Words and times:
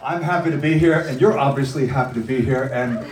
I'm 0.00 0.22
happy 0.22 0.50
to 0.50 0.56
be 0.56 0.78
here, 0.78 1.00
and 1.00 1.20
you're 1.20 1.36
obviously 1.36 1.86
happy 1.88 2.20
to 2.20 2.26
be 2.26 2.40
here. 2.40 2.70
And 2.72 3.04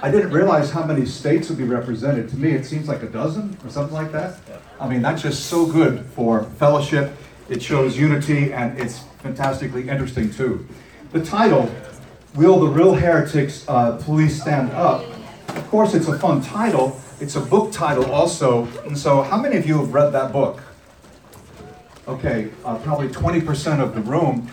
I 0.00 0.10
didn't 0.10 0.32
realize 0.32 0.70
how 0.70 0.84
many 0.84 1.06
states 1.06 1.48
would 1.48 1.56
be 1.56 1.64
represented. 1.64 2.28
To 2.30 2.36
me, 2.36 2.50
it 2.50 2.66
seems 2.66 2.88
like 2.88 3.02
a 3.02 3.06
dozen 3.06 3.56
or 3.64 3.70
something 3.70 3.94
like 3.94 4.12
that. 4.12 4.36
I 4.78 4.86
mean, 4.88 5.00
that's 5.00 5.22
just 5.22 5.46
so 5.46 5.64
good 5.64 6.04
for 6.14 6.44
fellowship. 6.58 7.16
It 7.48 7.62
shows 7.62 7.96
unity, 7.98 8.52
and 8.52 8.78
it's 8.78 8.98
fantastically 9.22 9.88
interesting 9.88 10.30
too. 10.30 10.66
The 11.12 11.24
title, 11.24 11.74
"Will 12.34 12.60
the 12.60 12.68
Real 12.68 12.94
Heretics 12.94 13.64
uh, 13.66 13.96
Please 13.96 14.40
Stand 14.40 14.72
Up?" 14.72 15.04
Of 15.48 15.68
course, 15.70 15.94
it's 15.94 16.08
a 16.08 16.18
fun 16.18 16.42
title. 16.42 17.00
It's 17.20 17.36
a 17.36 17.40
book 17.40 17.72
title 17.72 18.12
also. 18.12 18.66
And 18.84 18.98
so, 18.98 19.22
how 19.22 19.38
many 19.40 19.56
of 19.56 19.66
you 19.66 19.78
have 19.78 19.94
read 19.94 20.10
that 20.10 20.32
book? 20.32 20.60
Okay, 22.06 22.50
uh, 22.64 22.76
probably 22.78 23.08
20% 23.08 23.80
of 23.80 23.94
the 23.94 24.02
room. 24.02 24.50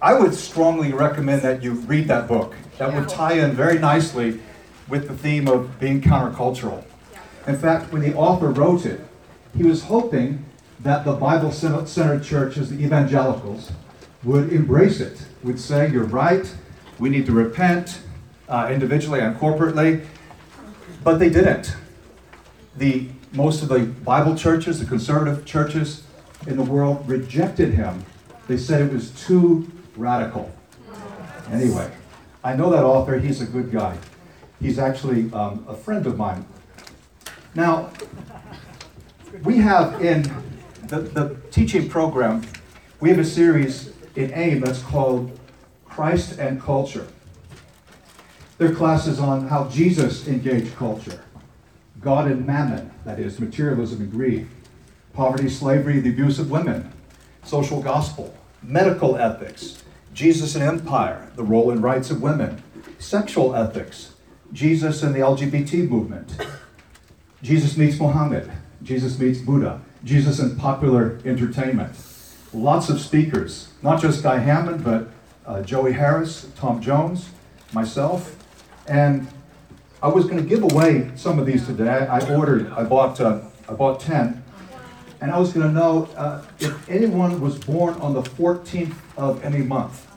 I 0.00 0.14
would 0.14 0.32
strongly 0.32 0.92
recommend 0.92 1.42
that 1.42 1.62
you 1.62 1.72
read 1.72 2.06
that 2.06 2.28
book. 2.28 2.54
That 2.78 2.94
would 2.94 3.08
tie 3.08 3.32
in 3.32 3.52
very 3.52 3.80
nicely 3.80 4.40
with 4.88 5.08
the 5.08 5.16
theme 5.16 5.48
of 5.48 5.80
being 5.80 6.00
countercultural. 6.00 6.84
In 7.48 7.58
fact, 7.58 7.92
when 7.92 8.02
the 8.02 8.14
author 8.14 8.50
wrote 8.50 8.86
it, 8.86 9.00
he 9.56 9.64
was 9.64 9.84
hoping 9.84 10.44
that 10.80 11.04
the 11.04 11.14
Bible 11.14 11.50
centered 11.50 12.22
churches, 12.22 12.70
the 12.70 12.84
evangelicals, 12.84 13.72
would 14.22 14.52
embrace 14.52 15.00
it, 15.00 15.26
would 15.42 15.58
say, 15.58 15.90
You're 15.90 16.04
right, 16.04 16.54
we 17.00 17.08
need 17.08 17.26
to 17.26 17.32
repent 17.32 18.00
uh, 18.48 18.68
individually 18.72 19.20
and 19.20 19.36
corporately. 19.36 20.04
But 21.02 21.18
they 21.18 21.28
didn't. 21.28 21.74
The, 22.76 23.08
most 23.32 23.64
of 23.64 23.68
the 23.68 23.80
Bible 23.80 24.36
churches, 24.36 24.78
the 24.78 24.86
conservative 24.86 25.44
churches 25.44 26.04
in 26.46 26.56
the 26.56 26.62
world, 26.62 27.08
rejected 27.08 27.74
him. 27.74 28.04
They 28.46 28.56
said 28.56 28.82
it 28.82 28.92
was 28.92 29.10
too 29.10 29.70
radical. 29.98 30.50
Anyway, 31.50 31.90
I 32.44 32.54
know 32.54 32.70
that 32.70 32.84
author, 32.84 33.18
he's 33.18 33.40
a 33.40 33.46
good 33.46 33.70
guy. 33.70 33.96
He's 34.60 34.78
actually 34.78 35.32
um, 35.32 35.64
a 35.68 35.74
friend 35.74 36.06
of 36.06 36.16
mine. 36.16 36.46
Now, 37.54 37.90
we 39.44 39.58
have 39.58 40.02
in 40.02 40.22
the, 40.84 41.00
the 41.00 41.36
teaching 41.50 41.88
program, 41.88 42.42
we 43.00 43.10
have 43.10 43.18
a 43.18 43.24
series 43.24 43.92
in 44.16 44.32
AIM 44.34 44.60
that's 44.60 44.82
called 44.82 45.38
Christ 45.84 46.38
and 46.38 46.60
Culture. 46.60 47.06
There 48.58 48.70
are 48.70 48.74
classes 48.74 49.20
on 49.20 49.48
how 49.48 49.68
Jesus 49.68 50.26
engaged 50.26 50.74
culture, 50.76 51.22
God 52.00 52.28
and 52.30 52.46
mammon, 52.46 52.90
that 53.04 53.20
is, 53.20 53.38
materialism 53.38 54.00
and 54.00 54.10
greed, 54.10 54.48
poverty, 55.12 55.48
slavery, 55.48 56.00
the 56.00 56.10
abuse 56.10 56.38
of 56.38 56.50
women, 56.50 56.92
social 57.44 57.80
gospel, 57.80 58.36
medical 58.62 59.16
ethics, 59.16 59.82
Jesus 60.18 60.56
and 60.56 60.64
empire, 60.64 61.30
the 61.36 61.44
role 61.44 61.70
and 61.70 61.80
rights 61.80 62.10
of 62.10 62.20
women, 62.20 62.60
sexual 62.98 63.54
ethics, 63.54 64.16
Jesus 64.52 65.04
and 65.04 65.14
the 65.14 65.20
LGBT 65.20 65.88
movement, 65.88 66.36
Jesus 67.40 67.76
meets 67.76 68.00
Muhammad, 68.00 68.50
Jesus 68.82 69.16
meets 69.16 69.38
Buddha, 69.38 69.80
Jesus 70.02 70.40
and 70.40 70.58
popular 70.58 71.20
entertainment. 71.24 71.92
Lots 72.52 72.88
of 72.88 73.00
speakers, 73.00 73.68
not 73.80 74.02
just 74.02 74.24
Guy 74.24 74.38
Hammond, 74.38 74.82
but 74.82 75.06
uh, 75.46 75.62
Joey 75.62 75.92
Harris, 75.92 76.50
Tom 76.56 76.82
Jones, 76.82 77.30
myself, 77.72 78.34
and 78.88 79.28
I 80.02 80.08
was 80.08 80.24
going 80.24 80.38
to 80.38 80.42
give 80.42 80.64
away 80.64 81.12
some 81.14 81.38
of 81.38 81.46
these 81.46 81.64
today. 81.64 82.08
I 82.08 82.18
ordered, 82.34 82.72
I 82.72 82.82
bought, 82.82 83.20
uh, 83.20 83.42
I 83.68 83.74
bought 83.74 84.00
ten, 84.00 84.42
and 85.20 85.30
I 85.30 85.38
was 85.38 85.52
going 85.52 85.68
to 85.68 85.72
know 85.72 86.08
uh, 86.16 86.44
if 86.58 86.90
anyone 86.90 87.40
was 87.40 87.56
born 87.56 87.94
on 88.00 88.14
the 88.14 88.22
14th 88.22 88.96
of 89.16 89.44
any 89.44 89.58
month. 89.58 90.07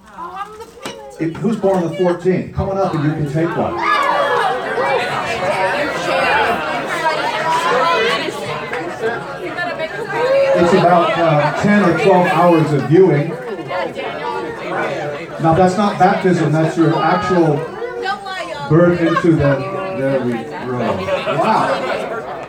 If, 1.22 1.36
who's 1.36 1.56
born 1.56 1.84
on 1.84 1.92
the 1.92 1.98
14th? 1.98 2.52
Come 2.52 2.70
on 2.70 2.80
up 2.80 2.96
and 2.96 3.04
you 3.04 3.12
can 3.12 3.32
take 3.32 3.56
one. 3.56 3.76
It's 10.64 10.74
about 10.74 11.12
uh, 11.20 11.62
10 11.62 11.90
or 11.90 12.04
12 12.04 12.28
hours 12.28 12.74
of 12.74 12.90
viewing. 12.90 13.30
Now, 15.44 15.54
that's 15.54 15.78
not 15.78 16.00
baptism, 16.00 16.52
that's 16.52 16.76
your 16.76 16.96
actual 16.96 17.58
birth 18.68 19.00
into 19.00 19.34
the. 19.36 19.80
There 20.00 20.26
we 20.26 20.32
go. 20.34 20.50
Wow. 21.38 22.48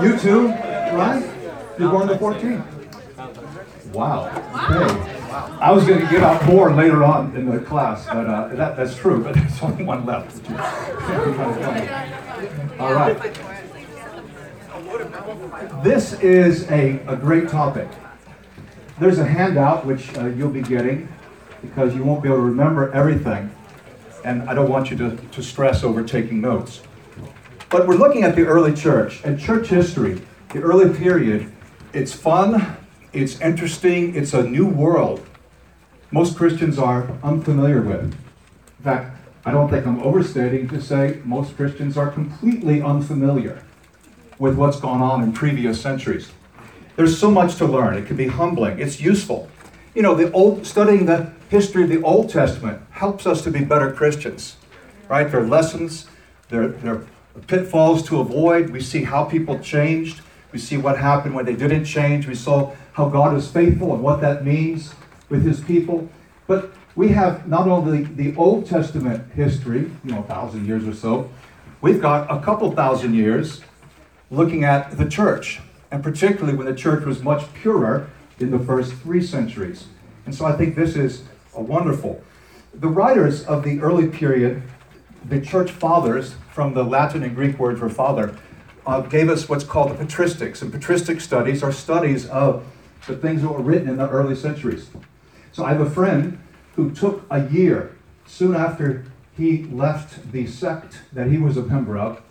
You 0.00 0.16
too, 0.16 0.48
right? 0.48 1.28
You're 1.76 1.90
born 1.90 2.06
the 2.06 2.14
14th. 2.14 3.92
Wow. 3.92 4.28
Okay. 4.70 5.15
I 5.36 5.70
was 5.70 5.86
going 5.86 6.00
to 6.00 6.10
give 6.10 6.22
out 6.22 6.44
more 6.46 6.72
later 6.72 7.04
on 7.04 7.36
in 7.36 7.50
the 7.50 7.58
class, 7.58 8.06
but 8.06 8.26
uh, 8.26 8.48
that, 8.54 8.76
that's 8.76 8.96
true, 8.96 9.22
but 9.22 9.34
there's 9.34 9.62
only 9.62 9.84
one 9.84 10.06
left. 10.06 10.50
All 12.80 12.94
right. 12.94 13.16
This 15.82 16.14
is 16.20 16.70
a, 16.70 17.00
a 17.06 17.16
great 17.16 17.48
topic. 17.48 17.88
There's 18.98 19.18
a 19.18 19.26
handout 19.26 19.84
which 19.84 20.16
uh, 20.16 20.26
you'll 20.26 20.48
be 20.48 20.62
getting 20.62 21.08
because 21.60 21.94
you 21.94 22.02
won't 22.02 22.22
be 22.22 22.28
able 22.28 22.38
to 22.38 22.44
remember 22.44 22.90
everything, 22.92 23.50
and 24.24 24.48
I 24.48 24.54
don't 24.54 24.70
want 24.70 24.90
you 24.90 24.96
to, 24.96 25.16
to 25.16 25.42
stress 25.42 25.84
over 25.84 26.02
taking 26.02 26.40
notes. 26.40 26.80
But 27.68 27.86
we're 27.86 27.96
looking 27.96 28.22
at 28.22 28.36
the 28.36 28.46
early 28.46 28.72
church 28.72 29.22
and 29.24 29.38
church 29.38 29.68
history, 29.68 30.22
the 30.50 30.60
early 30.60 30.96
period. 30.96 31.52
It's 31.92 32.12
fun, 32.12 32.76
it's 33.16 33.40
interesting, 33.40 34.14
it's 34.14 34.34
a 34.34 34.42
new 34.42 34.66
world 34.66 35.26
most 36.10 36.36
Christians 36.36 36.78
are 36.78 37.10
unfamiliar 37.22 37.80
with. 37.80 38.00
In 38.04 38.84
fact, 38.84 39.16
I 39.44 39.50
don't 39.50 39.68
think 39.68 39.86
I'm 39.86 40.02
overstating 40.02 40.68
to 40.68 40.80
say 40.80 41.20
most 41.24 41.56
Christians 41.56 41.96
are 41.96 42.10
completely 42.10 42.80
unfamiliar 42.80 43.62
with 44.38 44.56
what's 44.56 44.80
gone 44.80 45.02
on 45.02 45.22
in 45.22 45.32
previous 45.32 45.80
centuries. 45.80 46.30
There's 46.96 47.18
so 47.18 47.30
much 47.30 47.56
to 47.56 47.66
learn. 47.66 47.96
It 47.96 48.06
can 48.06 48.16
be 48.16 48.28
humbling. 48.28 48.78
It's 48.78 49.00
useful. 49.00 49.48
You 49.94 50.02
know, 50.02 50.14
the 50.14 50.30
old 50.32 50.66
studying 50.66 51.06
the 51.06 51.32
history 51.48 51.82
of 51.82 51.88
the 51.88 52.02
Old 52.02 52.30
Testament 52.30 52.80
helps 52.90 53.26
us 53.26 53.42
to 53.42 53.50
be 53.50 53.64
better 53.64 53.92
Christians. 53.92 54.56
Right? 55.08 55.30
There 55.30 55.40
are 55.40 55.46
lessons, 55.46 56.06
there, 56.48 56.74
are 56.86 57.04
pitfalls 57.46 58.02
to 58.08 58.20
avoid. 58.20 58.70
We 58.70 58.80
see 58.80 59.04
how 59.04 59.24
people 59.24 59.58
changed. 59.58 60.22
We 60.52 60.58
see 60.58 60.76
what 60.76 60.98
happened 60.98 61.34
when 61.34 61.44
they 61.44 61.54
didn't 61.54 61.84
change. 61.84 62.26
We 62.26 62.34
saw 62.34 62.74
how 62.96 63.10
God 63.10 63.36
is 63.36 63.46
faithful 63.46 63.92
and 63.92 64.02
what 64.02 64.22
that 64.22 64.42
means 64.42 64.94
with 65.28 65.44
his 65.44 65.60
people. 65.60 66.08
But 66.46 66.70
we 66.94 67.08
have 67.08 67.46
not 67.46 67.68
only 67.68 68.04
the 68.04 68.34
Old 68.36 68.64
Testament 68.64 69.30
history, 69.34 69.90
you 70.02 70.12
know, 70.12 70.20
a 70.20 70.22
thousand 70.22 70.66
years 70.66 70.88
or 70.88 70.94
so, 70.94 71.30
we've 71.82 72.00
got 72.00 72.26
a 72.34 72.40
couple 72.40 72.72
thousand 72.72 73.12
years 73.12 73.60
looking 74.30 74.64
at 74.64 74.96
the 74.96 75.06
church, 75.06 75.60
and 75.90 76.02
particularly 76.02 76.56
when 76.56 76.66
the 76.66 76.74
church 76.74 77.04
was 77.04 77.22
much 77.22 77.52
purer 77.52 78.08
in 78.40 78.50
the 78.50 78.58
first 78.58 78.94
three 78.94 79.22
centuries. 79.22 79.88
And 80.24 80.34
so 80.34 80.46
I 80.46 80.52
think 80.52 80.74
this 80.74 80.96
is 80.96 81.24
a 81.54 81.60
wonderful. 81.60 82.24
The 82.72 82.88
writers 82.88 83.44
of 83.44 83.62
the 83.62 83.78
early 83.80 84.08
period, 84.08 84.62
the 85.22 85.38
church 85.42 85.70
fathers, 85.70 86.34
from 86.50 86.72
the 86.72 86.82
Latin 86.82 87.22
and 87.22 87.36
Greek 87.36 87.58
word 87.58 87.78
for 87.78 87.90
father, 87.90 88.34
uh, 88.86 89.02
gave 89.02 89.28
us 89.28 89.50
what's 89.50 89.64
called 89.64 89.90
the 89.90 90.02
patristics. 90.02 90.62
And 90.62 90.72
patristic 90.72 91.20
studies 91.20 91.62
are 91.62 91.72
studies 91.72 92.26
of 92.28 92.64
the 93.06 93.16
things 93.16 93.42
that 93.42 93.48
were 93.48 93.62
written 93.62 93.88
in 93.88 93.96
the 93.96 94.08
early 94.08 94.34
centuries. 94.34 94.88
So 95.52 95.64
I 95.64 95.72
have 95.72 95.80
a 95.80 95.90
friend 95.90 96.38
who 96.74 96.90
took 96.90 97.24
a 97.30 97.48
year 97.48 97.96
soon 98.26 98.54
after 98.54 99.04
he 99.36 99.64
left 99.64 100.32
the 100.32 100.46
sect 100.46 101.00
that 101.12 101.28
he 101.28 101.38
was 101.38 101.56
a 101.56 101.62
member 101.62 101.98
of, 101.98 102.22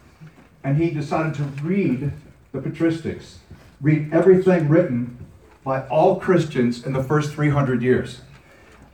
and 0.64 0.78
he 0.78 0.91
decided 0.91 1.35
to 1.35 1.44
read 1.64 2.12
the 2.52 2.59
patristics, 2.59 3.35
read 3.81 4.14
everything 4.14 4.68
written 4.68 5.18
by 5.64 5.88
all 5.88 6.19
Christians 6.19 6.85
in 6.85 6.94
the 6.94 7.03
first 7.03 7.34
300 7.34 7.81
years. 7.81 8.22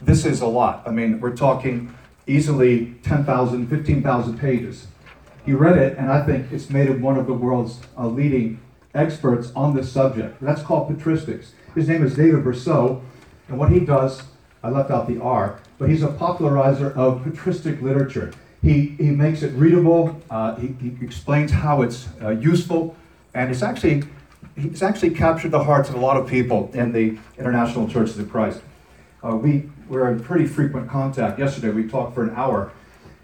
This 0.01 0.25
is 0.25 0.41
a 0.41 0.47
lot. 0.47 0.83
I 0.87 0.91
mean, 0.91 1.19
we're 1.19 1.35
talking 1.35 1.93
easily 2.27 2.95
10,000, 3.03 3.67
15,000 3.67 4.37
pages. 4.39 4.87
He 5.45 5.53
read 5.53 5.77
it, 5.77 5.97
and 5.97 6.11
I 6.11 6.25
think 6.25 6.51
it's 6.51 6.69
made 6.69 6.87
him 6.87 7.01
one 7.01 7.17
of 7.17 7.27
the 7.27 7.33
world's 7.33 7.79
uh, 7.97 8.07
leading 8.07 8.59
experts 8.93 9.51
on 9.55 9.75
this 9.75 9.91
subject. 9.91 10.37
That's 10.41 10.61
called 10.61 10.89
patristics. 10.89 11.51
His 11.73 11.87
name 11.87 12.03
is 12.03 12.15
David 12.15 12.43
Bercot, 12.43 13.01
and 13.47 13.57
what 13.57 13.71
he 13.71 13.79
does, 13.79 14.23
I 14.61 14.69
left 14.69 14.91
out 14.91 15.07
the 15.07 15.21
R, 15.21 15.59
but 15.77 15.89
he's 15.89 16.03
a 16.03 16.09
popularizer 16.09 16.91
of 16.91 17.23
patristic 17.23 17.81
literature. 17.81 18.33
He, 18.61 18.89
he 18.97 19.09
makes 19.09 19.41
it 19.41 19.53
readable, 19.53 20.21
uh, 20.29 20.55
he, 20.55 20.75
he, 20.81 20.97
explains 21.01 21.49
how 21.49 21.81
it's 21.81 22.09
uh, 22.21 22.31
useful, 22.31 22.97
and 23.33 23.49
it's 23.49 23.63
actually, 23.63 24.03
he's 24.55 24.83
actually 24.83 25.11
captured 25.11 25.51
the 25.51 25.63
hearts 25.63 25.87
of 25.87 25.95
a 25.95 25.99
lot 25.99 26.17
of 26.17 26.27
people 26.27 26.69
in 26.73 26.91
the 26.91 27.17
International 27.37 27.87
Churches 27.87 28.19
of 28.19 28.29
Christ. 28.29 28.61
Uh, 29.23 29.37
we 29.37 29.69
were 29.87 30.11
in 30.11 30.21
pretty 30.21 30.47
frequent 30.47 30.89
contact. 30.89 31.39
Yesterday 31.39 31.69
we 31.69 31.87
talked 31.87 32.13
for 32.13 32.23
an 32.23 32.31
hour, 32.35 32.73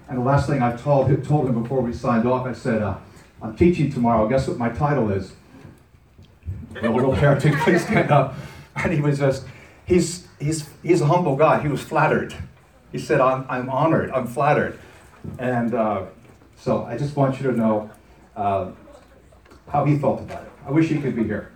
and 0.07 0.19
the 0.19 0.23
last 0.23 0.47
thing 0.47 0.61
I 0.61 0.73
told, 0.77 1.21
told 1.25 1.49
him 1.49 1.61
before 1.61 1.81
we 1.81 1.91
signed 1.91 2.25
off, 2.25 2.47
I 2.47 2.53
said, 2.53 2.81
uh, 2.81 2.95
I'm 3.41 3.57
teaching 3.57 3.91
tomorrow. 3.91 4.25
Guess 4.29 4.47
what 4.47 4.57
my 4.57 4.69
title 4.69 5.11
is? 5.11 5.33
The 6.81 6.89
little 6.89 7.13
heretic, 7.13 7.55
please 7.59 7.83
stand 7.83 8.11
up. 8.11 8.35
And 8.75 8.93
he 8.93 9.01
was 9.01 9.17
just, 9.17 9.45
he's, 9.85 10.27
he's, 10.39 10.69
he's 10.83 11.01
a 11.01 11.07
humble 11.07 11.35
guy. 11.35 11.61
He 11.61 11.67
was 11.67 11.81
flattered 11.81 12.35
He 12.91 12.99
said, 12.99 13.19
I'm, 13.19 13.45
I'm 13.49 13.69
honored, 13.69 14.11
I'm 14.11 14.27
flattered. 14.27 14.79
And 15.39 15.73
uh, 15.73 16.05
so 16.55 16.83
I 16.83 16.97
just 16.97 17.15
want 17.15 17.41
you 17.41 17.51
to 17.51 17.57
know 17.57 17.89
uh, 18.35 18.71
how 19.69 19.85
he 19.85 19.97
felt 19.97 20.21
about 20.21 20.43
it. 20.43 20.51
I 20.65 20.71
wish 20.71 20.89
he 20.89 20.99
could 20.99 21.15
be 21.15 21.23
here. 21.23 21.51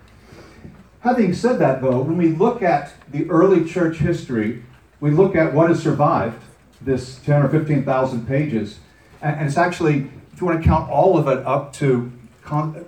Having 1.00 1.34
said 1.34 1.58
that, 1.58 1.80
though, 1.80 2.00
when 2.00 2.16
we 2.16 2.28
look 2.28 2.62
at 2.62 2.92
the 3.10 3.28
early 3.30 3.64
church 3.64 3.98
history, 3.98 4.64
we 5.00 5.10
look 5.10 5.36
at 5.36 5.52
what 5.52 5.68
has 5.68 5.82
survived 5.82 6.42
this 6.80 7.18
10 7.20 7.42
or 7.42 7.48
15,000 7.48 8.26
pages, 8.26 8.78
and, 9.20 9.46
it's 9.46 9.56
actually, 9.56 10.10
if 10.32 10.40
you 10.40 10.46
want 10.46 10.60
to 10.60 10.68
count 10.68 10.90
all 10.90 11.16
of 11.16 11.28
it 11.28 11.44
up 11.46 11.72
to 11.74 12.12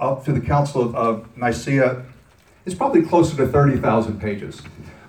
up 0.00 0.24
to 0.24 0.32
the 0.32 0.40
Council 0.40 0.82
of, 0.82 0.94
of 0.96 1.36
Nicaea, 1.36 2.04
it's 2.66 2.74
probably 2.74 3.02
closer 3.02 3.36
to 3.36 3.46
30,000 3.46 4.20
pages. 4.20 4.62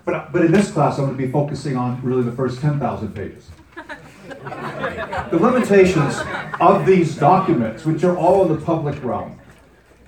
But, 0.04 0.32
but 0.32 0.44
in 0.44 0.52
this 0.52 0.70
class, 0.70 0.98
I'm 0.98 1.06
going 1.06 1.16
to 1.16 1.26
be 1.26 1.30
focusing 1.30 1.76
on 1.76 2.00
really 2.02 2.22
the 2.22 2.32
first 2.32 2.60
10,000 2.60 3.14
pages. 3.14 3.50
the 3.74 5.38
limitations 5.40 6.20
of 6.60 6.86
these 6.86 7.16
documents, 7.16 7.84
which 7.84 8.04
are 8.04 8.16
all 8.16 8.46
in 8.46 8.56
the 8.56 8.64
public 8.64 9.02
realm, 9.02 9.38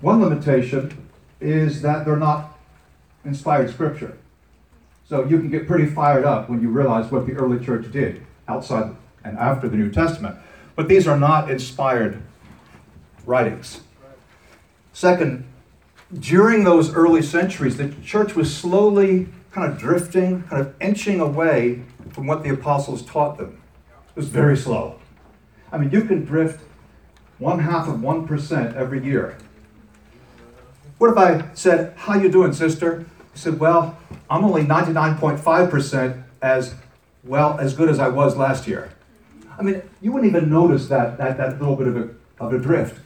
one 0.00 0.21
limitation 0.21 1.09
is 1.41 1.83
that 1.83 2.05
they're 2.05 2.17
not 2.17 2.59
inspired 3.25 3.71
scripture. 3.71 4.19
So 5.09 5.25
you 5.25 5.39
can 5.39 5.50
get 5.50 5.67
pretty 5.67 5.87
fired 5.87 6.25
up 6.25 6.50
when 6.50 6.61
you 6.61 6.69
realize 6.69 7.11
what 7.11 7.27
the 7.27 7.33
early 7.33 7.65
church 7.65 7.91
did 7.91 8.25
outside 8.47 8.95
and 9.25 9.39
after 9.39 9.69
the 9.69 9.77
New 9.77 9.91
Testament. 9.91 10.37
But 10.77 10.87
these 10.87 11.09
are 11.09 11.19
not 11.19 11.50
inspired 11.50 12.23
writings. 13.27 13.81
Second, 14.93 15.48
during 16.16 16.64
those 16.64 16.94
early 16.94 17.22
centuries, 17.22 17.76
the 17.76 17.94
church 18.02 18.34
was 18.34 18.55
slowly 18.55 19.28
kind 19.50 19.70
of 19.70 19.78
drifting, 19.78 20.43
kind 20.44 20.62
of 20.62 20.75
inching 20.81 21.20
away 21.20 21.82
from 22.10 22.26
what 22.26 22.43
the 22.43 22.50
apostles 22.50 23.02
taught 23.02 23.37
them. 23.37 23.60
It 24.10 24.16
was 24.16 24.28
very 24.28 24.56
slow. 24.56 24.99
I 25.70 25.78
mean, 25.78 25.90
you 25.90 26.02
can 26.02 26.25
drift 26.25 26.64
one 27.38 27.60
half 27.60 27.88
of 27.88 27.96
1% 27.96 28.75
every 28.75 29.05
year. 29.05 29.37
What 30.96 31.10
if 31.10 31.19
I 31.19 31.55
said, 31.55 31.94
how 31.96 32.14
you 32.14 32.31
doing, 32.31 32.52
sister? 32.52 33.06
He 33.32 33.38
said, 33.38 33.61
well, 33.61 33.96
I'm 34.28 34.44
only 34.44 34.64
99.5% 34.64 36.25
as 36.43 36.75
well, 37.22 37.58
as 37.58 37.75
good 37.75 37.88
as 37.88 37.99
I 37.99 38.08
was 38.08 38.37
last 38.37 38.66
year. 38.66 38.90
I 39.58 39.62
mean, 39.62 39.82
you 40.00 40.12
wouldn't 40.12 40.34
even 40.34 40.50
notice 40.50 40.88
that, 40.88 41.19
that, 41.19 41.37
that 41.37 41.61
little 41.61 41.76
bit 41.76 41.88
of 41.88 41.96
a, 41.96 42.08
of 42.40 42.52
a 42.52 42.58
drift. 42.58 42.99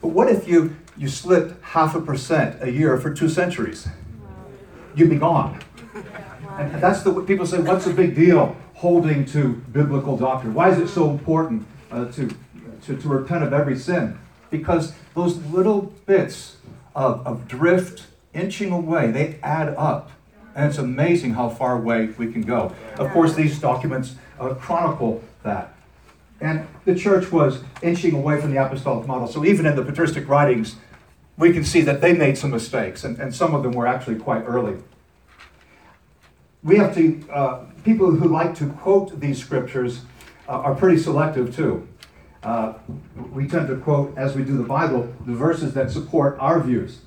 But 0.00 0.08
what 0.08 0.28
if 0.28 0.48
you 0.48 0.76
you 1.00 1.08
slipped 1.08 1.54
half 1.62 1.94
a 1.94 2.00
percent 2.00 2.62
a 2.62 2.70
year 2.70 3.00
for 3.00 3.12
two 3.12 3.28
centuries. 3.30 3.88
You'd 4.94 5.08
be 5.08 5.16
gone. 5.16 5.58
And 6.58 6.74
that's 6.74 7.02
the 7.02 7.22
people 7.22 7.46
say, 7.46 7.58
what's 7.58 7.86
the 7.86 7.94
big 7.94 8.14
deal 8.14 8.54
holding 8.74 9.24
to 9.26 9.54
biblical 9.72 10.18
doctrine? 10.18 10.52
Why 10.52 10.68
is 10.68 10.78
it 10.78 10.88
so 10.88 11.08
important 11.08 11.66
uh, 11.90 12.12
to, 12.12 12.28
to, 12.82 12.96
to 12.98 13.08
repent 13.08 13.42
of 13.44 13.54
every 13.54 13.78
sin? 13.78 14.18
Because 14.50 14.92
those 15.14 15.38
little 15.46 15.94
bits 16.04 16.58
of, 16.94 17.26
of 17.26 17.48
drift 17.48 18.06
inching 18.34 18.70
away, 18.70 19.10
they 19.10 19.38
add 19.42 19.68
up. 19.78 20.10
And 20.54 20.68
it's 20.68 20.78
amazing 20.78 21.32
how 21.32 21.48
far 21.48 21.76
away 21.76 22.08
we 22.18 22.30
can 22.30 22.42
go. 22.42 22.74
Of 22.98 23.10
course, 23.12 23.34
these 23.34 23.58
documents 23.58 24.16
uh, 24.38 24.52
chronicle 24.52 25.24
that. 25.44 25.74
And 26.42 26.66
the 26.84 26.94
church 26.94 27.32
was 27.32 27.64
inching 27.80 28.14
away 28.14 28.38
from 28.38 28.50
the 28.52 28.62
apostolic 28.62 29.06
model. 29.06 29.28
So 29.28 29.46
even 29.46 29.64
in 29.64 29.76
the 29.76 29.82
patristic 29.82 30.28
writings, 30.28 30.76
we 31.40 31.54
can 31.54 31.64
see 31.64 31.80
that 31.80 32.02
they 32.02 32.12
made 32.12 32.36
some 32.36 32.50
mistakes, 32.50 33.02
and, 33.02 33.18
and 33.18 33.34
some 33.34 33.54
of 33.54 33.62
them 33.62 33.72
were 33.72 33.86
actually 33.86 34.16
quite 34.16 34.42
early. 34.42 34.76
We 36.62 36.76
have 36.76 36.94
to, 36.94 37.24
uh, 37.32 37.64
people 37.82 38.10
who 38.10 38.28
like 38.28 38.54
to 38.56 38.68
quote 38.68 39.18
these 39.18 39.40
scriptures 39.40 40.02
uh, 40.46 40.52
are 40.52 40.74
pretty 40.74 40.98
selective 40.98 41.56
too. 41.56 41.88
Uh, 42.42 42.74
we 43.32 43.48
tend 43.48 43.68
to 43.68 43.76
quote, 43.76 44.16
as 44.18 44.36
we 44.36 44.44
do 44.44 44.56
the 44.58 44.64
Bible, 44.64 45.12
the 45.26 45.32
verses 45.32 45.72
that 45.72 45.90
support 45.90 46.36
our 46.38 46.60
views, 46.60 47.00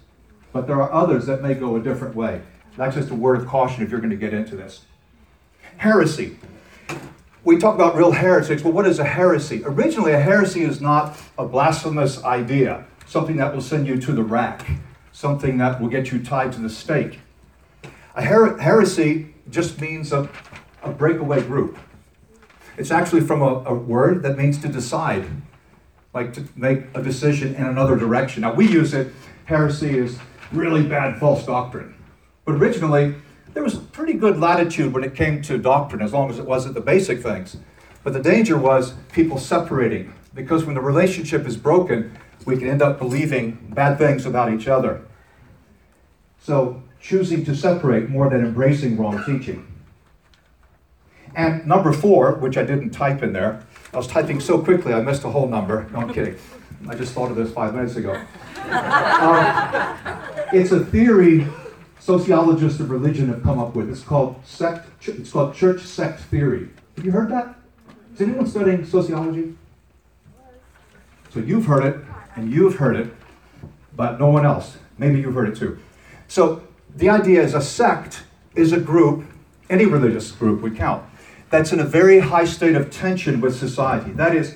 but 0.52 0.66
there 0.66 0.82
are 0.82 0.92
others 0.92 1.28
that 1.28 1.44
may 1.44 1.54
go 1.54 1.76
a 1.76 1.80
different 1.80 2.16
way. 2.16 2.42
That's 2.76 2.96
just 2.96 3.12
a 3.12 3.16
word 3.16 3.40
of 3.40 3.46
caution 3.48 3.84
if 3.84 3.92
you're 3.92 4.00
going 4.00 4.10
to 4.10 4.18
get 4.18 4.34
into 4.34 4.56
this. 4.56 4.86
Heresy. 5.78 6.40
We 7.44 7.58
talk 7.58 7.76
about 7.76 7.96
real 7.96 8.12
heretics. 8.12 8.64
Well, 8.64 8.74
what 8.74 8.88
is 8.88 8.98
a 8.98 9.04
heresy? 9.04 9.62
Originally, 9.64 10.14
a 10.14 10.20
heresy 10.20 10.64
is 10.64 10.82
not 10.82 11.18
a 11.38 11.46
blasphemous 11.46 12.24
idea 12.24 12.86
something 13.06 13.38
that 13.38 13.54
will 13.54 13.62
send 13.62 13.88
you 13.88 14.00
to 14.00 14.12
the 14.12 14.24
rack, 14.24 14.66
something 15.12 15.58
that 15.58 15.80
will 15.82 15.90
get 15.90 16.12
you 16.12 16.24
tied 16.24 16.52
to 16.54 16.60
the 16.60 16.70
stake. 16.70 17.20
A 18.16 18.24
her- 18.24 18.58
heresy 18.58 19.34
just 19.50 19.80
means 19.82 20.12
a, 20.12 20.30
a 20.84 20.92
breakaway 20.92 21.42
group. 21.42 21.78
It's 22.78 22.92
actually 22.92 23.22
from 23.22 23.42
a, 23.42 23.64
a 23.66 23.74
word 23.74 24.24
that 24.24 24.38
means 24.38 24.60
to 24.60 24.68
decide, 24.68 25.26
like 26.14 26.34
to 26.34 26.44
make 26.56 26.86
a 26.96 27.02
decision 27.02 27.56
in 27.56 27.66
another 27.66 27.96
direction. 27.96 28.42
Now, 28.42 28.54
we 28.54 28.68
use 28.68 28.94
it, 28.94 29.14
heresy 29.46 29.98
is 29.98 30.18
really 30.52 30.84
bad 30.84 31.20
false 31.20 31.46
doctrine. 31.46 31.96
But 32.46 32.56
originally, 32.56 33.16
there 33.54 33.64
was 33.64 33.76
pretty 33.76 34.14
good 34.14 34.40
latitude 34.40 34.94
when 34.94 35.04
it 35.04 35.16
came 35.16 35.42
to 35.44 35.58
doctrine, 35.58 36.02
as 36.02 36.14
long 36.14 36.30
as 36.30 36.40
it 36.40 36.46
wasn't 36.46 36.74
the 36.74 36.82
basic 36.82 37.22
things. 37.22 37.58
But 38.04 38.14
the 38.14 38.22
danger 38.22 38.58
was 38.58 38.94
people 39.12 39.38
separating, 39.38 40.14
because 40.34 40.66
when 40.66 40.76
the 40.76 40.82
relationship 40.82 41.46
is 41.46 41.56
broken, 41.56 42.18
we 42.46 42.58
can 42.58 42.68
end 42.68 42.82
up 42.82 43.00
believing 43.00 43.58
bad 43.70 43.98
things 43.98 44.26
about 44.26 44.54
each 44.54 44.68
other. 44.68 45.02
So, 46.42 46.84
choosing 47.00 47.46
to 47.46 47.56
separate 47.56 48.10
more 48.10 48.30
than 48.30 48.42
embracing 48.42 48.98
wrong 48.98 49.24
teaching. 49.26 49.68
And 51.36 51.66
number 51.66 51.92
four, 51.92 52.34
which 52.36 52.58
I 52.58 52.64
didn't 52.64 52.92
type 52.92 53.24
in 53.24 53.34
there, 53.34 53.64
I 53.94 53.98
was 53.98 54.08
typing 54.08 54.40
so 54.40 54.60
quickly 54.62 54.94
I 54.94 55.02
missed 55.02 55.24
a 55.24 55.30
whole 55.30 55.48
number. 55.48 55.88
No, 55.92 56.00
I'm 56.00 56.14
kidding. 56.14 56.38
I 56.88 56.96
just 56.96 57.14
thought 57.14 57.32
of 57.32 57.38
this 57.38 57.52
five 57.52 57.76
minutes 57.76 57.96
ago. 57.96 58.22
Um, 58.64 59.98
it's 60.54 60.72
a 60.72 60.84
theory 60.86 61.46
sociologists 62.00 62.80
of 62.80 62.90
religion 62.90 63.28
have 63.30 63.44
come 63.44 63.60
up 63.60 63.76
with. 63.76 63.90
It's 63.90 64.02
called 64.02 64.36
sect. 64.46 64.88
It's 65.08 65.32
called 65.32 65.56
church 65.56 65.82
sect 65.82 66.22
theory. 66.22 66.70
Have 66.96 67.06
you 67.06 67.12
heard 67.12 67.30
that? 67.32 67.56
Is 68.14 68.22
anyone 68.22 68.48
studying 68.48 68.86
sociology? 68.86 69.56
So 71.34 71.40
you've 71.40 71.66
heard 71.66 71.86
it 71.86 72.06
and 72.36 72.52
you've 72.52 72.76
heard 72.76 72.96
it, 72.96 73.14
but 73.96 74.20
no 74.20 74.30
one 74.30 74.46
else. 74.46 74.78
Maybe 74.98 75.20
you've 75.20 75.34
heard 75.34 75.50
it 75.50 75.56
too. 75.56 75.80
So 76.28 76.64
the 76.96 77.10
idea 77.10 77.42
is 77.42 77.54
a 77.54 77.62
sect 77.62 78.24
is 78.56 78.72
a 78.72 78.80
group, 78.80 79.26
any 79.70 79.86
religious 79.86 80.32
group 80.32 80.62
would 80.62 80.76
count, 80.76 81.04
that's 81.50 81.72
in 81.72 81.80
a 81.80 81.86
very 81.86 82.20
high 82.20 82.46
state 82.46 82.76
of 82.76 82.90
tension 82.90 83.42
with 83.42 83.56
society. 83.56 84.12
That 84.12 84.36
is, 84.36 84.56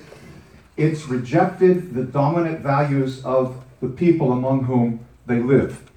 it's 0.76 1.06
rejected 1.06 1.94
the 1.94 2.04
dominant 2.04 2.60
values 2.60 3.24
of 3.24 3.62
the 3.80 3.88
people 3.88 4.32
among 4.32 4.64
whom 4.64 5.06
they 5.26 5.40
live 5.40 5.88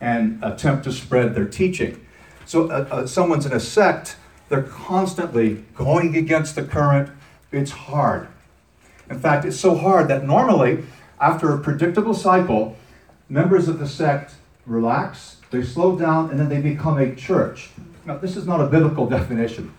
and 0.00 0.42
attempt 0.42 0.84
to 0.84 0.92
spread 0.92 1.34
their 1.34 1.46
teaching. 1.46 2.04
So, 2.46 2.70
uh, 2.70 2.86
uh, 2.90 3.06
someone's 3.06 3.46
in 3.46 3.52
a 3.52 3.60
sect, 3.60 4.16
they're 4.48 4.62
constantly 4.62 5.64
going 5.74 6.16
against 6.16 6.56
the 6.56 6.64
current. 6.64 7.10
It's 7.52 7.70
hard. 7.70 8.28
In 9.08 9.18
fact, 9.18 9.44
it's 9.44 9.58
so 9.58 9.76
hard 9.76 10.08
that 10.08 10.24
normally 10.24 10.84
after 11.20 11.52
a 11.52 11.58
predictable 11.58 12.14
cycle, 12.14 12.76
members 13.28 13.68
of 13.68 13.78
the 13.78 13.86
sect 13.86 14.34
relax, 14.66 15.36
they 15.50 15.62
slow 15.62 15.98
down, 15.98 16.30
and 16.30 16.40
then 16.40 16.48
they 16.48 16.60
become 16.60 16.98
a 16.98 17.14
church. 17.14 17.70
Now, 18.06 18.16
this 18.16 18.36
is 18.36 18.46
not 18.46 18.60
a 18.60 18.66
biblical 18.66 19.06
definition, 19.18 19.74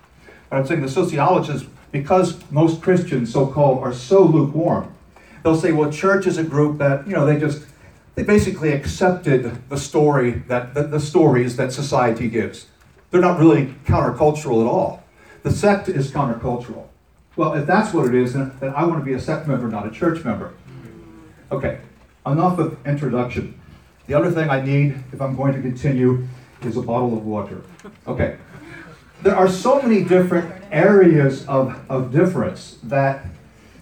but 0.49 0.57
I'm 0.57 0.65
saying 0.65 0.81
the 0.81 0.89
sociologists, 0.89 1.67
because 1.91 2.39
most 2.51 2.81
Christians, 2.81 3.33
so 3.33 3.47
called, 3.47 3.79
are 3.79 3.93
so 3.93 4.23
lukewarm, 4.23 4.93
they'll 5.43 5.59
say, 5.59 5.71
well, 5.71 5.91
church 5.91 6.27
is 6.27 6.37
a 6.37 6.43
group 6.43 6.77
that, 6.77 7.07
you 7.07 7.13
know, 7.13 7.25
they 7.25 7.39
just, 7.39 7.65
they 8.15 8.23
basically 8.23 8.71
accepted 8.71 9.67
the 9.69 9.77
story 9.77 10.31
that, 10.47 10.73
the, 10.73 10.83
the 10.83 10.99
stories 10.99 11.55
that 11.55 11.73
society 11.73 12.29
gives. 12.29 12.67
They're 13.09 13.21
not 13.21 13.39
really 13.39 13.73
countercultural 13.85 14.61
at 14.61 14.67
all. 14.67 15.03
The 15.43 15.51
sect 15.51 15.89
is 15.89 16.11
countercultural. 16.11 16.87
Well, 17.35 17.53
if 17.53 17.65
that's 17.65 17.93
what 17.93 18.07
it 18.07 18.15
is, 18.15 18.33
then, 18.33 18.55
then 18.59 18.73
I 18.75 18.85
want 18.85 18.99
to 18.99 19.05
be 19.05 19.13
a 19.13 19.19
sect 19.19 19.47
member, 19.47 19.67
not 19.67 19.87
a 19.87 19.91
church 19.91 20.23
member. 20.23 20.53
Okay, 21.51 21.79
enough 22.25 22.59
of 22.59 22.77
introduction. 22.87 23.59
The 24.07 24.13
other 24.13 24.31
thing 24.31 24.49
I 24.49 24.61
need, 24.61 25.03
if 25.11 25.21
I'm 25.21 25.35
going 25.35 25.53
to 25.53 25.61
continue, 25.61 26.25
is 26.63 26.77
a 26.77 26.81
bottle 26.81 27.17
of 27.17 27.25
water. 27.25 27.61
Okay. 28.07 28.37
There 29.21 29.35
are 29.35 29.49
so 29.49 29.81
many 29.81 30.03
different 30.03 30.51
areas 30.71 31.45
of, 31.47 31.79
of 31.89 32.11
difference 32.11 32.77
that 32.83 33.25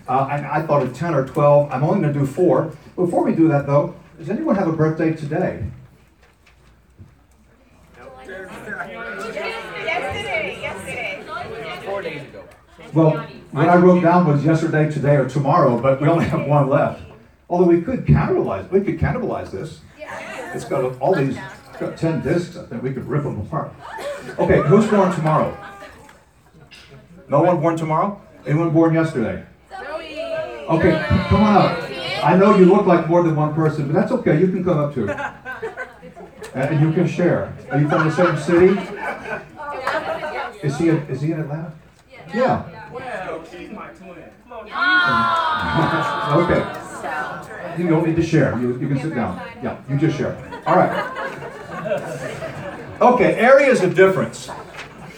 uh, 0.07 0.11
I, 0.11 0.59
I 0.59 0.61
thought 0.63 0.81
of 0.81 0.95
10 0.95 1.13
or 1.13 1.25
12. 1.25 1.71
I'm 1.71 1.83
only 1.83 2.01
going 2.01 2.13
to 2.13 2.19
do 2.19 2.25
four. 2.25 2.75
Before 2.95 3.23
we 3.23 3.33
do 3.33 3.47
that, 3.49 3.67
though, 3.67 3.95
does 4.17 4.29
anyone 4.29 4.55
have 4.55 4.67
a 4.67 4.73
birthday 4.73 5.13
today? 5.13 5.63
Well, 12.93 13.27
what 13.51 13.69
I 13.69 13.75
wrote 13.77 14.01
down 14.01 14.27
was 14.27 14.43
yesterday, 14.43 14.91
today, 14.91 15.15
or 15.15 15.29
tomorrow, 15.29 15.79
but 15.79 16.01
we 16.01 16.07
only 16.07 16.25
have 16.25 16.47
one 16.47 16.67
left. 16.67 17.08
Although 17.49 17.65
we 17.65 17.81
could 17.81 18.05
cannibalize, 18.05 18.69
we 18.69 18.81
could 18.81 18.99
cannibalize 18.99 19.49
this. 19.51 19.81
It's 20.53 20.65
got 20.65 20.99
all 20.99 21.15
these, 21.15 21.35
it's 21.37 21.77
got 21.79 21.97
10 21.97 22.21
discs, 22.21 22.57
I 22.57 22.65
think 22.65 22.83
we 22.83 22.93
could 22.93 23.05
rip 23.05 23.23
them 23.23 23.39
apart. 23.39 23.73
Okay, 24.37 24.61
who's 24.61 24.87
born 24.87 25.13
tomorrow? 25.13 25.57
No 27.27 27.41
one 27.41 27.59
born 27.59 27.75
tomorrow? 27.77 28.21
Anyone 28.45 28.69
born 28.71 28.93
yesterday? 28.93 29.43
Zoe. 29.69 30.21
Okay, 30.69 31.05
come 31.27 31.43
on 31.43 31.55
up. 31.57 31.89
I 32.23 32.35
know 32.35 32.55
you 32.57 32.65
look 32.65 32.85
like 32.85 33.07
more 33.07 33.23
than 33.23 33.35
one 33.35 33.53
person, 33.55 33.87
but 33.87 33.93
that's 33.93 34.11
okay. 34.11 34.39
You 34.39 34.47
can 34.47 34.63
come 34.63 34.77
up 34.77 34.93
too. 34.93 35.09
And 36.55 36.81
you 36.81 36.91
can 36.91 37.07
share. 37.07 37.53
Are 37.69 37.79
you 37.79 37.87
from 37.87 38.09
the 38.09 38.15
same 38.15 38.35
city? 38.37 38.75
Is 40.63 40.77
he, 40.79 40.87
is 40.89 41.21
he 41.21 41.31
in 41.31 41.41
Atlanta? 41.41 41.73
Yeah. 42.33 42.89
Well, 42.91 43.45
she's 43.45 43.69
my 43.69 43.89
twin. 43.89 44.15
Come 44.47 44.53
on, 44.53 44.67
Okay. 46.49 46.88
You 47.79 47.88
don't 47.88 48.05
need 48.05 48.15
to 48.17 48.24
share. 48.24 48.59
You, 48.59 48.77
you 48.79 48.88
can 48.88 49.00
sit 49.00 49.15
down. 49.15 49.41
Yeah, 49.63 49.81
you 49.89 49.98
just 49.98 50.17
share. 50.17 50.36
All 50.65 50.75
right. 50.75 50.91
Okay, 53.01 53.36
areas 53.36 53.81
of 53.81 53.95
difference. 53.95 54.50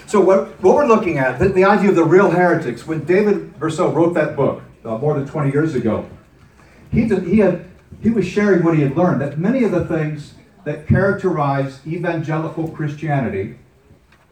So 0.05 0.21
what, 0.21 0.49
what 0.61 0.75
we're 0.75 0.87
looking 0.87 1.17
at, 1.17 1.39
the, 1.39 1.49
the 1.49 1.63
idea 1.63 1.89
of 1.89 1.95
the 1.95 2.03
real 2.03 2.29
heretics, 2.29 2.85
when 2.85 3.05
David 3.05 3.57
Bercot 3.59 3.95
wrote 3.95 4.13
that 4.13 4.35
book 4.35 4.61
uh, 4.85 4.97
more 4.97 5.15
than 5.15 5.25
20 5.25 5.51
years 5.51 5.73
ago, 5.73 6.07
he, 6.91 7.07
did, 7.07 7.23
he, 7.23 7.39
had, 7.39 7.65
he 8.03 8.09
was 8.09 8.27
sharing 8.27 8.63
what 8.63 8.75
he 8.75 8.81
had 8.81 8.95
learned, 8.95 9.21
that 9.21 9.39
many 9.39 9.63
of 9.63 9.71
the 9.71 9.85
things 9.85 10.35
that 10.65 10.87
characterize 10.87 11.79
evangelical 11.87 12.67
Christianity, 12.67 13.57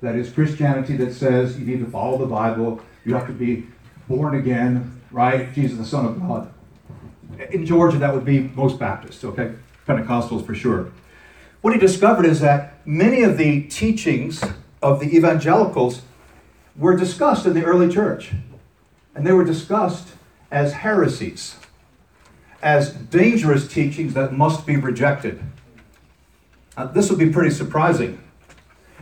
that 0.02 0.16
is 0.16 0.30
Christianity 0.30 0.96
that 0.98 1.14
says 1.14 1.58
you 1.58 1.66
need 1.66 1.80
to 1.80 1.90
follow 1.90 2.18
the 2.18 2.28
Bible, 2.28 2.82
you 3.06 3.16
have 3.16 3.26
to 3.28 3.34
be 3.34 3.66
born 4.08 4.36
again, 4.36 5.02
right? 5.12 5.52
Jesus, 5.54 5.78
the 5.78 5.86
Son 5.86 6.06
of 6.06 6.20
God. 6.20 6.54
In 7.52 7.66
Georgia, 7.66 7.98
that 7.98 8.14
would 8.14 8.26
be 8.26 8.42
most 8.56 8.78
Baptists, 8.78 9.24
okay? 9.24 9.54
Pentecostals 9.88 10.46
for 10.46 10.54
sure. 10.54 10.92
What 11.62 11.74
he 11.74 11.80
discovered 11.80 12.26
is 12.26 12.42
that 12.42 12.86
many 12.86 13.24
of 13.24 13.38
the 13.38 13.64
teachings 13.64 14.44
of 14.82 15.00
the 15.00 15.16
evangelicals 15.16 16.02
were 16.76 16.96
discussed 16.96 17.46
in 17.46 17.54
the 17.54 17.64
early 17.64 17.92
church. 17.92 18.32
And 19.16 19.26
they 19.26 19.32
were 19.32 19.44
discussed 19.44 20.10
as 20.52 20.74
heresies, 20.74 21.56
as 22.62 22.92
dangerous 22.94 23.68
teachings 23.68 24.14
that 24.14 24.34
must 24.34 24.66
be 24.66 24.76
rejected. 24.76 25.42
Uh, 26.78 26.86
this 26.86 27.10
would 27.10 27.20
be 27.20 27.30
pretty 27.30 27.50
surprising. 27.50 28.22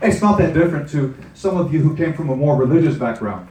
It's 0.02 0.22
not 0.22 0.38
that 0.38 0.54
different 0.54 0.90
to 0.92 1.16
some 1.34 1.58
of 1.58 1.74
you 1.74 1.82
who 1.82 1.96
came 1.96 2.14
from 2.14 2.30
a 2.30 2.36
more 2.36 2.56
religious 2.56 2.98
background. 2.98 3.48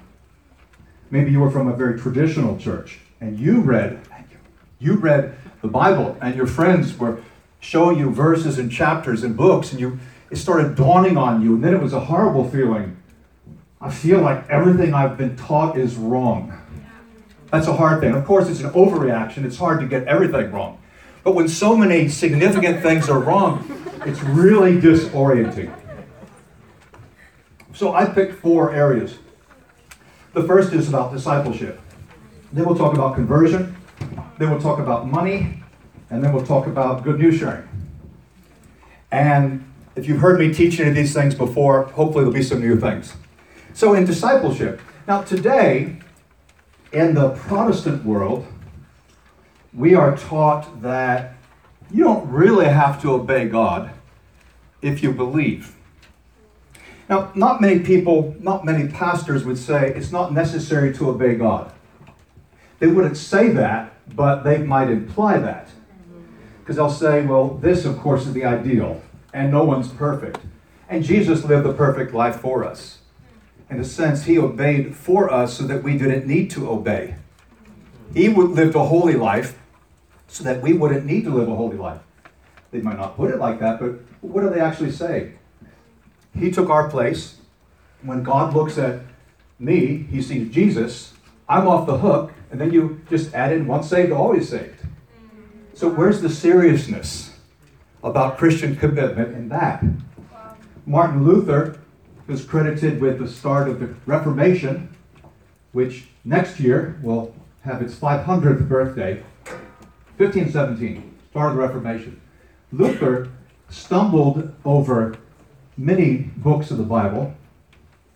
Maybe 1.11 1.31
you 1.31 1.41
were 1.41 1.51
from 1.51 1.69
a 1.69 1.77
very 1.77 1.99
traditional 1.99 2.57
church 2.57 2.99
and 3.21 3.39
you 3.39 3.61
read 3.61 4.01
you 4.79 4.95
read 4.97 5.37
the 5.63 5.69
Bible 5.69 6.17
and 6.21 6.35
your 6.35 6.47
friends 6.47 6.97
were 6.99 7.23
showing 7.61 7.99
you 7.99 8.11
verses 8.11 8.59
and 8.59 8.71
chapters 8.71 9.23
and 9.23 9.37
books 9.37 9.73
and 9.73 9.81
you 9.81 9.99
it 10.31 10.37
started 10.37 10.75
dawning 10.75 11.17
on 11.17 11.41
you 11.43 11.55
and 11.55 11.65
then 11.65 11.75
it 11.75 11.81
was 11.81 11.93
a 11.93 12.01
horrible 12.01 12.49
feeling. 12.49 12.97
I 13.81 13.91
feel 13.91 14.21
like 14.21 14.49
everything 14.49 14.95
I've 14.95 15.17
been 15.17 15.37
taught 15.37 15.79
is 15.79 15.95
wrong. 15.97 16.53
That's 17.51 17.69
a 17.69 17.73
hard 17.73 18.01
thing. 18.01 18.15
Of 18.15 18.25
course, 18.25 18.49
it's 18.49 18.61
an 18.61 18.71
overreaction. 18.71 19.45
It's 19.45 19.57
hard 19.57 19.81
to 19.81 19.87
get 19.87 20.07
everything 20.09 20.51
wrong. 20.51 20.81
But 21.23 21.35
when 21.35 21.49
so 21.49 21.77
many 21.77 22.09
significant 22.09 22.83
things 22.83 23.09
are 23.09 23.21
wrong, 23.21 23.65
it's 24.05 24.21
really 24.23 24.81
disorienting. 24.81 25.73
So 27.75 27.95
I 27.95 28.07
picked 28.07 28.41
four 28.41 28.75
areas. 28.75 29.19
The 30.33 30.43
first 30.43 30.73
is 30.73 30.89
about 30.89 31.13
discipleship. 31.13 31.81
Then 32.53 32.65
we'll 32.65 32.77
talk 32.77 32.95
about 32.95 33.15
conversion. 33.15 33.76
Then 34.39 34.51
we'll 34.51 34.61
talk 34.61 34.79
about 34.79 35.07
money. 35.07 35.63
And 36.11 36.23
then 36.23 36.33
we'll 36.33 36.47
talk 36.47 36.67
about 36.67 37.03
good 37.03 37.19
news 37.19 37.39
sharing. 37.39 37.69
And 39.11 39.65
if 39.97 40.07
you've 40.07 40.21
heard 40.21 40.39
me 40.39 40.53
teach 40.53 40.79
any 40.79 40.91
of 40.91 40.95
these 40.95 41.13
things 41.13 41.35
before, 41.35 41.85
hopefully 41.85 42.25
there'll 42.25 42.33
be 42.33 42.43
some 42.43 42.61
new 42.61 42.79
things. 42.79 43.15
So, 43.75 43.95
in 43.95 44.05
discipleship, 44.05 44.81
now 45.09 45.23
today, 45.23 45.97
in 46.93 47.15
the 47.15 47.31
Protestant 47.31 48.05
world, 48.05 48.47
we 49.73 49.95
are 49.95 50.17
taught 50.17 50.83
that 50.83 51.35
you 51.93 52.05
don't 52.05 52.31
really 52.31 52.67
have 52.67 53.01
to 53.03 53.13
obey 53.13 53.49
God 53.49 53.91
if 54.81 55.03
you 55.03 55.13
believe. 55.13 55.75
Now, 57.09 57.31
not 57.35 57.61
many 57.61 57.81
people, 57.81 58.35
not 58.41 58.65
many 58.65 58.89
pastors 58.89 59.45
would 59.45 59.59
say 59.59 59.93
it's 59.95 60.11
not 60.11 60.33
necessary 60.33 60.93
to 60.95 61.11
obey 61.11 61.35
God. 61.35 61.73
They 62.79 62.89
wouldn't 62.89 63.17
say 63.17 63.51
that, 63.51 63.96
but 64.15 64.43
they 64.43 64.59
might 64.59 64.91
imply 64.91 65.39
that. 65.39 65.69
Because 66.61 66.77
they'll 66.77 66.91
say, 66.91 67.25
well, 67.25 67.49
this, 67.49 67.85
of 67.85 67.99
course, 67.99 68.27
is 68.27 68.33
the 68.33 68.45
ideal, 68.45 69.01
and 69.33 69.51
no 69.51 69.65
one's 69.65 69.89
perfect. 69.89 70.39
And 70.89 71.05
Jesus 71.05 71.45
lived 71.45 71.65
the 71.65 71.73
perfect 71.73 72.15
life 72.15 72.41
for 72.41 72.65
us. 72.65 72.99
In 73.69 73.81
a 73.81 73.85
sense, 73.85 74.25
he 74.25 74.39
obeyed 74.39 74.95
for 74.95 75.33
us 75.33 75.57
so 75.57 75.65
that 75.65 75.83
we 75.83 75.99
didn't 75.99 76.27
need 76.27 76.51
to 76.53 76.69
obey. 76.69 77.17
He 78.15 78.29
lived 78.29 78.75
a 78.75 78.85
holy 78.85 79.15
life 79.15 79.59
so 80.29 80.45
that 80.45 80.63
we 80.63 80.73
wouldn't 80.73 81.05
need 81.05 81.25
to 81.25 81.31
live 81.31 81.49
a 81.49 81.55
holy 81.55 81.77
life. 81.77 82.01
They 82.71 82.81
might 82.81 82.97
not 82.97 83.17
put 83.17 83.31
it 83.31 83.39
like 83.39 83.59
that, 83.61 83.81
but 83.81 84.01
what 84.21 84.43
do 84.43 84.51
they 84.51 84.61
actually 84.61 84.93
say? 84.93 85.33
He 86.39 86.51
took 86.51 86.69
our 86.69 86.89
place. 86.89 87.37
When 88.03 88.23
God 88.23 88.55
looks 88.55 88.79
at 88.79 89.01
me, 89.59 90.07
he 90.11 90.21
sees 90.23 90.53
Jesus. 90.53 91.15
I'm 91.49 91.67
off 91.67 91.87
the 91.87 91.99
hook, 91.99 92.33
and 92.57 92.63
then 92.63 92.73
you 92.73 93.03
just 93.11 93.35
add 93.35 93.53
in 93.53 93.67
once 93.67 93.87
saved, 93.87 94.11
always 94.11 94.49
saved. 94.49 94.81
So, 95.75 95.91
where's 95.91 96.23
the 96.23 96.31
seriousness 96.31 97.37
about 98.03 98.39
Christian 98.39 98.77
commitment 98.77 99.37
in 99.37 99.51
that? 99.51 99.85
Martin 100.87 101.23
Luther 101.23 101.79
is 102.29 102.47
credited 102.47 102.99
with 102.99 103.19
the 103.19 103.29
start 103.29 103.69
of 103.69 103.79
the 103.79 103.95
Reformation, 104.07 104.89
which 105.73 106.07
next 106.25 106.59
year 106.59 106.99
will 107.03 107.35
have 107.61 107.83
its 107.83 107.95
500th 107.95 108.67
birthday, 108.67 109.23
1517, 110.17 111.15
start 111.29 111.51
of 111.51 111.57
the 111.57 111.63
Reformation. 111.63 112.19
Luther 112.73 113.29
stumbled 113.69 114.51
over 114.65 115.19
many 115.77 116.31
books 116.39 116.71
of 116.71 116.79
the 116.79 116.85
Bible, 116.85 117.35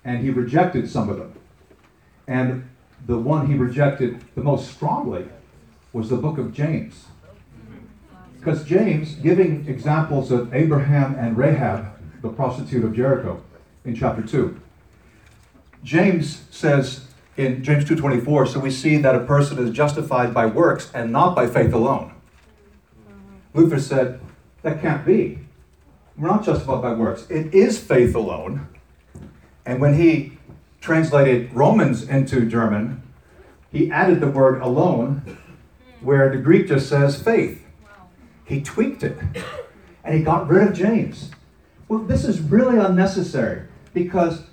and 0.02 0.20
he 0.20 0.30
rejected 0.30 0.88
some 0.88 1.10
of 1.10 1.18
them. 1.18 1.34
And 2.26 2.69
the 3.10 3.18
one 3.18 3.48
he 3.48 3.54
rejected 3.54 4.24
the 4.36 4.40
most 4.40 4.70
strongly 4.70 5.26
was 5.92 6.08
the 6.08 6.16
book 6.16 6.38
of 6.38 6.54
James. 6.54 7.06
Because 8.38 8.62
James, 8.64 9.16
giving 9.16 9.66
examples 9.66 10.30
of 10.30 10.54
Abraham 10.54 11.16
and 11.16 11.36
Rahab, 11.36 11.88
the 12.22 12.28
prostitute 12.28 12.84
of 12.84 12.94
Jericho, 12.94 13.42
in 13.84 13.96
chapter 13.96 14.22
2, 14.22 14.60
James 15.82 16.44
says 16.50 17.08
in 17.36 17.64
James 17.64 17.84
2:24, 17.84 18.46
so 18.46 18.60
we 18.60 18.70
see 18.70 18.96
that 18.98 19.16
a 19.16 19.20
person 19.20 19.58
is 19.58 19.70
justified 19.70 20.32
by 20.32 20.46
works 20.46 20.88
and 20.94 21.10
not 21.10 21.34
by 21.34 21.48
faith 21.48 21.72
alone. 21.72 22.12
Luther 23.54 23.80
said, 23.80 24.20
that 24.62 24.80
can't 24.80 25.04
be. 25.04 25.40
We're 26.16 26.28
not 26.28 26.44
justified 26.44 26.82
by 26.82 26.92
works. 26.92 27.26
It 27.28 27.52
is 27.52 27.80
faith 27.80 28.14
alone. 28.14 28.68
And 29.66 29.80
when 29.80 29.94
he 29.94 30.38
translated 30.80 31.52
Romans 31.52 32.02
into 32.08 32.46
German, 32.46 33.02
he 33.70 33.90
added 33.90 34.20
the 34.20 34.30
word 34.30 34.60
alone, 34.62 35.38
where 36.00 36.30
the 36.30 36.38
Greek 36.38 36.68
just 36.68 36.88
says 36.88 37.22
faith. 37.22 37.64
He 38.44 38.62
tweaked 38.62 39.02
it. 39.02 39.18
And 40.02 40.16
he 40.16 40.24
got 40.24 40.48
rid 40.48 40.68
of 40.68 40.74
James. 40.74 41.30
Well, 41.88 42.00
this 42.00 42.24
is 42.24 42.40
really 42.40 42.78
unnecessary 42.78 43.66
because 43.92 44.44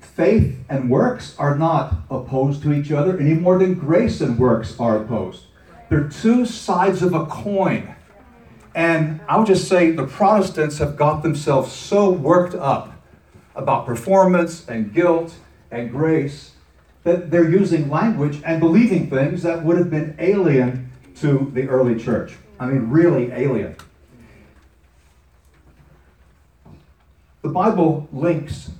faith 0.00 0.58
and 0.68 0.88
works 0.88 1.36
are 1.38 1.56
not 1.56 1.94
opposed 2.10 2.62
to 2.62 2.72
each 2.72 2.90
other 2.90 3.18
any 3.18 3.34
more 3.34 3.58
than 3.58 3.74
grace 3.74 4.20
and 4.20 4.38
works 4.38 4.78
are 4.78 5.02
opposed. 5.02 5.44
They're 5.88 6.08
two 6.08 6.46
sides 6.46 7.02
of 7.02 7.14
a 7.14 7.26
coin. 7.26 7.94
And 8.74 9.20
I'll 9.28 9.44
just 9.44 9.68
say 9.68 9.90
the 9.90 10.06
Protestants 10.06 10.78
have 10.78 10.96
got 10.96 11.22
themselves 11.22 11.72
so 11.72 12.10
worked 12.10 12.54
up 12.54 12.92
about 13.54 13.86
performance 13.86 14.66
and 14.68 14.92
guilt 14.92 15.34
and 15.74 15.90
grace 15.90 16.52
that 17.02 17.30
they're 17.30 17.50
using 17.50 17.90
language 17.90 18.40
and 18.44 18.60
believing 18.60 19.10
things 19.10 19.42
that 19.42 19.64
would 19.64 19.76
have 19.76 19.90
been 19.90 20.14
alien 20.18 20.90
to 21.16 21.50
the 21.52 21.68
early 21.68 22.02
church. 22.02 22.36
I 22.58 22.66
mean, 22.66 22.88
really 22.88 23.30
alien. 23.32 23.76
The 27.42 27.50
Bible 27.50 28.08
links 28.10 28.70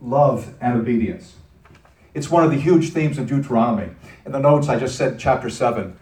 love 0.00 0.52
and 0.60 0.80
obedience. 0.80 1.36
It's 2.12 2.30
one 2.30 2.44
of 2.44 2.50
the 2.50 2.58
huge 2.58 2.92
themes 2.92 3.18
of 3.18 3.28
Deuteronomy. 3.28 3.92
In 4.26 4.32
the 4.32 4.40
notes, 4.40 4.68
I 4.68 4.78
just 4.78 4.96
said 4.96 5.18
chapter 5.18 5.48
7. 5.48 5.96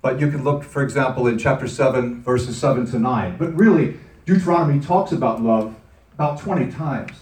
But 0.00 0.20
you 0.20 0.30
can 0.30 0.44
look, 0.44 0.62
for 0.62 0.82
example, 0.82 1.26
in 1.26 1.38
chapter 1.38 1.66
7, 1.66 2.22
verses 2.22 2.56
7 2.58 2.86
to 2.90 2.98
9. 2.98 3.36
But 3.36 3.54
really, 3.54 3.96
Deuteronomy 4.26 4.80
talks 4.80 5.12
about 5.12 5.42
love 5.42 5.74
about 6.14 6.38
20 6.40 6.70
times. 6.72 7.12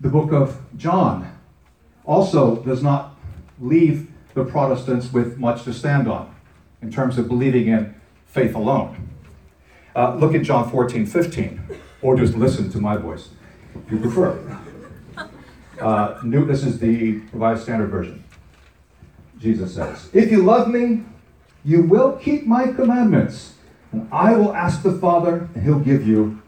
The 0.00 0.08
book 0.08 0.32
of 0.32 0.58
John 0.78 1.38
also 2.06 2.56
does 2.56 2.82
not 2.82 3.16
leave 3.60 4.10
the 4.32 4.44
Protestants 4.44 5.12
with 5.12 5.36
much 5.38 5.64
to 5.64 5.74
stand 5.74 6.08
on 6.08 6.34
in 6.80 6.90
terms 6.90 7.18
of 7.18 7.28
believing 7.28 7.68
in 7.68 7.94
faith 8.26 8.54
alone. 8.54 9.10
Uh, 9.94 10.14
look 10.14 10.34
at 10.34 10.42
John 10.42 10.70
14, 10.70 11.04
15, 11.04 11.60
or 12.00 12.16
just 12.16 12.34
listen 12.34 12.70
to 12.70 12.78
my 12.78 12.96
voice 12.96 13.28
if 13.74 13.92
you 13.92 13.98
prefer. 13.98 14.60
Uh, 15.78 16.18
new, 16.22 16.46
this 16.46 16.64
is 16.64 16.78
the 16.78 17.18
Revised 17.32 17.62
Standard 17.64 17.90
Version. 17.90 18.24
Jesus 19.38 19.74
says, 19.74 20.08
If 20.12 20.30
you 20.30 20.42
love 20.42 20.68
me, 20.68 21.04
you 21.64 21.82
will 21.82 22.12
keep 22.16 22.46
my 22.46 22.68
commandments, 22.72 23.54
and 23.92 24.08
I 24.12 24.34
will 24.34 24.54
ask 24.54 24.82
the 24.82 24.92
Father, 24.92 25.48
and 25.54 25.62
he'll 25.64 25.80
give 25.80 26.06
you 26.06 26.40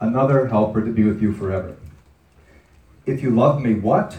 another 0.00 0.48
helper 0.48 0.84
to 0.84 0.90
be 0.90 1.04
with 1.04 1.22
you 1.22 1.32
forever. 1.32 1.76
If 3.06 3.22
you 3.22 3.30
love 3.30 3.60
me, 3.60 3.74
what? 3.74 4.16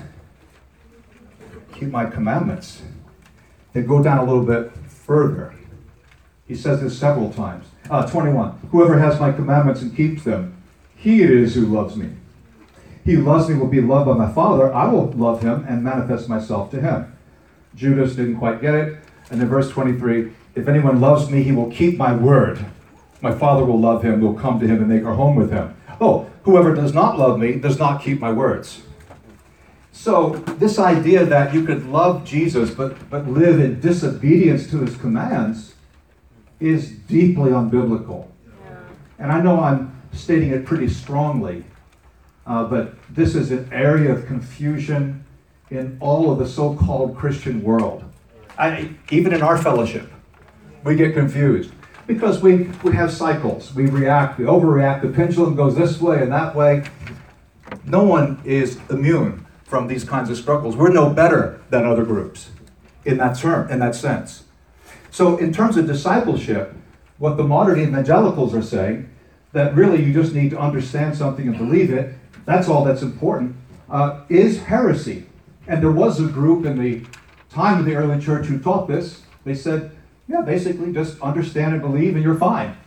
Keep 1.73 1.89
my 1.89 2.05
commandments. 2.05 2.81
They 3.73 3.81
go 3.81 4.01
down 4.01 4.19
a 4.19 4.23
little 4.23 4.45
bit 4.45 4.71
further. 4.87 5.53
He 6.47 6.55
says 6.55 6.81
this 6.81 6.97
several 6.97 7.33
times. 7.33 7.65
Uh, 7.89 8.07
21. 8.07 8.69
Whoever 8.71 8.99
has 8.99 9.19
my 9.19 9.31
commandments 9.31 9.81
and 9.81 9.95
keeps 9.95 10.23
them, 10.23 10.61
he 10.95 11.23
it 11.23 11.31
is 11.31 11.55
who 11.55 11.65
loves 11.65 11.95
me. 11.95 12.11
He 13.03 13.17
loves 13.17 13.49
me 13.49 13.55
will 13.55 13.67
be 13.67 13.81
loved 13.81 14.07
by 14.07 14.13
my 14.13 14.31
Father. 14.31 14.73
I 14.73 14.87
will 14.87 15.11
love 15.11 15.41
him 15.41 15.65
and 15.67 15.83
manifest 15.83 16.27
myself 16.27 16.71
to 16.71 16.81
him. 16.81 17.15
Judas 17.75 18.15
didn't 18.15 18.37
quite 18.37 18.61
get 18.61 18.73
it. 18.73 18.99
And 19.29 19.41
in 19.41 19.47
verse 19.47 19.69
23, 19.69 20.31
if 20.55 20.67
anyone 20.67 21.01
loves 21.01 21.29
me, 21.29 21.43
he 21.43 21.51
will 21.51 21.69
keep 21.71 21.97
my 21.97 22.15
word. 22.15 22.63
My 23.21 23.33
Father 23.33 23.65
will 23.65 23.79
love 23.79 24.03
him, 24.03 24.21
will 24.21 24.33
come 24.33 24.59
to 24.59 24.67
him 24.67 24.77
and 24.77 24.87
make 24.87 25.03
our 25.03 25.15
home 25.15 25.35
with 25.35 25.51
him. 25.51 25.75
Oh, 25.99 26.29
whoever 26.45 26.73
does 26.75 26.93
not 26.93 27.17
love 27.17 27.39
me 27.39 27.53
does 27.53 27.79
not 27.79 28.01
keep 28.01 28.19
my 28.19 28.31
words. 28.31 28.83
So, 29.91 30.33
this 30.59 30.77
idea 30.77 31.25
that 31.25 31.53
you 31.53 31.65
could 31.65 31.87
love 31.87 32.23
Jesus 32.23 32.69
but, 32.69 33.09
but 33.09 33.27
live 33.27 33.59
in 33.59 33.79
disobedience 33.79 34.69
to 34.69 34.79
his 34.79 34.95
commands 34.95 35.73
is 36.59 36.91
deeply 36.91 37.49
unbiblical. 37.49 38.27
And 39.17 39.31
I 39.31 39.41
know 39.41 39.59
I'm 39.59 39.99
stating 40.13 40.51
it 40.51 40.65
pretty 40.65 40.89
strongly, 40.89 41.63
uh, 42.45 42.65
but 42.65 42.93
this 43.09 43.35
is 43.35 43.51
an 43.51 43.67
area 43.71 44.11
of 44.11 44.27
confusion 44.27 45.25
in 45.71 45.97
all 45.99 46.31
of 46.31 46.37
the 46.37 46.47
so 46.47 46.75
called 46.75 47.17
Christian 47.17 47.63
world. 47.63 48.03
I, 48.57 48.91
even 49.09 49.33
in 49.33 49.41
our 49.41 49.57
fellowship, 49.57 50.11
we 50.83 50.95
get 50.95 51.13
confused 51.13 51.71
because 52.07 52.41
we, 52.41 52.69
we 52.83 52.93
have 52.93 53.11
cycles. 53.11 53.73
We 53.73 53.87
react, 53.87 54.37
we 54.37 54.45
overreact. 54.45 55.01
The 55.01 55.09
pendulum 55.09 55.55
goes 55.55 55.75
this 55.75 55.99
way 55.99 56.21
and 56.21 56.31
that 56.31 56.55
way. 56.55 56.83
No 57.85 58.03
one 58.03 58.41
is 58.45 58.79
immune 58.89 59.45
from 59.63 59.87
these 59.87 60.03
kinds 60.03 60.29
of 60.29 60.37
struggles. 60.37 60.75
We're 60.75 60.91
no 60.91 61.09
better 61.09 61.61
than 61.69 61.85
other 61.85 62.03
groups 62.03 62.49
in 63.03 63.17
that 63.17 63.37
term, 63.37 63.69
in 63.69 63.79
that 63.79 63.95
sense. 63.95 64.43
So, 65.11 65.37
in 65.37 65.53
terms 65.53 65.77
of 65.77 65.87
discipleship, 65.87 66.73
what 67.17 67.37
the 67.37 67.43
modern 67.43 67.79
evangelicals 67.79 68.53
are 68.53 68.61
saying, 68.61 69.09
that 69.53 69.73
really 69.73 70.03
you 70.03 70.11
just 70.11 70.33
need 70.33 70.49
to 70.51 70.59
understand 70.59 71.15
something 71.15 71.47
and 71.47 71.57
believe 71.57 71.89
it, 71.89 72.13
that's 72.43 72.67
all 72.67 72.83
that's 72.83 73.01
important, 73.01 73.55
uh, 73.89 74.21
is 74.27 74.63
heresy. 74.63 75.25
And 75.67 75.81
there 75.81 75.91
was 75.91 76.19
a 76.19 76.27
group 76.27 76.65
in 76.65 76.77
the 76.77 77.05
time 77.49 77.79
of 77.79 77.85
the 77.85 77.95
early 77.95 78.21
church 78.21 78.47
who 78.47 78.59
taught 78.59 78.87
this. 78.87 79.21
They 79.45 79.55
said, 79.55 79.94
yeah, 80.27 80.41
basically 80.41 80.91
just 80.91 81.19
understand 81.21 81.73
and 81.73 81.81
believe 81.81 82.15
and 82.15 82.23
you're 82.23 82.35
fine. 82.35 82.77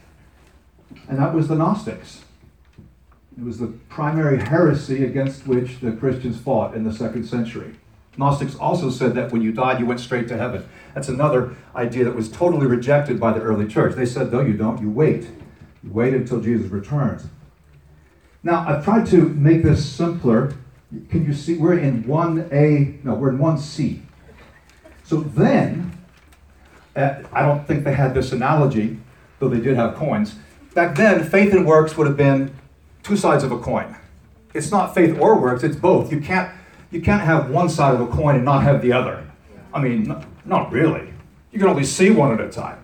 And 1.09 1.19
that 1.19 1.35
was 1.35 1.49
the 1.49 1.55
Gnostics. 1.55 2.23
It 3.37 3.45
was 3.45 3.59
the 3.59 3.69
primary 3.89 4.41
heresy 4.41 5.05
against 5.05 5.47
which 5.47 5.79
the 5.81 5.93
Christians 5.93 6.41
fought 6.41 6.75
in 6.75 6.85
the 6.85 6.93
second 6.93 7.25
century. 7.25 7.77
Gnostics 8.17 8.57
also 8.57 8.91
said 8.91 9.15
that 9.15 9.31
when 9.31 9.43
you 9.43 9.53
died, 9.53 9.79
you 9.79 9.87
went 9.87 10.01
straight 10.01 10.27
to 10.29 10.37
heaven. 10.37 10.69
That's 10.93 11.09
another 11.09 11.55
idea 11.77 12.05
that 12.05 12.17
was 12.17 12.29
totally 12.29 12.67
rejected 12.67 13.21
by 13.21 13.33
the 13.33 13.41
early 13.41 13.69
church. 13.69 13.95
They 13.95 14.07
said, 14.07 14.33
no, 14.33 14.41
you 14.41 14.55
don't. 14.55 14.81
You 14.81 14.91
wait. 14.91 15.29
You 15.85 15.93
wait 15.93 16.15
until 16.15 16.41
Jesus 16.41 16.69
returns. 16.71 17.29
Now, 18.43 18.67
I've 18.69 18.85
tried 18.85 19.07
to 19.09 19.29
make 19.29 19.63
this 19.63 19.87
simpler. 19.87 20.55
Can 21.11 21.25
you 21.25 21.33
see? 21.33 21.57
We're 21.57 21.79
in 21.79 22.05
1A, 22.05 23.05
no, 23.05 23.15
we're 23.15 23.31
in 23.31 23.39
1C. 23.39 24.01
So 25.05 25.21
then, 25.21 25.98
Uh, 26.99 27.23
I 27.33 27.43
don't 27.43 27.65
think 27.65 27.85
they 27.85 27.95
had 27.95 28.13
this 28.13 28.33
analogy, 28.33 28.99
though 29.39 29.49
they 29.49 29.61
did 29.61 29.77
have 29.77 29.95
coins. 29.95 30.35
Back 30.75 30.97
then, 30.97 31.23
faith 31.23 31.53
and 31.53 31.65
works 31.65 31.97
would 31.97 32.09
have 32.09 32.17
been 32.17 32.53
two 33.05 33.17
sides 33.17 33.45
of 33.45 33.53
a 33.53 33.59
coin. 33.59 33.97
It's 34.53 34.73
not 34.73 34.95
faith 34.95 35.17
or 35.21 35.41
works, 35.41 35.63
it's 35.63 35.77
both. 35.77 36.11
You 36.11 36.21
can't, 36.21 36.51
you 36.91 37.01
can't 37.01 37.23
have 37.23 37.51
one 37.51 37.69
side 37.69 37.95
of 37.95 38.01
a 38.01 38.09
coin 38.09 38.35
and 38.35 38.45
not 38.45 38.65
have 38.65 38.83
the 38.83 38.93
other. 38.93 39.25
I 39.73 39.81
mean, 39.81 40.13
not, 40.45 40.73
really. 40.73 41.13
You 41.53 41.61
can 41.61 41.69
only 41.69 41.85
see 41.85 42.11
one 42.11 42.33
at 42.33 42.41
a 42.41 42.51
time. 42.51 42.83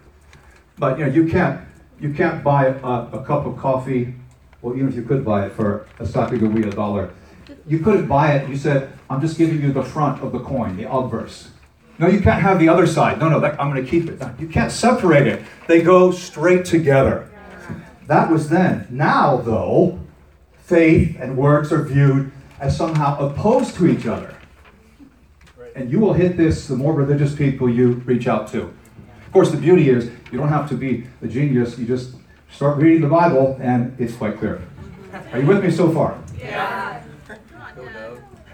But 0.78 0.98
you 0.98 1.06
know, 1.06 1.10
you 1.10 1.26
can't, 1.26 1.60
you 1.98 2.14
can't 2.14 2.44
buy 2.44 2.66
a, 2.66 3.18
a 3.18 3.24
cup 3.26 3.46
of 3.46 3.56
coffee, 3.56 4.14
well, 4.62 4.76
even 4.76 4.88
if 4.88 4.94
you 4.94 5.02
could 5.02 5.24
buy 5.24 5.46
it 5.46 5.52
for 5.52 5.88
a 5.98 6.04
Sacagawea 6.04 6.68
a 6.68 6.70
dollar, 6.70 7.12
you 7.66 7.80
couldn't 7.80 8.06
buy 8.06 8.34
it. 8.34 8.48
You 8.48 8.56
said, 8.56 8.92
I'm 9.10 9.20
just 9.20 9.36
giving 9.38 9.60
you 9.60 9.72
the 9.72 9.82
front 9.82 10.22
of 10.22 10.30
the 10.30 10.40
coin, 10.40 10.76
the 10.76 10.90
obverse. 10.90 11.48
No, 11.98 12.08
you 12.08 12.20
can't 12.20 12.42
have 12.42 12.58
the 12.58 12.68
other 12.68 12.86
side. 12.86 13.20
No, 13.20 13.28
no, 13.28 13.40
that, 13.40 13.60
I'm 13.60 13.70
going 13.70 13.84
to 13.84 13.88
keep 13.88 14.08
it. 14.08 14.20
You 14.38 14.48
can't 14.48 14.72
separate 14.72 15.26
it. 15.26 15.42
They 15.68 15.80
go 15.80 16.10
straight 16.10 16.64
together. 16.64 17.30
That 18.06 18.30
was 18.30 18.48
then. 18.48 18.86
Now, 18.90 19.36
though, 19.36 20.00
faith 20.56 21.16
and 21.20 21.36
works 21.36 21.72
are 21.72 21.84
viewed 21.84 22.32
as 22.58 22.76
somehow 22.76 23.18
opposed 23.18 23.76
to 23.76 23.86
each 23.86 24.06
other. 24.06 24.34
And 25.76 25.90
you 25.90 26.00
will 26.00 26.12
hit 26.12 26.36
this 26.36 26.68
the 26.68 26.76
more 26.76 26.92
religious 26.92 27.34
people 27.34 27.68
you 27.68 27.94
reach 28.04 28.26
out 28.26 28.48
to. 28.52 28.62
Of 28.62 29.32
course, 29.32 29.50
the 29.50 29.56
beauty 29.56 29.88
is 29.88 30.10
you 30.30 30.38
don't 30.38 30.48
have 30.48 30.68
to 30.68 30.74
be 30.74 31.06
a 31.22 31.26
genius. 31.26 31.78
You 31.78 31.86
just 31.86 32.14
start 32.52 32.76
reading 32.78 33.00
the 33.00 33.08
Bible, 33.08 33.58
and 33.60 33.96
it's 33.98 34.14
quite 34.14 34.38
clear. 34.38 34.62
Are 35.32 35.40
you 35.40 35.46
with 35.46 35.64
me 35.64 35.70
so 35.70 35.90
far? 35.92 36.18
Yeah. 36.38 36.93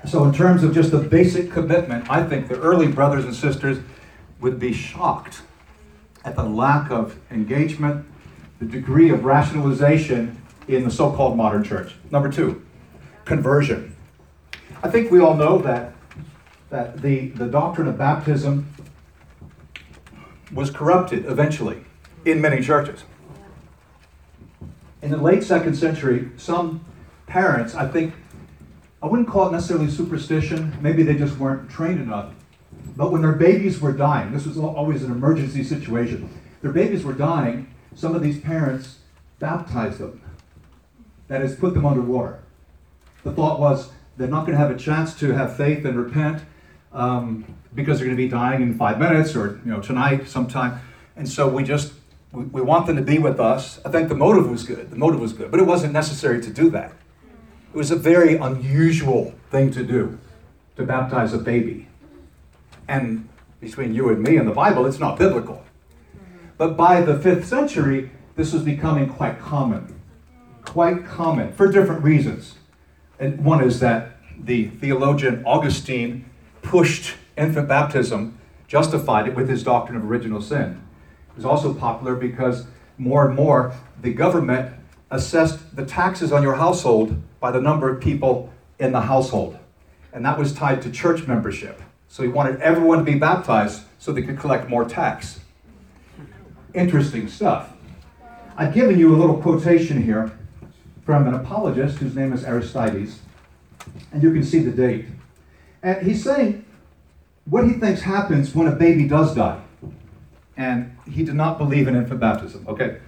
So, 0.08 0.24
in 0.24 0.32
terms 0.32 0.64
of 0.64 0.74
just 0.74 0.90
the 0.90 0.98
basic 0.98 1.50
commitment, 1.50 2.10
I 2.10 2.26
think 2.26 2.48
the 2.48 2.58
early 2.58 2.88
brothers 2.88 3.24
and 3.24 3.34
sisters 3.34 3.78
would 4.40 4.58
be 4.58 4.72
shocked 4.72 5.42
at 6.24 6.36
the 6.36 6.42
lack 6.42 6.90
of 6.90 7.18
engagement, 7.30 8.06
the 8.58 8.64
degree 8.64 9.10
of 9.10 9.24
rationalization 9.24 10.40
in 10.68 10.84
the 10.84 10.90
so 10.90 11.12
called 11.12 11.36
modern 11.36 11.62
church. 11.62 11.94
Number 12.10 12.30
two, 12.30 12.62
conversion. 13.24 13.94
I 14.82 14.88
think 14.88 15.10
we 15.10 15.20
all 15.20 15.34
know 15.34 15.58
that, 15.58 15.92
that 16.70 17.02
the, 17.02 17.28
the 17.28 17.46
doctrine 17.46 17.86
of 17.86 17.98
baptism 17.98 18.72
was 20.52 20.70
corrupted 20.70 21.26
eventually 21.26 21.84
in 22.24 22.40
many 22.40 22.62
churches. 22.62 23.04
In 25.02 25.10
the 25.10 25.16
late 25.16 25.42
second 25.42 25.74
century, 25.76 26.30
some 26.36 26.84
parents, 27.26 27.74
I 27.74 27.86
think, 27.86 28.14
I 29.02 29.06
wouldn't 29.06 29.28
call 29.28 29.48
it 29.48 29.52
necessarily 29.52 29.90
superstition, 29.90 30.76
maybe 30.80 31.02
they 31.02 31.14
just 31.14 31.38
weren't 31.38 31.70
trained 31.70 32.00
enough. 32.00 32.32
But 32.96 33.12
when 33.12 33.22
their 33.22 33.32
babies 33.32 33.80
were 33.80 33.92
dying, 33.92 34.32
this 34.32 34.46
was 34.46 34.58
always 34.58 35.02
an 35.02 35.10
emergency 35.10 35.64
situation. 35.64 36.28
Their 36.60 36.72
babies 36.72 37.04
were 37.04 37.14
dying, 37.14 37.72
some 37.94 38.14
of 38.14 38.22
these 38.22 38.40
parents 38.40 38.98
baptized 39.38 39.98
them. 39.98 40.20
That 41.28 41.42
is, 41.42 41.54
put 41.54 41.74
them 41.74 41.86
underwater. 41.86 42.40
The 43.24 43.32
thought 43.32 43.60
was 43.60 43.90
they're 44.16 44.28
not 44.28 44.46
going 44.46 44.52
to 44.52 44.58
have 44.58 44.70
a 44.70 44.78
chance 44.78 45.18
to 45.20 45.32
have 45.32 45.56
faith 45.56 45.84
and 45.84 45.96
repent 45.96 46.42
um, 46.92 47.56
because 47.74 47.98
they're 47.98 48.06
going 48.06 48.16
to 48.16 48.22
be 48.22 48.28
dying 48.28 48.62
in 48.62 48.76
five 48.76 48.98
minutes 48.98 49.34
or 49.36 49.60
you 49.64 49.70
know 49.70 49.80
tonight 49.80 50.28
sometime. 50.28 50.80
And 51.16 51.28
so 51.28 51.48
we 51.48 51.62
just 51.62 51.92
we, 52.32 52.44
we 52.44 52.60
want 52.60 52.86
them 52.86 52.96
to 52.96 53.02
be 53.02 53.18
with 53.18 53.40
us. 53.40 53.80
I 53.84 53.90
think 53.90 54.08
the 54.08 54.14
motive 54.14 54.50
was 54.50 54.64
good. 54.64 54.90
The 54.90 54.96
motive 54.96 55.20
was 55.20 55.32
good, 55.32 55.50
but 55.50 55.60
it 55.60 55.66
wasn't 55.66 55.92
necessary 55.92 56.40
to 56.42 56.50
do 56.50 56.70
that. 56.70 56.92
It 57.72 57.76
was 57.76 57.92
a 57.92 57.96
very 57.96 58.36
unusual 58.36 59.32
thing 59.50 59.70
to 59.72 59.84
do, 59.84 60.18
to 60.76 60.82
baptize 60.82 61.32
a 61.32 61.38
baby. 61.38 61.86
And 62.88 63.28
between 63.60 63.94
you 63.94 64.08
and 64.08 64.20
me 64.20 64.36
and 64.36 64.48
the 64.48 64.52
Bible, 64.52 64.86
it's 64.86 64.98
not 64.98 65.16
biblical. 65.16 65.62
But 66.58 66.76
by 66.76 67.00
the 67.00 67.16
fifth 67.16 67.46
century, 67.46 68.10
this 68.34 68.52
was 68.52 68.62
becoming 68.62 69.08
quite 69.08 69.38
common. 69.38 70.00
Quite 70.64 71.06
common 71.06 71.52
for 71.52 71.70
different 71.70 72.02
reasons. 72.02 72.56
And 73.20 73.44
one 73.44 73.62
is 73.62 73.78
that 73.80 74.16
the 74.36 74.66
theologian 74.68 75.44
Augustine 75.46 76.24
pushed 76.62 77.14
infant 77.38 77.68
baptism, 77.68 78.36
justified 78.66 79.28
it 79.28 79.36
with 79.36 79.48
his 79.48 79.62
doctrine 79.62 79.96
of 79.96 80.04
original 80.04 80.42
sin. 80.42 80.82
It 81.30 81.36
was 81.36 81.44
also 81.44 81.72
popular 81.72 82.16
because 82.16 82.66
more 82.98 83.26
and 83.28 83.36
more 83.36 83.74
the 84.02 84.12
government 84.12 84.74
assessed 85.10 85.76
the 85.76 85.86
taxes 85.86 86.32
on 86.32 86.42
your 86.42 86.54
household 86.54 87.22
by 87.40 87.50
the 87.50 87.60
number 87.60 87.88
of 87.88 88.00
people 88.00 88.52
in 88.78 88.92
the 88.92 89.00
household. 89.00 89.58
And 90.12 90.24
that 90.24 90.38
was 90.38 90.52
tied 90.52 90.82
to 90.82 90.90
church 90.90 91.26
membership. 91.26 91.80
So 92.08 92.22
he 92.22 92.28
wanted 92.28 92.60
everyone 92.60 92.98
to 92.98 93.04
be 93.04 93.18
baptized 93.18 93.82
so 93.98 94.12
they 94.12 94.22
could 94.22 94.38
collect 94.38 94.68
more 94.68 94.84
tax. 94.84 95.40
Interesting 96.74 97.28
stuff. 97.28 97.72
I've 98.56 98.74
given 98.74 98.98
you 98.98 99.14
a 99.14 99.16
little 99.16 99.40
quotation 99.40 100.02
here 100.02 100.32
from 101.04 101.26
an 101.26 101.34
apologist 101.34 101.98
whose 101.98 102.14
name 102.14 102.32
is 102.32 102.44
Aristides, 102.44 103.20
and 104.12 104.22
you 104.22 104.32
can 104.32 104.44
see 104.44 104.58
the 104.58 104.70
date. 104.70 105.06
And 105.82 106.06
he's 106.06 106.22
saying 106.22 106.64
what 107.46 107.64
he 107.64 107.72
thinks 107.74 108.02
happens 108.02 108.54
when 108.54 108.66
a 108.66 108.76
baby 108.76 109.08
does 109.08 109.34
die. 109.34 109.60
And 110.56 110.96
he 111.10 111.24
did 111.24 111.34
not 111.34 111.58
believe 111.58 111.88
in 111.88 111.96
infant 111.96 112.20
baptism, 112.20 112.66
okay? 112.68 112.98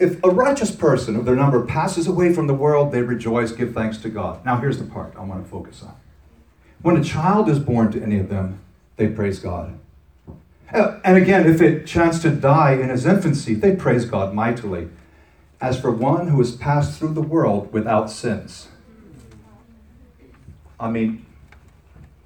If 0.00 0.22
a 0.24 0.30
righteous 0.30 0.70
person 0.70 1.14
of 1.14 1.26
their 1.26 1.36
number 1.36 1.64
passes 1.64 2.06
away 2.06 2.32
from 2.32 2.46
the 2.46 2.54
world, 2.54 2.90
they 2.90 3.02
rejoice, 3.02 3.52
give 3.52 3.74
thanks 3.74 3.98
to 3.98 4.08
God. 4.08 4.44
Now, 4.46 4.56
here's 4.56 4.78
the 4.78 4.84
part 4.84 5.14
I 5.14 5.22
want 5.22 5.44
to 5.44 5.50
focus 5.50 5.82
on. 5.82 5.94
When 6.80 6.96
a 6.96 7.04
child 7.04 7.50
is 7.50 7.58
born 7.58 7.92
to 7.92 8.02
any 8.02 8.18
of 8.18 8.30
them, 8.30 8.60
they 8.96 9.08
praise 9.08 9.38
God. 9.38 9.78
Uh, 10.72 10.98
And 11.04 11.18
again, 11.18 11.46
if 11.46 11.60
it 11.60 11.86
chanced 11.86 12.22
to 12.22 12.30
die 12.30 12.72
in 12.72 12.88
his 12.88 13.04
infancy, 13.04 13.54
they 13.54 13.76
praise 13.76 14.06
God 14.06 14.32
mightily, 14.34 14.88
as 15.60 15.78
for 15.78 15.90
one 15.90 16.28
who 16.28 16.38
has 16.38 16.56
passed 16.56 16.98
through 16.98 17.12
the 17.12 17.20
world 17.20 17.70
without 17.70 18.10
sins. 18.10 18.68
I 20.78 20.90
mean, 20.90 21.26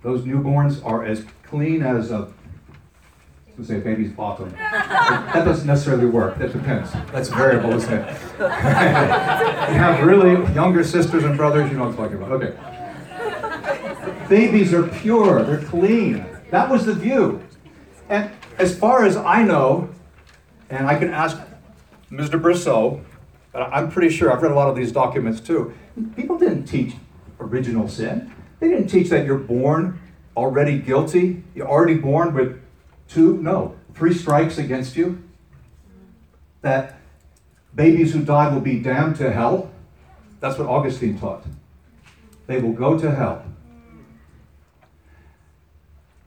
those 0.03 0.21
newborns 0.21 0.85
are 0.85 1.05
as 1.05 1.25
clean 1.43 1.83
as 1.83 2.13
a, 2.13 2.33
Gonna 3.57 3.69
say 3.69 3.79
baby's 3.79 4.11
bottom. 4.11 4.51
that 4.51 5.45
doesn't 5.45 5.67
necessarily 5.67 6.07
work. 6.07 6.39
That 6.39 6.53
depends. 6.53 6.91
That's 7.13 7.29
variable, 7.29 7.73
isn't 7.75 7.93
it? 7.93 8.09
you 8.41 8.47
have 8.49 10.05
really 10.05 10.53
younger 10.55 10.83
sisters 10.83 11.23
and 11.23 11.37
brothers, 11.37 11.71
you 11.71 11.77
know 11.77 11.85
what 11.89 11.91
I'm 11.91 11.97
talking 11.97 12.17
about. 12.17 12.33
Okay. 12.33 14.29
Babies 14.29 14.75
are 14.75 14.83
pure, 14.83 15.45
they're 15.45 15.63
clean. 15.63 16.27
That 16.51 16.69
was 16.69 16.85
the 16.85 16.95
view. 16.95 17.45
And 18.09 18.33
as 18.59 18.77
far 18.77 19.05
as 19.05 19.17
I 19.17 19.45
know, 19.45 19.89
and 20.69 20.89
I 20.89 20.99
can 20.99 21.11
ask 21.11 21.41
Mr. 22.11 22.41
Bercot, 22.43 23.05
but 23.53 23.63
I'm 23.73 23.89
pretty 23.89 24.13
sure 24.13 24.33
I've 24.33 24.43
read 24.43 24.51
a 24.51 24.57
lot 24.57 24.69
of 24.69 24.75
these 24.75 24.91
documents 24.91 25.41
too. 25.41 25.73
People 26.17 26.39
didn't 26.39 26.65
teach 26.65 26.95
original 27.39 27.89
sin. 27.89 28.35
They 28.59 28.67
didn't 28.69 28.89
teach 28.89 29.11
that 29.11 29.25
you're 29.27 29.39
born 29.39 30.01
already 30.37 30.79
guilty. 30.79 31.45
You're 31.55 31.69
already 31.69 31.95
born 31.95 32.35
with 32.35 32.64
two, 33.09 33.39
no, 33.43 33.77
three 33.95 34.15
strikes 34.15 34.59
against 34.59 34.97
you. 34.97 35.23
That 36.63 36.99
babies 37.75 38.13
who 38.13 38.23
die 38.23 38.53
will 38.53 38.61
be 38.61 38.79
damned 38.79 39.17
to 39.17 39.33
hell. 39.33 39.71
That's 40.41 40.59
what 40.59 40.69
Augustine 40.69 41.19
taught. 41.19 41.45
They 42.47 42.61
will 42.61 42.73
go 42.73 42.99
to 42.99 43.15
hell. 43.15 43.45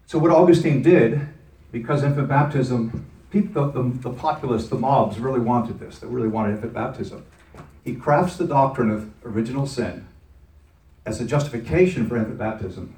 So, 0.07 0.19
what 0.19 0.31
Augustine 0.31 0.81
did, 0.81 1.27
because 1.71 2.03
infant 2.03 2.29
baptism, 2.29 3.05
people, 3.29 3.69
the, 3.69 3.81
the, 3.83 4.09
the 4.09 4.09
populace, 4.11 4.69
the 4.69 4.77
mobs 4.77 5.19
really 5.19 5.41
wanted 5.41 5.79
this, 5.79 5.99
they 5.99 6.07
really 6.07 6.29
wanted 6.29 6.55
infant 6.55 6.73
baptism. 6.73 7.25
He 7.83 7.95
crafts 7.95 8.37
the 8.37 8.47
doctrine 8.47 8.89
of 8.89 9.11
original 9.25 9.67
sin 9.67 10.07
as 11.05 11.21
a 11.21 11.25
justification 11.25 12.07
for 12.07 12.17
infant 12.17 12.37
baptism, 12.37 12.95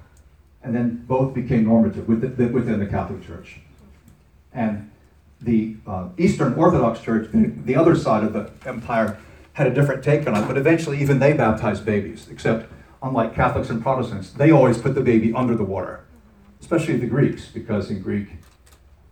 and 0.64 0.76
then 0.76 1.04
both 1.08 1.34
became 1.34 1.64
normative 1.66 2.08
within, 2.08 2.54
within 2.54 2.80
the 2.80 2.86
Catholic 2.86 3.26
Church. 3.26 3.60
And 4.54 4.90
the 5.42 5.76
uh, 5.88 6.10
Eastern 6.18 6.54
Orthodox 6.54 7.00
Church, 7.00 7.32
the, 7.32 7.48
the 7.66 7.76
other 7.76 7.96
side 7.96 8.24
of 8.24 8.34
the 8.34 8.52
empire, 8.66 9.18
had 9.54 9.68
a 9.68 9.74
different 9.74 10.04
take 10.04 10.28
on 10.28 10.36
it, 10.36 10.48
but 10.48 10.58
eventually 10.58 11.02
even 11.02 11.20
they 11.20 11.34
baptized 11.34 11.86
babies, 11.86 12.28
except 12.32 12.72
unlike 13.02 13.36
Catholics 13.36 13.70
and 13.70 13.82
Protestants, 13.82 14.32
they 14.32 14.52
always 14.52 14.78
put 14.78 14.96
the 14.96 15.02
baby 15.02 15.34
under 15.34 15.56
the 15.56 15.64
water, 15.64 16.06
especially 16.62 16.98
the 16.98 17.08
Greeks, 17.08 17.48
because 17.48 17.90
in 17.90 18.02
Greek, 18.02 18.30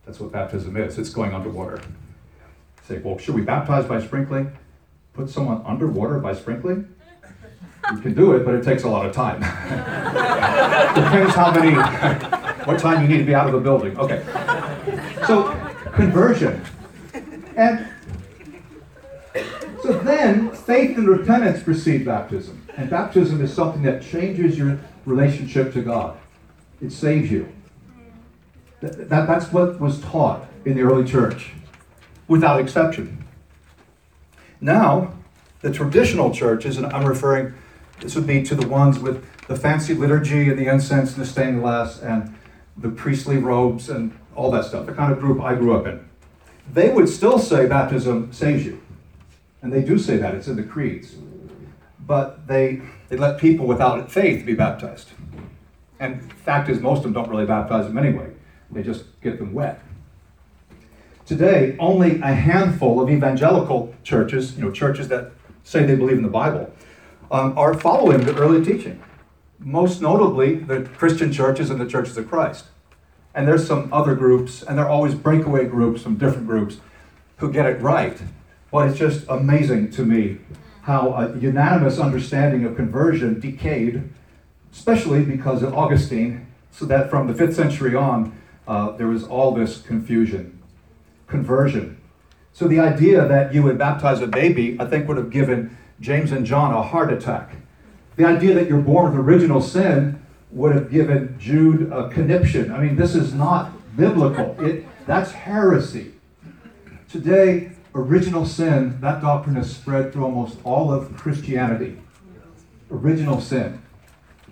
that's 0.04 0.20
what 0.20 0.32
baptism 0.32 0.76
is 0.76 0.98
it's 0.98 1.10
going 1.10 1.34
underwater. 1.34 1.80
Say, 2.86 2.98
well, 2.98 3.18
should 3.18 3.34
we 3.34 3.42
baptize 3.42 3.84
by 3.84 4.00
sprinkling? 4.00 4.52
Put 5.12 5.28
someone 5.28 5.62
underwater 5.66 6.18
by 6.18 6.34
sprinkling? 6.34 6.94
You 7.92 7.98
can 7.98 8.14
do 8.14 8.32
it, 8.32 8.44
but 8.44 8.54
it 8.54 8.64
takes 8.64 8.84
a 8.84 8.88
lot 8.88 9.06
of 9.06 9.14
time. 9.14 9.40
Depends 10.94 11.34
how 11.34 11.52
many, 11.52 11.74
what 12.68 12.78
time 12.78 13.00
you 13.00 13.08
need 13.08 13.16
to 13.16 13.24
be 13.24 13.34
out 13.34 13.46
of 13.46 13.54
the 13.54 13.60
building. 13.60 13.98
Okay. 13.98 14.22
So, 15.26 15.52
conversion. 15.94 16.62
And 17.56 17.88
so 19.82 19.98
then, 20.00 20.50
faith 20.50 20.98
and 20.98 21.08
repentance 21.08 21.62
precede 21.62 22.04
baptism. 22.04 22.62
And 22.76 22.90
baptism 22.90 23.42
is 23.42 23.54
something 23.54 23.80
that 23.84 24.02
changes 24.02 24.58
your 24.58 24.78
relationship 25.06 25.72
to 25.72 25.80
God, 25.80 26.18
it 26.82 26.92
saves 26.92 27.30
you. 27.30 27.50
That, 28.80 29.08
that, 29.08 29.26
that's 29.26 29.50
what 29.50 29.80
was 29.80 30.02
taught 30.02 30.46
in 30.66 30.76
the 30.76 30.82
early 30.82 31.08
church, 31.08 31.52
without 32.28 32.60
exception. 32.60 33.24
Now, 34.60 35.14
the 35.62 35.72
traditional 35.72 36.34
churches, 36.34 36.76
and 36.76 36.84
I'm 36.86 37.06
referring, 37.06 37.54
this 38.00 38.14
would 38.14 38.26
be 38.26 38.42
to 38.42 38.54
the 38.54 38.68
ones 38.68 38.98
with 38.98 39.24
the 39.46 39.56
fancy 39.56 39.94
liturgy 39.94 40.50
and 40.50 40.58
the 40.58 40.66
incense 40.66 41.14
and 41.14 41.22
the 41.22 41.26
stained 41.26 41.62
glass 41.62 41.98
and 42.02 42.34
the 42.78 42.88
priestly 42.88 43.38
robes 43.38 43.88
and 43.88 44.16
all 44.34 44.50
that 44.52 44.64
stuff, 44.64 44.86
the 44.86 44.92
kind 44.92 45.12
of 45.12 45.18
group 45.18 45.40
I 45.40 45.54
grew 45.54 45.76
up 45.76 45.86
in. 45.86 46.08
They 46.72 46.90
would 46.90 47.08
still 47.08 47.38
say 47.38 47.66
baptism 47.66 48.32
saves 48.32 48.64
you. 48.64 48.80
And 49.62 49.72
they 49.72 49.82
do 49.82 49.98
say 49.98 50.16
that, 50.18 50.34
it's 50.34 50.46
in 50.46 50.56
the 50.56 50.62
creeds. 50.62 51.16
But 52.06 52.46
they, 52.46 52.82
they 53.08 53.16
let 53.16 53.38
people 53.38 53.66
without 53.66 54.10
faith 54.10 54.46
be 54.46 54.54
baptized. 54.54 55.10
And 55.98 56.32
fact 56.32 56.68
is, 56.68 56.80
most 56.80 56.98
of 56.98 57.04
them 57.04 57.12
don't 57.12 57.28
really 57.28 57.46
baptize 57.46 57.86
them 57.86 57.98
anyway, 57.98 58.30
they 58.70 58.82
just 58.82 59.20
get 59.20 59.38
them 59.38 59.52
wet. 59.52 59.82
Today, 61.26 61.76
only 61.78 62.20
a 62.20 62.32
handful 62.32 63.00
of 63.00 63.10
evangelical 63.10 63.94
churches, 64.02 64.56
you 64.56 64.64
know, 64.64 64.70
churches 64.70 65.08
that 65.08 65.32
say 65.64 65.84
they 65.84 65.96
believe 65.96 66.16
in 66.16 66.22
the 66.22 66.30
Bible, 66.30 66.72
um, 67.30 67.58
are 67.58 67.74
following 67.74 68.24
the 68.24 68.34
early 68.36 68.64
teaching. 68.64 69.02
Most 69.58 70.00
notably, 70.00 70.56
the 70.56 70.82
Christian 70.96 71.32
churches 71.32 71.70
and 71.70 71.80
the 71.80 71.86
churches 71.86 72.16
of 72.16 72.28
Christ. 72.28 72.66
And 73.34 73.46
there's 73.46 73.66
some 73.66 73.92
other 73.92 74.14
groups, 74.14 74.62
and 74.62 74.78
there 74.78 74.86
are 74.86 74.90
always 74.90 75.14
breakaway 75.14 75.66
groups 75.66 76.02
from 76.02 76.16
different 76.16 76.46
groups 76.46 76.78
who 77.38 77.52
get 77.52 77.66
it 77.66 77.80
right. 77.80 78.20
But 78.70 78.88
it's 78.88 78.98
just 78.98 79.26
amazing 79.28 79.90
to 79.92 80.04
me 80.04 80.38
how 80.82 81.12
a 81.12 81.36
unanimous 81.38 81.98
understanding 81.98 82.64
of 82.64 82.76
conversion 82.76 83.40
decayed, 83.40 84.02
especially 84.72 85.24
because 85.24 85.62
of 85.62 85.74
Augustine, 85.74 86.46
so 86.70 86.84
that 86.86 87.10
from 87.10 87.26
the 87.26 87.34
fifth 87.34 87.56
century 87.56 87.94
on, 87.94 88.38
uh, 88.66 88.92
there 88.92 89.06
was 89.06 89.24
all 89.24 89.52
this 89.52 89.82
confusion. 89.82 90.60
Conversion. 91.26 92.00
So 92.52 92.66
the 92.66 92.80
idea 92.80 93.26
that 93.26 93.54
you 93.54 93.62
would 93.62 93.78
baptize 93.78 94.20
a 94.20 94.26
baby, 94.26 94.76
I 94.80 94.86
think, 94.86 95.08
would 95.08 95.16
have 95.16 95.30
given 95.30 95.76
James 96.00 96.32
and 96.32 96.46
John 96.46 96.72
a 96.72 96.82
heart 96.82 97.12
attack. 97.12 97.56
The 98.18 98.24
idea 98.24 98.52
that 98.54 98.68
you're 98.68 98.80
born 98.80 99.12
with 99.12 99.24
original 99.24 99.60
sin 99.60 100.20
would 100.50 100.74
have 100.74 100.90
given 100.90 101.36
Jude 101.38 101.92
a 101.92 102.08
conniption. 102.08 102.72
I 102.72 102.80
mean, 102.80 102.96
this 102.96 103.14
is 103.14 103.32
not 103.32 103.70
biblical. 103.96 104.56
It, 104.58 104.86
that's 105.06 105.30
heresy. 105.30 106.14
Today, 107.08 107.70
original 107.94 108.44
sin, 108.44 109.00
that 109.02 109.20
doctrine 109.20 109.54
has 109.54 109.70
spread 109.70 110.12
through 110.12 110.24
almost 110.24 110.58
all 110.64 110.92
of 110.92 111.16
Christianity. 111.16 111.96
Original 112.90 113.40
sin. 113.40 113.80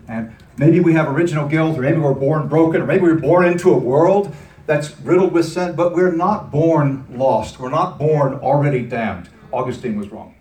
And 0.07 0.33
maybe 0.55 0.79
we 0.79 0.93
have 0.93 1.09
original 1.09 1.45
guilt, 1.45 1.77
or 1.77 1.81
maybe 1.81 1.97
we're 1.97 2.13
born 2.13 2.47
broken, 2.47 2.81
or 2.81 2.85
maybe 2.85 3.01
we're 3.01 3.15
born 3.15 3.45
into 3.45 3.73
a 3.73 3.77
world 3.77 4.33
that's 4.65 4.97
riddled 5.01 5.33
with 5.33 5.45
sin, 5.45 5.75
but 5.75 5.93
we're 5.93 6.13
not 6.13 6.51
born 6.51 7.05
lost. 7.09 7.59
We're 7.59 7.69
not 7.69 7.99
born 7.99 8.35
already 8.35 8.83
damned. 8.83 9.27
Augustine 9.51 9.97
was 9.99 10.09
wrong. 10.09 10.36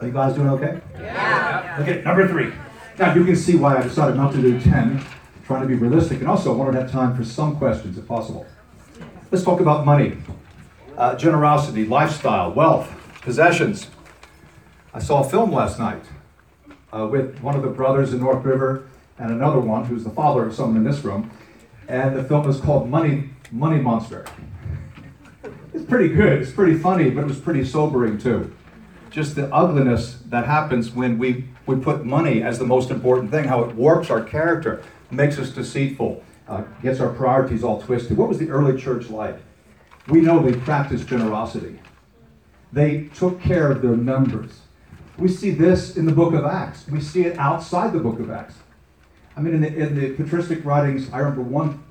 Are 0.00 0.06
you 0.06 0.12
guys 0.14 0.34
doing 0.34 0.48
okay? 0.48 0.80
Yeah. 0.98 1.76
Okay, 1.80 2.00
number 2.02 2.26
three. 2.26 2.54
Now 2.98 3.12
you 3.12 3.22
can 3.22 3.36
see 3.36 3.56
why 3.56 3.76
I 3.76 3.82
decided 3.82 4.16
not 4.16 4.32
to 4.32 4.40
do 4.40 4.58
10, 4.58 5.04
trying 5.44 5.60
to 5.60 5.68
be 5.68 5.74
realistic, 5.74 6.20
and 6.20 6.28
also 6.28 6.54
I 6.54 6.56
wanted 6.56 6.72
to 6.72 6.80
have 6.80 6.90
time 6.90 7.14
for 7.14 7.22
some 7.22 7.56
questions 7.56 7.98
if 7.98 8.08
possible. 8.08 8.46
Let's 9.30 9.44
talk 9.44 9.60
about 9.60 9.84
money, 9.84 10.16
uh, 10.96 11.16
generosity, 11.16 11.84
lifestyle, 11.84 12.50
wealth, 12.50 12.90
possessions. 13.20 13.88
I 14.94 15.00
saw 15.00 15.22
a 15.22 15.28
film 15.28 15.52
last 15.52 15.78
night 15.78 16.02
uh, 16.94 17.06
with 17.06 17.38
one 17.40 17.54
of 17.54 17.60
the 17.60 17.68
brothers 17.68 18.14
in 18.14 18.20
North 18.20 18.42
River 18.42 18.88
and 19.18 19.30
another 19.30 19.60
one 19.60 19.84
who's 19.84 20.02
the 20.02 20.10
father 20.10 20.46
of 20.46 20.54
someone 20.54 20.78
in 20.78 20.84
this 20.84 21.04
room, 21.04 21.30
and 21.88 22.16
the 22.16 22.24
film 22.24 22.48
is 22.48 22.58
called 22.58 22.88
Money 22.88 23.30
Money 23.52 23.82
Monster. 23.82 24.24
It's 25.74 25.84
pretty 25.84 26.08
good. 26.08 26.40
It's 26.40 26.52
pretty 26.52 26.78
funny, 26.78 27.10
but 27.10 27.20
it 27.20 27.26
was 27.26 27.38
pretty 27.38 27.66
sobering 27.66 28.16
too 28.16 28.54
just 29.10 29.34
the 29.34 29.52
ugliness 29.52 30.18
that 30.26 30.46
happens 30.46 30.90
when 30.90 31.18
we, 31.18 31.44
we 31.66 31.76
put 31.76 32.04
money 32.04 32.42
as 32.42 32.58
the 32.58 32.66
most 32.66 32.90
important 32.90 33.30
thing, 33.30 33.44
how 33.44 33.62
it 33.64 33.74
warps 33.74 34.10
our 34.10 34.22
character, 34.22 34.82
makes 35.10 35.38
us 35.38 35.50
deceitful, 35.50 36.22
uh, 36.48 36.62
gets 36.82 37.00
our 37.00 37.10
priorities 37.10 37.64
all 37.64 37.82
twisted. 37.82 38.16
What 38.16 38.28
was 38.28 38.38
the 38.38 38.50
early 38.50 38.80
church 38.80 39.10
like? 39.10 39.38
We 40.08 40.20
know 40.20 40.40
they 40.40 40.58
practiced 40.58 41.06
generosity, 41.06 41.80
they 42.72 43.10
took 43.14 43.40
care 43.42 43.70
of 43.70 43.82
their 43.82 43.96
members. 43.96 44.60
We 45.18 45.28
see 45.28 45.50
this 45.50 45.96
in 45.96 46.06
the 46.06 46.12
book 46.12 46.32
of 46.32 46.44
Acts, 46.44 46.86
we 46.88 47.00
see 47.00 47.22
it 47.22 47.38
outside 47.38 47.92
the 47.92 47.98
book 47.98 48.20
of 48.20 48.30
Acts. 48.30 48.54
I 49.36 49.40
mean, 49.40 49.54
in 49.54 49.60
the, 49.60 49.76
in 49.76 49.94
the 49.94 50.10
patristic 50.14 50.64
writings, 50.64 51.12
I 51.12 51.18
remember 51.18 51.42
one, 51.42 51.82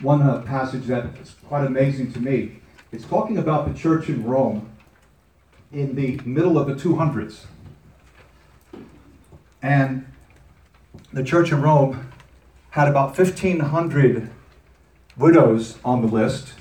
one 0.00 0.22
uh, 0.22 0.42
passage 0.42 0.86
that 0.86 1.06
is 1.20 1.34
quite 1.46 1.66
amazing 1.66 2.12
to 2.12 2.20
me. 2.20 2.60
It's 2.90 3.04
talking 3.04 3.38
about 3.38 3.68
the 3.68 3.78
church 3.78 4.08
in 4.08 4.24
Rome 4.24 4.70
in 5.72 5.94
the 5.94 6.20
middle 6.24 6.58
of 6.58 6.66
the 6.66 6.74
200s. 6.74 7.44
And 9.62 10.06
the 11.12 11.22
church 11.22 11.52
in 11.52 11.62
Rome 11.62 12.12
had 12.70 12.88
about 12.88 13.16
1,500 13.18 14.30
widows 15.16 15.78
on 15.84 16.00
the 16.00 16.08
list 16.08 16.54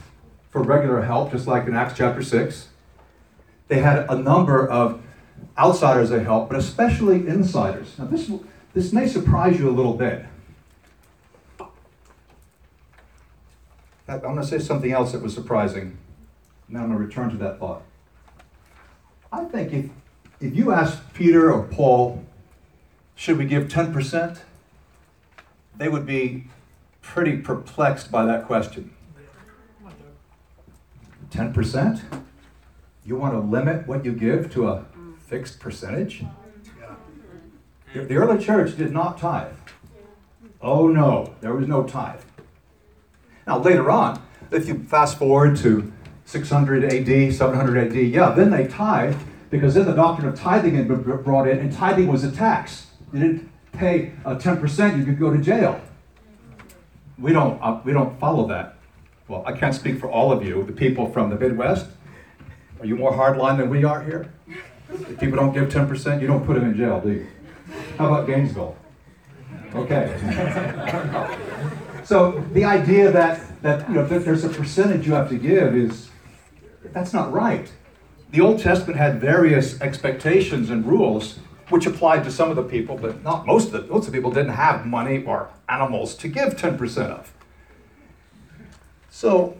for 0.49 0.61
regular 0.61 1.03
help, 1.03 1.31
just 1.31 1.47
like 1.47 1.67
in 1.67 1.75
Acts 1.75 1.97
chapter 1.97 2.21
6. 2.21 2.69
They 3.67 3.79
had 3.79 4.09
a 4.09 4.15
number 4.15 4.67
of 4.67 5.01
outsiders 5.57 6.09
they 6.09 6.23
helped, 6.23 6.49
but 6.49 6.57
especially 6.57 7.27
insiders. 7.27 7.97
Now, 7.99 8.05
this, 8.05 8.31
this 8.73 8.93
may 8.93 9.07
surprise 9.07 9.59
you 9.59 9.69
a 9.69 9.71
little 9.71 9.93
bit. 9.93 10.25
I'm 14.07 14.21
going 14.21 14.37
to 14.37 14.45
say 14.45 14.59
something 14.59 14.91
else 14.91 15.11
that 15.11 15.21
was 15.21 15.33
surprising. 15.33 15.97
Now 16.69 16.83
I'm 16.83 16.87
going 16.87 16.99
to 16.99 17.05
return 17.05 17.29
to 17.31 17.37
that 17.37 17.59
thought. 17.59 17.83
I 19.31 19.43
think 19.45 19.73
if, 19.73 19.89
if 20.39 20.55
you 20.55 20.71
asked 20.71 21.13
Peter 21.13 21.51
or 21.51 21.63
Paul, 21.63 22.23
should 23.15 23.37
we 23.37 23.45
give 23.45 23.67
10%? 23.67 24.39
They 25.75 25.89
would 25.89 26.05
be 26.05 26.45
pretty 27.01 27.37
perplexed 27.37 28.11
by 28.11 28.25
that 28.25 28.45
question. 28.45 28.93
10%? 31.29 32.01
You 33.05 33.15
want 33.15 33.33
to 33.33 33.39
limit 33.39 33.87
what 33.87 34.05
you 34.05 34.13
give 34.13 34.51
to 34.53 34.67
a 34.67 34.85
fixed 35.25 35.59
percentage? 35.59 36.23
The 37.93 38.03
the 38.03 38.15
early 38.15 38.43
church 38.43 38.77
did 38.77 38.91
not 38.91 39.17
tithe. 39.17 39.53
Oh 40.61 40.87
no, 40.87 41.33
there 41.41 41.53
was 41.53 41.67
no 41.67 41.83
tithe. 41.83 42.19
Now, 43.45 43.59
later 43.59 43.89
on, 43.89 44.21
if 44.51 44.67
you 44.67 44.83
fast 44.83 45.17
forward 45.17 45.55
to 45.57 45.91
600 46.27 46.83
AD, 46.83 47.33
700 47.33 47.87
AD, 47.87 47.95
yeah, 47.95 48.31
then 48.31 48.51
they 48.51 48.67
tithed 48.67 49.17
because 49.49 49.75
then 49.75 49.85
the 49.85 49.93
doctrine 49.93 50.27
of 50.27 50.37
tithing 50.37 50.75
had 50.75 50.85
been 50.85 51.01
brought 51.01 51.47
in, 51.47 51.57
and 51.57 51.71
tithing 51.71 52.07
was 52.07 52.25
a 52.25 52.31
tax. 52.31 52.87
You 53.13 53.19
didn't 53.19 53.49
pay 53.71 54.11
uh, 54.25 54.35
10%, 54.35 54.97
you 54.97 55.05
could 55.05 55.17
go 55.17 55.31
to 55.31 55.41
jail. 55.41 55.79
We 57.17 57.31
don't, 57.31 57.57
uh, 57.61 57.79
we 57.85 57.93
don't 57.93 58.19
follow 58.19 58.45
that. 58.49 58.75
Well, 59.29 59.41
I 59.45 59.53
can't 59.53 59.73
speak 59.73 59.99
for 59.99 60.11
all 60.11 60.33
of 60.33 60.45
you, 60.45 60.65
the 60.65 60.73
people 60.73 61.09
from 61.13 61.29
the 61.29 61.37
Midwest. 61.37 61.87
Are 62.81 62.85
you 62.85 62.97
more 62.97 63.13
hardline 63.13 63.57
than 63.57 63.69
we 63.69 63.85
are 63.85 64.03
here? 64.03 64.33
If 64.89 65.19
people 65.21 65.37
don't 65.37 65.53
give 65.53 65.69
10%, 65.69 66.19
you 66.21 66.27
don't 66.27 66.45
put 66.45 66.55
them 66.55 66.69
in 66.69 66.75
jail, 66.75 66.99
do 66.99 67.11
you? 67.11 67.27
How 67.97 68.07
about 68.07 68.27
Gainesville? 68.27 68.75
Okay. 69.73 70.13
so 72.03 72.43
the 72.51 72.65
idea 72.65 73.11
that, 73.13 73.61
that 73.61 73.87
you 73.87 73.95
know 73.95 74.05
that 74.05 74.25
there's 74.25 74.43
a 74.43 74.49
percentage 74.49 75.07
you 75.07 75.13
have 75.13 75.29
to 75.29 75.37
give 75.37 75.73
is 75.73 76.09
that's 76.93 77.13
not 77.13 77.31
right. 77.31 77.71
The 78.31 78.41
Old 78.41 78.59
Testament 78.59 78.97
had 78.97 79.21
various 79.21 79.79
expectations 79.81 80.69
and 80.69 80.85
rules 80.85 81.39
which 81.69 81.85
applied 81.85 82.23
to 82.23 82.31
some 82.31 82.49
of 82.49 82.55
the 82.55 82.63
people, 82.63 82.97
but 82.97 83.23
not 83.23 83.45
most 83.45 83.73
of 83.73 83.73
the 83.73 83.93
most 83.93 84.07
of 84.07 84.13
the 84.13 84.17
people 84.17 84.31
didn't 84.31 84.53
have 84.53 84.85
money 84.85 85.23
or 85.23 85.49
animals 85.67 86.15
to 86.15 86.27
give 86.27 86.55
10% 86.55 87.09
of. 87.09 87.33
So 89.09 89.57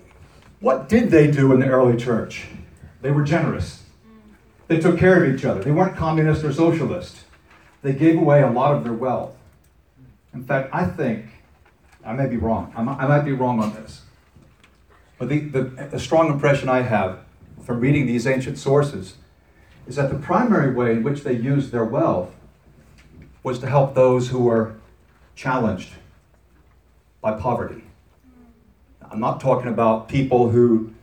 what 0.60 0.90
did 0.90 1.10
they 1.12 1.30
do 1.30 1.52
in 1.52 1.60
the 1.60 1.68
early 1.68 1.98
church? 1.98 2.48
They 3.02 3.12
were 3.12 3.24
generous. 3.24 3.84
They 4.68 4.80
took 4.80 4.98
care 4.98 5.24
of 5.24 5.34
each 5.34 5.46
other. 5.46 5.64
They 5.64 5.72
weren't 5.72 5.96
communist 5.96 6.44
or 6.44 6.52
socialist. 6.52 7.24
They 7.82 7.94
gave 7.94 8.18
away 8.18 8.42
a 8.42 8.50
lot 8.50 8.76
of 8.76 8.84
their 8.84 8.94
wealth. 8.94 9.34
In 10.34 10.44
fact, 10.44 10.70
I 10.74 10.86
think, 10.86 11.26
I 12.06 12.14
may 12.14 12.28
be 12.28 12.38
wrong, 12.38 12.74
I 12.76 12.82
might, 12.82 13.00
I 13.00 13.08
might 13.08 13.22
be 13.22 13.32
wrong 13.32 13.62
on 13.62 13.74
this, 13.74 14.02
but 15.18 15.30
the, 15.30 15.40
the, 15.40 15.64
the 15.92 16.00
strong 16.00 16.32
impression 16.32 16.70
I 16.70 16.82
have 16.82 17.20
from 17.64 17.80
reading 17.80 18.06
these 18.06 18.28
ancient 18.28 18.58
sources 18.58 19.16
is 19.88 19.96
that 19.96 20.10
the 20.10 20.18
primary 20.18 20.74
way 20.74 20.92
in 20.92 21.04
which 21.04 21.24
they 21.24 21.34
used 21.34 21.72
their 21.72 21.86
wealth 21.86 22.34
was 23.44 23.60
to 23.60 23.68
help 23.68 23.96
those 23.96 24.30
who 24.30 24.44
were 24.44 24.76
challenged 25.36 25.94
by 27.22 27.34
poverty. 27.34 27.84
I'm 29.10 29.20
not 29.20 29.40
talking 29.40 29.70
about 29.70 30.10
people 30.10 30.50
who 30.50 30.94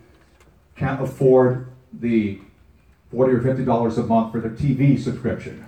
can't 0.76 1.00
afford 1.00 1.68
the 1.92 2.40
40 3.10 3.32
or 3.32 3.40
50 3.40 3.64
dollars 3.64 3.96
a 3.96 4.02
month 4.02 4.32
for 4.32 4.40
their 4.40 4.50
TV 4.50 4.98
subscription. 4.98 5.64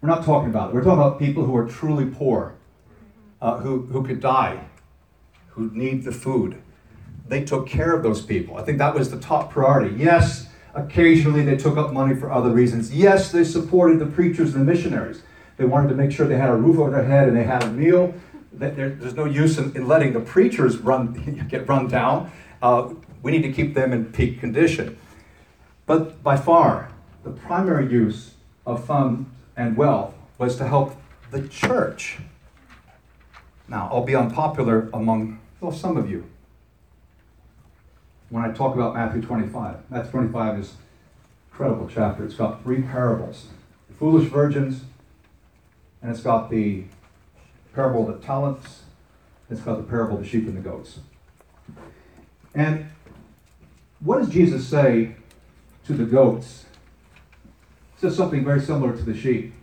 We're 0.00 0.08
not 0.08 0.24
talking 0.24 0.50
about 0.50 0.70
it. 0.70 0.74
We're 0.74 0.82
talking 0.82 1.00
about 1.00 1.18
people 1.18 1.44
who 1.44 1.56
are 1.56 1.66
truly 1.66 2.06
poor, 2.06 2.54
uh, 3.40 3.58
who, 3.58 3.82
who 3.86 4.04
could 4.04 4.20
die, 4.20 4.64
who 5.50 5.70
need 5.72 6.04
the 6.04 6.12
food. 6.12 6.60
They 7.28 7.44
took 7.44 7.66
care 7.66 7.92
of 7.94 8.02
those 8.02 8.22
people. 8.22 8.56
I 8.56 8.62
think 8.62 8.78
that 8.78 8.94
was 8.94 9.10
the 9.10 9.18
top 9.18 9.50
priority. 9.50 9.96
Yes, 9.96 10.48
occasionally 10.74 11.44
they 11.44 11.56
took 11.56 11.76
up 11.76 11.92
money 11.92 12.14
for 12.14 12.30
other 12.30 12.50
reasons. 12.50 12.94
Yes, 12.94 13.32
they 13.32 13.44
supported 13.44 13.98
the 13.98 14.06
preachers 14.06 14.54
and 14.54 14.66
the 14.66 14.72
missionaries. 14.72 15.22
They 15.56 15.64
wanted 15.64 15.88
to 15.88 15.94
make 15.94 16.12
sure 16.12 16.26
they 16.26 16.36
had 16.36 16.50
a 16.50 16.56
roof 16.56 16.78
over 16.78 16.90
their 16.90 17.04
head 17.04 17.28
and 17.28 17.36
they 17.36 17.44
had 17.44 17.64
a 17.64 17.70
meal. 17.70 18.14
There's 18.52 19.14
no 19.14 19.24
use 19.24 19.58
in, 19.58 19.74
in 19.76 19.88
letting 19.88 20.12
the 20.12 20.20
preachers 20.20 20.78
run, 20.78 21.46
get 21.50 21.68
run 21.68 21.88
down. 21.88 22.30
Uh, 22.62 22.94
we 23.22 23.32
need 23.32 23.42
to 23.42 23.52
keep 23.52 23.74
them 23.74 23.92
in 23.92 24.06
peak 24.06 24.38
condition. 24.38 24.98
But 25.86 26.22
by 26.22 26.36
far, 26.36 26.92
the 27.24 27.30
primary 27.30 27.90
use 27.90 28.34
of 28.64 28.84
funds 28.84 29.28
and 29.56 29.76
wealth 29.76 30.14
was 30.38 30.56
to 30.56 30.66
help 30.66 30.96
the 31.30 31.48
church. 31.48 32.18
Now, 33.68 33.88
I'll 33.90 34.04
be 34.04 34.14
unpopular 34.14 34.88
among 34.92 35.40
well, 35.60 35.72
some 35.72 35.96
of 35.96 36.10
you 36.10 36.24
when 38.30 38.44
I 38.44 38.52
talk 38.52 38.74
about 38.74 38.94
Matthew 38.94 39.22
25. 39.22 39.90
Matthew 39.90 40.10
25 40.10 40.58
is 40.58 40.74
incredible 41.50 41.88
chapter. 41.92 42.24
It's 42.24 42.34
got 42.34 42.62
three 42.62 42.82
parables 42.82 43.46
the 43.88 43.94
foolish 43.94 44.28
virgins, 44.28 44.82
and 46.02 46.10
it's 46.10 46.20
got 46.20 46.50
the 46.50 46.84
parable 47.74 48.08
of 48.08 48.20
the 48.20 48.26
talents, 48.26 48.82
it's 49.50 49.60
got 49.60 49.76
the 49.76 49.82
parable 49.82 50.16
of 50.16 50.22
the 50.22 50.28
sheep 50.28 50.46
and 50.46 50.56
the 50.56 50.60
goats. 50.60 50.98
And 52.54 52.90
what 54.00 54.18
does 54.18 54.28
Jesus 54.28 54.66
say 54.66 55.14
to 55.86 55.92
the 55.92 56.04
goats? 56.04 56.64
He 57.94 58.00
says 58.00 58.16
something 58.16 58.44
very 58.44 58.60
similar 58.60 58.96
to 58.96 59.02
the 59.02 59.16
sheep. 59.16 59.54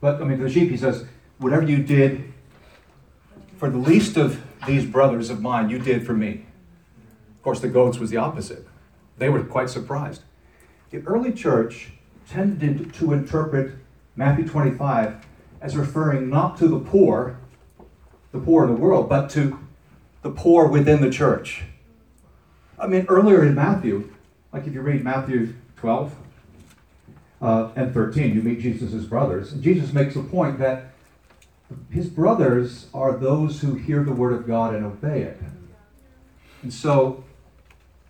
But, 0.00 0.20
I 0.20 0.24
mean, 0.24 0.38
to 0.38 0.44
the 0.44 0.50
sheep, 0.50 0.70
he 0.70 0.76
says, 0.76 1.04
whatever 1.38 1.66
you 1.66 1.82
did 1.82 2.32
for 3.56 3.68
the 3.68 3.78
least 3.78 4.16
of 4.16 4.42
these 4.66 4.86
brothers 4.86 5.30
of 5.30 5.40
mine, 5.40 5.70
you 5.70 5.78
did 5.78 6.06
for 6.06 6.14
me. 6.14 6.46
Of 7.40 7.44
course, 7.44 7.60
the 7.60 7.68
goats 7.68 7.98
was 7.98 8.10
the 8.10 8.18
opposite. 8.18 8.66
They 9.16 9.30
were 9.30 9.42
quite 9.42 9.70
surprised. 9.70 10.20
The 10.90 10.98
early 11.06 11.32
church 11.32 11.88
tended 12.28 12.92
to 12.92 13.14
interpret 13.14 13.76
Matthew 14.14 14.46
25 14.46 15.24
as 15.62 15.74
referring 15.74 16.28
not 16.28 16.58
to 16.58 16.68
the 16.68 16.78
poor, 16.78 17.38
the 18.32 18.38
poor 18.38 18.64
in 18.64 18.74
the 18.74 18.78
world, 18.78 19.08
but 19.08 19.30
to 19.30 19.58
the 20.20 20.30
poor 20.30 20.68
within 20.68 21.00
the 21.00 21.08
church. 21.08 21.62
I 22.78 22.86
mean, 22.86 23.06
earlier 23.08 23.42
in 23.42 23.54
Matthew, 23.54 24.12
like 24.52 24.66
if 24.66 24.74
you 24.74 24.82
read 24.82 25.02
Matthew 25.02 25.54
12 25.76 26.14
uh, 27.40 27.70
and 27.74 27.94
13, 27.94 28.34
you 28.34 28.42
meet 28.42 28.60
Jesus' 28.60 29.06
brothers. 29.06 29.54
And 29.54 29.62
Jesus 29.62 29.94
makes 29.94 30.14
a 30.14 30.22
point 30.22 30.58
that 30.58 30.92
his 31.90 32.06
brothers 32.10 32.88
are 32.92 33.16
those 33.16 33.62
who 33.62 33.76
hear 33.76 34.04
the 34.04 34.12
word 34.12 34.34
of 34.34 34.46
God 34.46 34.74
and 34.74 34.84
obey 34.84 35.22
it. 35.22 35.40
And 36.62 36.74
so 36.74 37.24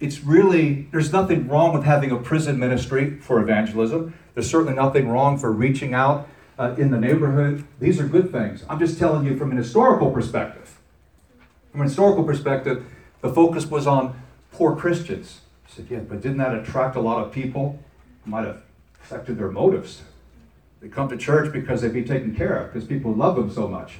it's 0.01 0.25
really, 0.25 0.89
there's 0.93 1.13
nothing 1.13 1.47
wrong 1.47 1.75
with 1.75 1.85
having 1.85 2.11
a 2.11 2.17
prison 2.17 2.59
ministry 2.59 3.17
for 3.21 3.41
evangelism. 3.41 4.15
There's 4.35 4.51
certainly 4.51 4.75
nothing 4.75 5.09
wrong 5.09 5.39
for 5.39 5.53
reaching 5.53 5.93
out 5.93 6.29
uh, 6.59 6.75
in 6.79 6.91
the 6.91 6.99
neighborhood. 6.99 7.65
These 7.79 8.01
are 8.01 8.09
good 8.09 8.33
things. 8.33 8.65
I'm 8.69 8.79
just 8.79 8.99
telling 8.99 9.27
you 9.27 9.37
from 9.37 9.51
an 9.51 9.59
historical 9.59 10.11
perspective. 10.11 10.79
From 11.71 11.83
an 11.83 11.87
historical 11.87 12.25
perspective, 12.25 12.85
the 13.21 13.33
focus 13.33 13.67
was 13.67 13.87
on 13.87 14.21
poor 14.53 14.75
Christians. 14.75 15.41
I 15.67 15.71
said, 15.77 15.87
yeah, 15.91 15.99
but 16.01 16.23
didn't 16.23 16.39
that 16.39 16.55
attract 16.55 16.97
a 16.97 17.01
lot 17.01 17.25
of 17.25 17.31
people? 17.31 17.79
Might 18.25 18.47
have 18.47 18.63
affected 19.03 19.39
their 19.39 19.51
motives. 19.51 20.03
They 20.81 20.89
come 20.89 21.09
to 21.11 21.17
church 21.17 21.53
because 21.53 21.83
they'd 21.83 21.93
be 21.93 22.05
taken 22.05 22.35
care 22.35 22.57
of, 22.57 22.73
because 22.73 22.89
people 22.89 23.13
love 23.13 23.37
them 23.37 23.51
so 23.51 23.69
much. 23.69 23.99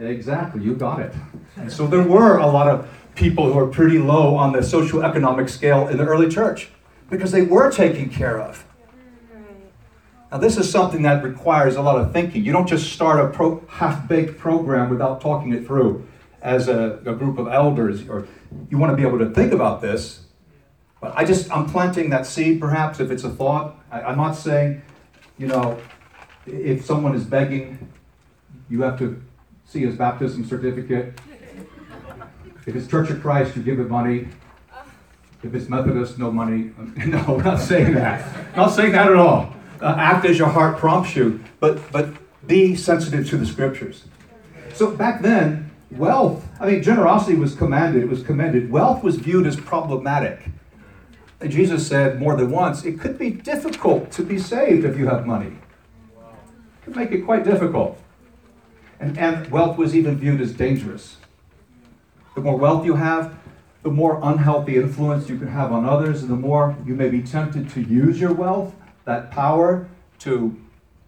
Exactly, 0.00 0.62
you 0.62 0.74
got 0.74 1.00
it. 1.00 1.12
And 1.56 1.72
so 1.72 1.86
there 1.86 2.02
were 2.02 2.38
a 2.38 2.46
lot 2.46 2.68
of 2.68 2.88
people 3.18 3.52
who 3.52 3.58
are 3.58 3.66
pretty 3.66 3.98
low 3.98 4.36
on 4.36 4.52
the 4.52 4.60
socioeconomic 4.60 5.50
scale 5.50 5.88
in 5.88 5.96
the 5.96 6.04
early 6.04 6.28
church 6.28 6.68
because 7.10 7.32
they 7.32 7.42
were 7.42 7.68
taken 7.70 8.08
care 8.08 8.40
of. 8.40 8.64
Now, 10.30 10.38
this 10.38 10.56
is 10.56 10.70
something 10.70 11.02
that 11.02 11.24
requires 11.24 11.74
a 11.74 11.82
lot 11.82 11.98
of 11.98 12.12
thinking. 12.12 12.44
You 12.44 12.52
don't 12.52 12.68
just 12.68 12.92
start 12.92 13.18
a 13.18 13.28
pro- 13.28 13.64
half 13.68 14.06
baked 14.06 14.38
program 14.38 14.88
without 14.88 15.20
talking 15.20 15.52
it 15.52 15.66
through 15.66 16.06
as 16.42 16.68
a, 16.68 17.00
a 17.04 17.14
group 17.14 17.38
of 17.38 17.48
elders, 17.48 18.08
or 18.08 18.28
you 18.70 18.78
want 18.78 18.92
to 18.92 18.96
be 18.96 19.02
able 19.02 19.18
to 19.18 19.30
think 19.30 19.52
about 19.52 19.80
this. 19.80 20.20
But 21.00 21.16
I 21.16 21.24
just, 21.24 21.50
I'm 21.50 21.66
planting 21.66 22.10
that 22.10 22.24
seed 22.24 22.60
perhaps 22.60 23.00
if 23.00 23.10
it's 23.10 23.24
a 23.24 23.30
thought. 23.30 23.76
I, 23.90 24.02
I'm 24.02 24.16
not 24.16 24.32
saying, 24.32 24.82
you 25.38 25.48
know, 25.48 25.80
if 26.46 26.84
someone 26.84 27.16
is 27.16 27.24
begging, 27.24 27.90
you 28.68 28.82
have 28.82 28.98
to 28.98 29.20
see 29.64 29.80
his 29.80 29.96
baptism 29.96 30.44
certificate. 30.44 31.18
If 32.68 32.76
it's 32.76 32.86
Church 32.86 33.10
of 33.10 33.20
Christ, 33.22 33.56
you 33.56 33.62
give 33.62 33.80
it 33.80 33.88
money. 33.88 34.28
If 35.42 35.54
it's 35.54 35.68
Methodist, 35.68 36.18
no 36.18 36.30
money. 36.30 36.72
No, 37.06 37.36
not 37.38 37.60
saying 37.60 37.94
that. 37.94 38.56
Not 38.56 38.68
saying 38.68 38.92
that 38.92 39.08
at 39.08 39.16
all 39.16 39.54
uh, 39.80 39.94
act 39.98 40.24
as 40.24 40.38
your 40.38 40.48
heart 40.48 40.78
prompts 40.78 41.14
you, 41.16 41.42
but 41.60 41.90
but 41.92 42.10
be 42.46 42.74
sensitive 42.74 43.28
to 43.30 43.36
the 43.36 43.46
scriptures. 43.46 44.04
So 44.74 44.90
back 44.90 45.22
then, 45.22 45.70
wealth, 45.90 46.46
I 46.60 46.70
mean, 46.70 46.82
generosity 46.82 47.36
was 47.36 47.54
commanded, 47.54 48.02
it 48.02 48.08
was 48.08 48.22
commended. 48.22 48.70
Wealth 48.70 49.02
was 49.02 49.16
viewed 49.16 49.46
as 49.46 49.56
problematic. 49.56 50.48
And 51.40 51.50
Jesus 51.50 51.86
said 51.86 52.20
more 52.20 52.36
than 52.36 52.50
once, 52.50 52.84
it 52.84 52.98
could 52.98 53.18
be 53.18 53.30
difficult 53.30 54.10
to 54.12 54.22
be 54.22 54.38
saved 54.38 54.84
if 54.84 54.96
you 54.98 55.06
have 55.06 55.26
money. 55.26 55.52
It 55.52 56.84
could 56.84 56.96
make 56.96 57.12
it 57.12 57.24
quite 57.24 57.44
difficult. 57.44 58.00
And, 58.98 59.16
and 59.16 59.48
wealth 59.50 59.78
was 59.78 59.94
even 59.94 60.18
viewed 60.18 60.40
as 60.40 60.52
dangerous. 60.52 61.17
The 62.38 62.44
more 62.44 62.56
wealth 62.56 62.86
you 62.86 62.94
have, 62.94 63.36
the 63.82 63.90
more 63.90 64.20
unhealthy 64.22 64.76
influence 64.76 65.28
you 65.28 65.36
can 65.38 65.48
have 65.48 65.72
on 65.72 65.84
others, 65.84 66.22
and 66.22 66.30
the 66.30 66.36
more 66.36 66.76
you 66.86 66.94
may 66.94 67.08
be 67.08 67.20
tempted 67.20 67.68
to 67.70 67.80
use 67.80 68.20
your 68.20 68.32
wealth, 68.32 68.76
that 69.06 69.32
power, 69.32 69.88
to 70.20 70.56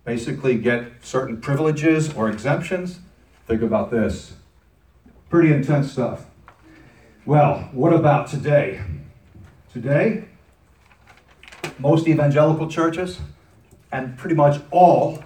basically 0.05 0.59
get 0.59 0.91
certain 1.03 1.41
privileges 1.41 2.13
or 2.15 2.29
exemptions. 2.29 2.99
Think 3.47 3.63
about 3.63 3.93
this. 3.93 4.35
Pretty 5.29 5.53
intense 5.53 5.93
stuff. 5.93 6.27
Well, 7.25 7.69
what 7.71 7.93
about 7.93 8.27
today? 8.27 8.81
Today, 9.73 10.25
most 11.79 12.09
evangelical 12.09 12.67
churches 12.67 13.21
and 13.93 14.19
pretty 14.19 14.35
much 14.35 14.61
all 14.73 15.23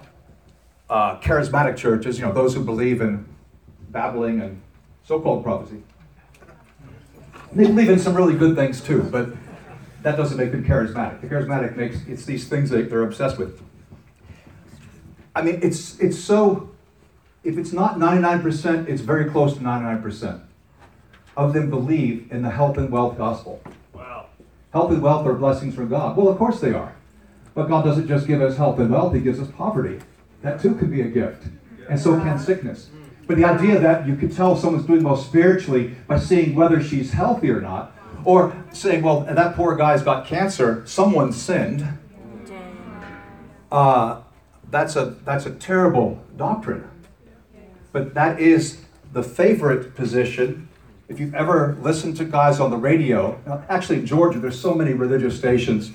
uh, 0.87 1.17
charismatic 1.19 1.75
churches, 1.75 2.19
you 2.19 2.25
know, 2.25 2.31
those 2.31 2.53
who 2.53 2.63
believe 2.63 3.01
in 3.01 3.25
babbling 3.89 4.39
and 4.39 4.61
so 5.03 5.19
called 5.19 5.43
prophecy, 5.43 5.81
they 7.53 7.65
believe 7.65 7.89
in 7.89 7.99
some 7.99 8.15
really 8.15 8.35
good 8.35 8.55
things 8.55 8.81
too, 8.81 9.03
but 9.03 9.29
that 10.01 10.17
doesn't 10.17 10.37
make 10.37 10.51
them 10.51 10.63
charismatic. 10.63 11.21
The 11.21 11.27
charismatic 11.27 11.75
makes 11.75 11.97
it's 12.07 12.25
these 12.25 12.47
things 12.47 12.69
that 12.69 12.89
they're 12.89 13.03
obsessed 13.03 13.37
with. 13.37 13.61
I 15.35 15.41
mean, 15.41 15.59
it's 15.61 15.99
it's 15.99 16.19
so 16.19 16.69
if 17.43 17.57
it's 17.57 17.71
not 17.71 17.97
99%, 17.97 18.89
it's 18.89 19.01
very 19.01 19.29
close 19.29 19.53
to 19.53 19.59
99% 19.59 20.41
of 21.37 21.53
them 21.53 21.69
believe 21.69 22.31
in 22.31 22.41
the 22.41 22.49
health 22.49 22.77
and 22.77 22.89
wealth 22.89 23.17
gospel. 23.17 23.61
Wow. 23.93 24.27
Health 24.73 24.91
and 24.91 25.01
wealth 25.01 25.27
are 25.27 25.33
blessings 25.33 25.75
from 25.75 25.89
God. 25.89 26.17
Well, 26.17 26.27
of 26.27 26.37
course 26.37 26.59
they 26.59 26.73
are. 26.73 26.95
But 27.53 27.67
God 27.67 27.85
doesn't 27.85 28.07
just 28.07 28.27
give 28.27 28.41
us 28.41 28.57
health 28.57 28.79
and 28.79 28.89
wealth, 28.89 29.13
He 29.13 29.21
gives 29.21 29.39
us 29.39 29.49
poverty. 29.51 29.99
That 30.41 30.61
too 30.61 30.75
could 30.75 30.91
be 30.91 31.01
a 31.01 31.07
gift. 31.07 31.43
And 31.89 31.99
so 31.99 32.19
can 32.19 32.39
sickness. 32.39 32.89
But 33.27 33.37
the 33.37 33.45
idea 33.45 33.79
that 33.79 34.07
you 34.07 34.15
can 34.15 34.29
tell 34.29 34.55
someone's 34.55 34.85
doing 34.85 35.03
well 35.03 35.17
spiritually 35.17 35.95
by 36.07 36.19
seeing 36.19 36.55
whether 36.55 36.81
she's 36.81 37.11
healthy 37.11 37.49
or 37.49 37.61
not, 37.61 37.91
or 38.23 38.55
saying, 38.71 39.03
well, 39.03 39.21
that 39.21 39.55
poor 39.55 39.75
guy's 39.75 40.03
got 40.03 40.27
cancer, 40.27 40.83
someone 40.85 41.31
sinned, 41.31 41.87
uh, 43.71 44.21
that's, 44.69 44.95
a, 44.95 45.15
that's 45.25 45.45
a 45.45 45.51
terrible 45.51 46.23
doctrine. 46.37 46.89
But 47.91 48.13
that 48.13 48.39
is 48.39 48.81
the 49.13 49.23
favorite 49.23 49.95
position. 49.95 50.67
If 51.07 51.19
you've 51.19 51.35
ever 51.35 51.77
listened 51.81 52.17
to 52.17 52.25
guys 52.25 52.59
on 52.59 52.69
the 52.69 52.77
radio, 52.77 53.39
actually 53.69 53.99
in 53.99 54.05
Georgia, 54.05 54.39
there's 54.39 54.59
so 54.59 54.73
many 54.73 54.93
religious 54.93 55.37
stations. 55.37 55.91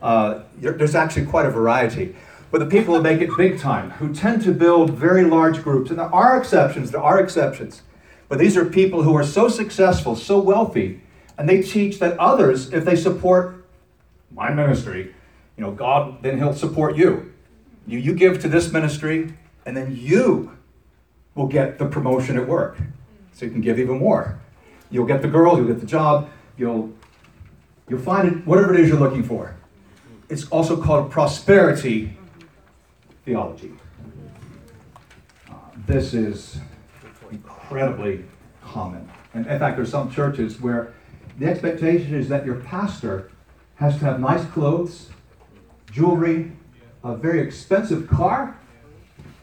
Uh, 0.00 0.42
there's 0.58 0.94
actually 0.94 1.26
quite 1.26 1.46
a 1.46 1.50
variety. 1.50 2.16
But 2.54 2.60
the 2.60 2.66
people 2.66 2.94
who 2.94 3.02
make 3.02 3.20
it 3.20 3.30
big 3.36 3.58
time, 3.58 3.90
who 3.90 4.14
tend 4.14 4.42
to 4.42 4.52
build 4.52 4.90
very 4.90 5.24
large 5.24 5.60
groups, 5.64 5.90
and 5.90 5.98
there 5.98 6.14
are 6.14 6.38
exceptions, 6.38 6.92
there 6.92 7.02
are 7.02 7.18
exceptions. 7.18 7.82
But 8.28 8.38
these 8.38 8.56
are 8.56 8.64
people 8.64 9.02
who 9.02 9.12
are 9.16 9.24
so 9.24 9.48
successful, 9.48 10.14
so 10.14 10.38
wealthy, 10.38 11.00
and 11.36 11.48
they 11.48 11.62
teach 11.62 11.98
that 11.98 12.16
others, 12.16 12.72
if 12.72 12.84
they 12.84 12.94
support 12.94 13.66
my 14.30 14.52
ministry, 14.52 15.12
you 15.56 15.64
know, 15.64 15.72
God, 15.72 16.22
then 16.22 16.38
He'll 16.38 16.54
support 16.54 16.96
you. 16.96 17.32
You, 17.88 17.98
you 17.98 18.14
give 18.14 18.40
to 18.42 18.48
this 18.48 18.70
ministry, 18.70 19.34
and 19.66 19.76
then 19.76 19.96
you 19.96 20.56
will 21.34 21.48
get 21.48 21.80
the 21.80 21.86
promotion 21.86 22.38
at 22.38 22.46
work. 22.46 22.78
So 23.32 23.46
you 23.46 23.50
can 23.50 23.62
give 23.62 23.80
even 23.80 23.98
more. 23.98 24.38
You'll 24.92 25.06
get 25.06 25.22
the 25.22 25.28
girl, 25.28 25.56
you'll 25.56 25.66
get 25.66 25.80
the 25.80 25.86
job, 25.86 26.30
you'll 26.56 26.92
you'll 27.88 27.98
find 27.98 28.28
it 28.28 28.46
whatever 28.46 28.72
it 28.72 28.78
is 28.78 28.88
you're 28.90 29.00
looking 29.00 29.24
for. 29.24 29.56
It's 30.28 30.46
also 30.50 30.80
called 30.80 31.10
prosperity 31.10 32.16
theology. 33.24 33.72
Uh, 35.50 35.54
this 35.86 36.14
is 36.14 36.58
incredibly 37.30 38.24
common. 38.62 39.08
And 39.32 39.46
in 39.46 39.58
fact, 39.58 39.76
there's 39.76 39.90
some 39.90 40.10
churches 40.10 40.60
where 40.60 40.94
the 41.38 41.46
expectation 41.46 42.14
is 42.14 42.28
that 42.28 42.46
your 42.46 42.56
pastor 42.56 43.30
has 43.76 43.98
to 43.98 44.04
have 44.04 44.20
nice 44.20 44.44
clothes, 44.46 45.08
jewelry, 45.90 46.52
a 47.02 47.16
very 47.16 47.40
expensive 47.40 48.08
car, 48.08 48.58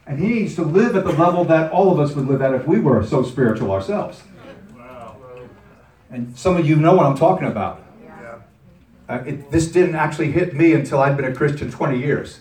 and 0.07 0.19
he 0.19 0.27
needs 0.27 0.55
to 0.55 0.63
live 0.63 0.95
at 0.95 1.03
the 1.03 1.11
level 1.11 1.43
that 1.45 1.71
all 1.71 1.91
of 1.91 1.99
us 1.99 2.15
would 2.15 2.27
live 2.27 2.41
at 2.41 2.53
if 2.53 2.65
we 2.65 2.79
were 2.79 3.05
so 3.05 3.23
spiritual 3.23 3.71
ourselves. 3.71 4.23
Wow. 4.75 5.17
And 6.09 6.37
some 6.37 6.57
of 6.57 6.67
you 6.67 6.75
know 6.75 6.95
what 6.95 7.05
I'm 7.05 7.17
talking 7.17 7.47
about. 7.47 7.83
Uh, 9.09 9.23
it, 9.25 9.51
this 9.51 9.69
didn't 9.69 9.95
actually 9.95 10.31
hit 10.31 10.53
me 10.53 10.71
until 10.71 11.01
I'd 11.01 11.17
been 11.17 11.25
a 11.25 11.35
Christian 11.35 11.69
20 11.69 11.99
years. 11.99 12.39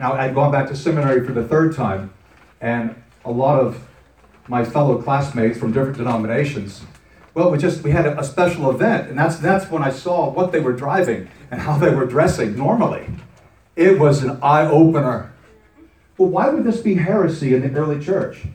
Now, 0.00 0.14
I'd 0.14 0.34
gone 0.34 0.50
back 0.50 0.66
to 0.68 0.74
seminary 0.74 1.26
for 1.26 1.32
the 1.32 1.46
third 1.46 1.76
time, 1.76 2.10
and 2.58 3.00
a 3.22 3.30
lot 3.30 3.60
of 3.60 3.86
my 4.48 4.64
fellow 4.64 5.00
classmates 5.00 5.58
from 5.58 5.72
different 5.72 5.98
denominations, 5.98 6.80
well, 7.34 7.50
we 7.50 7.58
just 7.58 7.82
we 7.84 7.90
had 7.90 8.06
a, 8.06 8.24
special 8.24 8.70
event, 8.70 9.10
and 9.10 9.18
that's 9.18 9.36
that's 9.36 9.70
when 9.70 9.82
I 9.82 9.90
saw 9.90 10.30
what 10.30 10.52
they 10.52 10.58
were 10.58 10.72
driving 10.72 11.28
and 11.50 11.60
how 11.60 11.76
they 11.76 11.94
were 11.94 12.06
dressing 12.06 12.56
normally. 12.56 13.06
It 13.76 13.98
was 14.00 14.24
an 14.24 14.38
eye 14.42 14.66
opener. 14.66 15.32
Well, 16.16 16.30
why 16.30 16.48
would 16.48 16.64
this 16.64 16.80
be 16.80 16.94
heresy 16.94 17.54
in 17.54 17.60
the 17.60 17.78
early 17.78 18.02
church? 18.02 18.46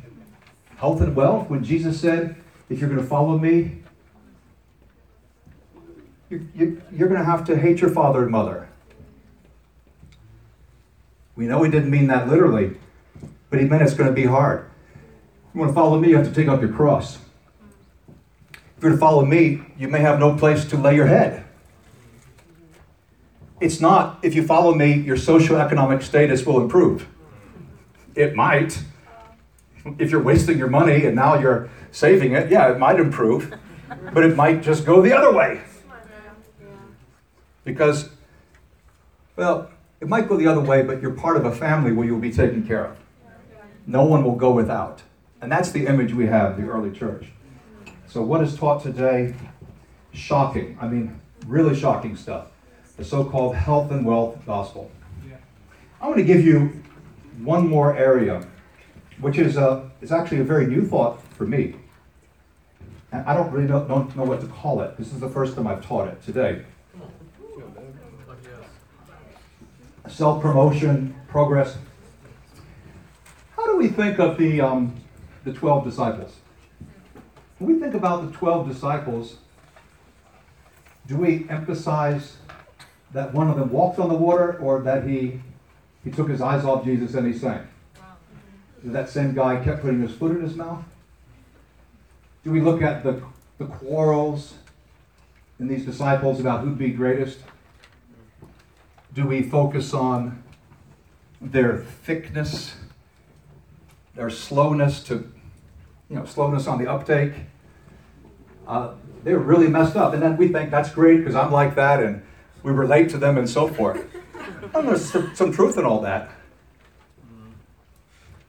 Health 0.78 1.00
and 1.00 1.16
wealth, 1.16 1.50
when 1.50 1.64
Jesus 1.64 2.02
said, 2.02 2.36
if 2.70 2.80
you're 2.80 2.90
going 2.90 3.02
to 3.02 3.08
follow 3.08 3.38
me, 3.38 3.84
you, 6.30 6.48
you, 6.56 6.82
you're 6.92 7.08
going 7.08 7.22
to 7.22 7.26
have 7.26 7.46
to 7.46 7.56
hate 7.56 7.82
your 7.82 7.92
father 7.92 8.24
and 8.24 8.32
mother. 8.32 8.68
We 11.36 11.46
know 11.46 11.64
he 11.64 11.72
didn't 11.72 11.90
mean 11.90 12.08
that 12.08 12.28
literally, 12.28 12.78
but 13.50 13.60
he 13.60 13.66
meant 13.66 13.82
it's 13.82 13.94
going 13.94 14.10
to 14.10 14.16
be 14.16 14.26
hard. 14.26 14.70
If 15.50 15.56
you 15.56 15.62
want 15.62 15.72
to 15.72 15.76
follow 15.76 16.00
me, 16.00 16.10
you 16.10 16.18
have 16.18 16.28
to 16.28 16.34
take 16.34 16.48
up 16.48 16.62
your 16.62 16.72
cross. 16.72 17.20
If 18.78 18.84
you're 18.84 18.92
to 18.92 18.98
follow 18.98 19.26
me, 19.26 19.62
you 19.78 19.88
may 19.88 20.00
have 20.00 20.20
no 20.20 20.36
place 20.36 20.66
to 20.66 20.78
lay 20.78 20.96
your 20.96 21.08
head. 21.08 21.46
It's 23.62 23.80
not, 23.80 24.20
if 24.22 24.36
you 24.36 24.46
follow 24.46 24.74
me, 24.76 24.94
your 24.94 25.16
socioeconomic 25.16 26.04
status 26.04 26.46
will 26.46 26.60
improve. 26.62 27.08
It 28.14 28.36
might. 28.36 28.82
If 29.98 30.12
you're 30.12 30.22
wasting 30.22 30.58
your 30.58 30.68
money 30.68 31.06
and 31.06 31.16
now 31.16 31.40
you're 31.40 31.70
saving 31.92 32.34
it, 32.34 32.52
yeah, 32.52 32.72
it 32.72 32.80
might 32.80 33.00
improve, 33.00 33.54
but 34.14 34.26
it 34.26 34.36
might 34.36 34.62
just 34.62 34.86
go 34.86 35.02
the 35.02 35.16
other 35.16 35.34
way. 35.34 35.62
Because, 37.64 38.10
well, 39.36 39.70
it 40.06 40.08
might 40.08 40.30
go 40.30 40.38
the 40.38 40.46
other 40.46 40.62
way, 40.62 40.84
but 40.84 41.02
you're 41.02 41.16
part 41.16 41.36
of 41.36 41.46
a 41.46 41.52
family 41.52 41.92
where 41.92 42.06
you'll 42.06 42.20
be 42.20 42.32
taken 42.32 42.66
care 42.66 42.86
of. 42.86 42.98
No 43.88 44.06
one 44.06 44.24
will 44.24 44.36
go 44.36 44.52
without. 44.52 45.02
And 45.42 45.52
that's 45.52 45.72
the 45.72 45.88
image 45.88 46.14
we 46.14 46.28
have, 46.28 46.58
the 46.58 46.68
early 46.68 46.92
church. 46.92 47.26
So, 48.06 48.22
what 48.22 48.44
is 48.44 48.56
taught 48.56 48.84
today? 48.84 49.34
Shocking. 50.14 50.78
I 50.80 50.88
mean, 50.88 51.20
really 51.48 51.76
shocking 51.76 52.16
stuff. 52.16 52.50
The 52.98 53.04
so 53.04 53.26
called 53.26 53.56
health 53.56 53.90
and 53.90 54.06
wealth 54.06 54.46
gospel. 54.46 54.92
I 56.00 56.06
want 56.06 56.20
to 56.20 56.24
give 56.24 56.46
you 56.46 56.84
one 57.40 57.68
more 57.68 57.98
area, 57.98 58.46
which 59.20 59.40
is, 59.40 59.58
a, 59.58 59.90
is 60.02 60.12
actually 60.12 60.42
a 60.42 60.44
very 60.44 60.68
new 60.68 60.86
thought 60.86 61.20
for 61.34 61.48
me. 61.48 61.78
And 63.12 63.26
I 63.26 63.34
don't 63.34 63.52
really 63.52 63.68
don't 63.68 64.16
know 64.16 64.24
what 64.24 64.42
to 64.42 64.48
call 64.48 64.82
it. 64.82 64.98
This 64.98 65.12
is 65.12 65.20
the 65.20 65.30
first 65.30 65.56
time 65.56 65.66
I've 65.66 65.84
taught 65.84 66.08
it 66.10 66.22
today. 66.22 66.64
Self 70.08 70.42
promotion, 70.42 71.16
progress. 71.28 71.78
How 73.56 73.66
do 73.66 73.78
we 73.78 73.88
think 73.88 74.20
of 74.20 74.38
the, 74.38 74.62
um, 74.62 74.96
the 75.44 75.52
12 75.52 75.84
disciples? 75.84 76.36
When 77.58 77.74
we 77.74 77.80
think 77.80 77.96
about 77.96 78.30
the 78.30 78.38
12 78.38 78.68
disciples, 78.68 79.38
do 81.08 81.18
we 81.18 81.50
emphasize 81.50 82.38
that 83.14 83.34
one 83.34 83.50
of 83.50 83.58
them 83.58 83.72
walked 83.72 83.98
on 83.98 84.10
the 84.10 84.16
water 84.16 84.58
or 84.60 84.82
that 84.82 85.08
he, 85.08 85.40
he 86.04 86.12
took 86.12 86.30
his 86.30 86.42
eyes 86.42 86.66
off 86.66 86.84
Jesus 86.84 87.16
and 87.16 87.26
he 87.26 87.38
sank? 87.38 87.64
Did 88.84 88.94
that 88.94 89.10
same 89.10 89.34
guy 89.34 89.64
kept 89.64 89.82
putting 89.82 90.02
his 90.02 90.12
foot 90.12 90.36
in 90.36 90.42
his 90.42 90.56
mouth? 90.56 90.84
Do 92.44 92.52
we 92.52 92.62
look 92.62 92.84
at 92.84 93.04
the, 93.04 93.24
the 93.58 93.66
quarrels 93.66 94.54
in 95.60 95.68
these 95.68 95.86
disciples 95.86 96.40
about 96.40 96.62
who'd 96.62 96.78
be 96.78 96.90
greatest? 96.90 97.40
Do 99.16 99.26
we 99.26 99.44
focus 99.44 99.94
on 99.94 100.44
their 101.40 101.78
thickness, 101.78 102.76
their 104.14 104.30
slowness 104.30 105.02
to, 105.04 105.32
you 106.10 106.18
know, 106.18 106.26
slowness 106.26 106.68
on 106.68 106.84
the 106.84 106.92
uptake? 106.92 107.32
Uh, 108.68 108.96
they're 109.24 109.40
really 109.40 109.70
messed 109.70 109.96
up. 109.96 110.14
And 110.14 110.22
then 110.22 110.36
we 110.36 110.50
think 110.50 110.70
that's 110.70 110.90
great 110.90 111.20
because 111.20 111.34
I'm 111.34 111.50
like 111.50 111.76
that 111.76 112.04
and 112.04 112.24
we 112.62 112.74
relate 112.74 113.10
to 113.12 113.18
them 113.18 113.38
and 113.38 113.50
so 113.50 113.70
forth. 113.70 114.06
There's 114.74 115.10
some, 115.10 115.34
some 115.34 115.54
truth 115.54 115.78
in 115.78 115.86
all 115.86 116.02
that. 116.02 116.30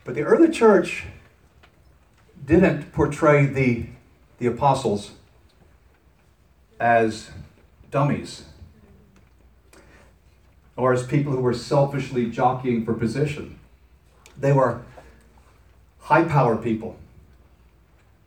But 0.02 0.16
the 0.16 0.22
early 0.22 0.50
church 0.50 1.04
didn't 2.44 2.92
portray 2.92 3.46
the, 3.46 3.86
the 4.38 4.48
apostles 4.48 5.12
as 6.80 7.30
dummies 7.92 8.46
or 10.76 10.92
as 10.92 11.06
people 11.06 11.32
who 11.32 11.40
were 11.40 11.54
selfishly 11.54 12.30
jockeying 12.30 12.84
for 12.84 12.92
position. 12.92 13.58
They 14.38 14.52
were 14.52 14.82
high 16.00 16.24
power 16.24 16.56
people. 16.56 16.96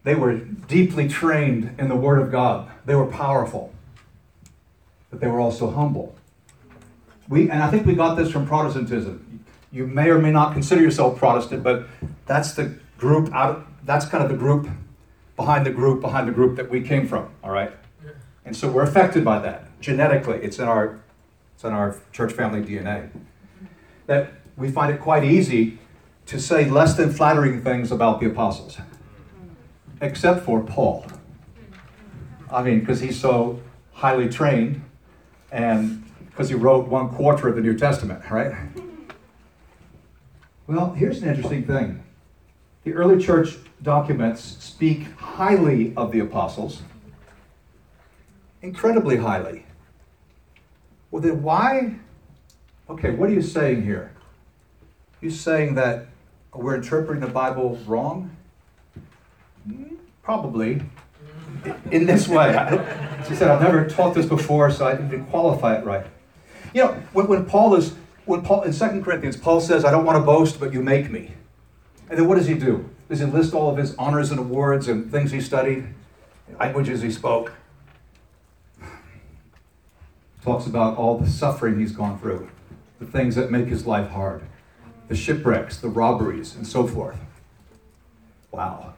They 0.04 0.16
were 0.16 0.36
deeply 0.36 1.08
trained 1.08 1.76
in 1.78 1.90
the 1.90 1.96
Word 1.96 2.20
of 2.20 2.32
God. 2.32 2.70
They 2.86 2.96
were 2.96 3.06
powerful, 3.06 3.74
but 5.10 5.20
they 5.20 5.28
were 5.28 5.40
also 5.40 5.70
humble. 5.70 6.16
We, 7.28 7.50
and 7.50 7.62
I 7.62 7.70
think 7.70 7.86
we 7.86 7.94
got 7.94 8.16
this 8.16 8.32
from 8.32 8.48
Protestantism. 8.48 9.46
You 9.72 9.86
may 9.86 10.10
or 10.10 10.18
may 10.18 10.32
not 10.32 10.54
consider 10.54 10.82
yourself 10.82 11.20
Protestant, 11.20 11.62
but 11.62 11.86
that's 12.26 12.54
the 12.54 12.80
group 12.98 13.32
out. 13.34 13.68
That's 13.86 14.06
kind 14.06 14.24
of 14.24 14.30
the 14.30 14.36
group 14.36 14.68
behind 15.36 15.66
the 15.66 15.72
group 15.72 16.02
behind 16.02 16.28
the 16.28 16.32
group 16.32 16.56
that 16.58 16.70
we 16.70 16.82
came 16.82 17.08
from. 17.08 17.30
All 17.44 17.52
right, 17.52 17.72
and 18.46 18.56
so 18.56 18.72
we're 18.72 18.82
affected 18.82 19.24
by 19.24 19.40
that 19.40 19.80
genetically. 19.80 20.40
It's 20.42 20.58
in 20.58 20.68
our, 20.68 21.00
it's 21.60 21.66
in 21.66 21.74
our 21.74 21.98
church 22.14 22.32
family 22.32 22.62
DNA. 22.62 23.10
That 24.06 24.32
we 24.56 24.72
find 24.72 24.94
it 24.94 25.02
quite 25.02 25.26
easy 25.26 25.78
to 26.28 26.40
say 26.40 26.70
less 26.70 26.94
than 26.94 27.12
flattering 27.12 27.62
things 27.62 27.92
about 27.92 28.22
the 28.22 28.28
apostles, 28.28 28.78
except 30.00 30.46
for 30.46 30.62
Paul. 30.62 31.06
I 32.50 32.64
mean, 32.64 32.80
because 32.80 33.02
he's 33.02 33.20
so 33.20 33.60
highly 33.92 34.30
trained 34.30 34.82
and 35.52 36.10
because 36.30 36.48
he 36.48 36.56
wrote 36.56 36.88
one 36.88 37.10
quarter 37.10 37.50
of 37.50 37.58
the 37.58 37.62
New 37.62 37.78
Testament, 37.78 38.24
right? 38.32 38.54
Well, 40.66 40.94
here's 40.94 41.22
an 41.22 41.28
interesting 41.28 41.66
thing. 41.66 42.02
The 42.86 42.94
early 42.94 43.22
church 43.22 43.58
documents 43.84 44.42
speak 44.64 45.12
highly 45.18 45.94
of 45.98 46.14
the 46.14 46.20
apostles, 46.20 46.84
incredibly 48.62 49.18
highly. 49.18 49.66
Well, 51.12 51.22
then 51.22 51.42
why? 51.42 51.96
Okay, 52.90 53.12
what 53.12 53.30
are 53.30 53.34
you 53.34 53.42
saying 53.42 53.84
here? 53.84 54.12
You 55.22 55.30
saying 55.30 55.76
that 55.76 56.08
we're 56.54 56.76
interpreting 56.76 57.22
the 57.22 57.32
Bible 57.32 57.80
wrong? 57.86 58.36
Probably. 60.24 60.82
In 61.92 62.06
this 62.06 62.28
way. 62.28 62.54
She 63.28 63.36
said, 63.36 63.50
I've 63.50 63.62
never 63.62 63.88
taught 63.88 64.16
this 64.16 64.26
before, 64.26 64.72
so 64.72 64.88
I 64.88 64.96
didn't 64.96 65.26
qualify 65.26 65.78
it 65.78 65.86
right. 65.86 66.06
You 66.74 66.86
know, 66.86 66.94
when, 67.14 67.28
when 67.28 67.46
Paul 67.46 67.76
is, 67.76 67.94
when 68.26 68.42
Paul, 68.44 68.62
in 68.64 68.74
2 68.74 69.02
Corinthians, 69.02 69.36
Paul 69.36 69.60
says, 69.60 69.84
I 69.84 69.92
don't 69.92 70.06
want 70.06 70.18
to 70.18 70.24
boast, 70.24 70.60
but 70.60 70.72
you 70.72 70.82
make 70.82 71.10
me. 71.10 71.34
And 72.10 72.18
then 72.18 72.28
what 72.28 72.36
does 72.36 72.48
he 72.48 72.54
do? 72.54 72.90
Does 73.10 73.20
he 73.20 73.26
list 73.26 73.54
all 73.54 73.70
of 73.70 73.78
his 73.78 73.96
honors 73.96 74.32
and 74.32 74.40
awards 74.40 74.88
and 74.88 75.12
things 75.12 75.32
he 75.32 75.42
studied, 75.42 75.88
languages 76.60 77.02
he 77.02 77.12
spoke? 77.12 77.54
Talks 80.44 80.66
about 80.66 80.98
all 80.98 81.18
the 81.18 81.28
suffering 81.28 81.80
he's 81.80 81.92
gone 81.92 82.18
through, 82.18 82.50
the 83.00 83.06
things 83.06 83.36
that 83.36 83.52
make 83.52 83.68
his 83.68 83.86
life 83.86 84.10
hard, 84.12 84.44
the 85.08 85.16
shipwrecks, 85.16 85.78
the 85.78 85.90
robberies, 85.90 86.56
and 86.56 86.66
so 86.66 86.88
forth. 86.88 87.20
Wow. 88.52 88.94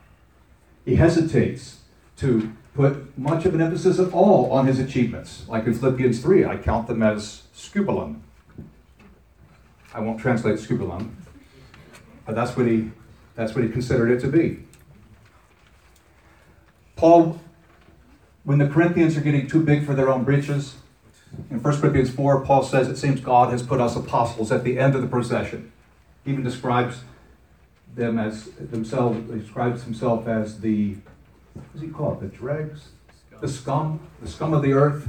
He 0.86 0.96
hesitates 0.96 1.80
to 2.18 2.52
put 2.74 3.18
much 3.18 3.46
of 3.46 3.54
an 3.56 3.62
emphasis 3.62 4.00
at 4.00 4.14
all 4.14 4.52
on 4.52 4.68
his 4.68 4.80
achievements. 4.80 5.46
Like 5.48 5.66
in 5.66 5.74
Philippians 5.74 6.22
3, 6.22 6.46
I 6.46 6.58
count 6.58 6.88
them 6.88 7.04
as 7.04 7.44
scubulum. 7.56 8.22
I 9.94 10.00
won't 10.00 10.20
translate 10.20 10.58
scubulum, 10.58 11.12
but 12.26 12.36
that's 12.36 12.56
what 12.56 12.66
he 12.66 12.92
that's 13.36 13.56
what 13.56 13.64
he 13.64 13.70
considered 13.70 14.12
it 14.12 14.20
to 14.22 14.28
be. 14.28 14.64
Paul, 16.96 17.40
when 18.44 18.58
the 18.58 18.68
Corinthians 18.68 19.18
are 19.18 19.22
getting 19.22 19.48
too 19.48 19.64
big 19.64 19.86
for 19.86 19.96
their 19.96 20.10
own 20.10 20.24
britches, 20.24 20.76
in 21.50 21.62
1 21.62 21.82
Corinthians 21.82 22.10
4, 22.10 22.46
Paul 22.46 22.64
says 22.64 22.88
it 22.88 22.98
seems 22.98 23.22
God 23.22 23.52
has 23.52 23.64
put 23.64 23.80
us 23.80 23.96
apostles 23.96 24.52
at 24.52 24.64
the 24.64 24.78
end 24.78 24.96
of 24.96 25.02
the 25.02 25.08
procession. 25.08 25.72
He 26.26 26.32
even 26.32 26.44
describes 26.44 27.04
them 27.96 28.20
as 28.20 28.46
themselves, 28.52 29.30
he 29.32 29.40
describes 29.40 29.84
himself 29.84 30.28
as 30.28 30.62
the, 30.62 30.96
what 31.54 31.74
does 31.74 31.82
he 31.82 31.88
call 31.88 32.14
it? 32.14 32.22
The 32.22 32.28
dregs? 32.28 32.90
The 33.40 33.48
scum? 33.48 34.00
The 34.22 34.30
scum 34.30 34.54
of 34.54 34.62
the 34.62 34.74
earth? 34.74 35.08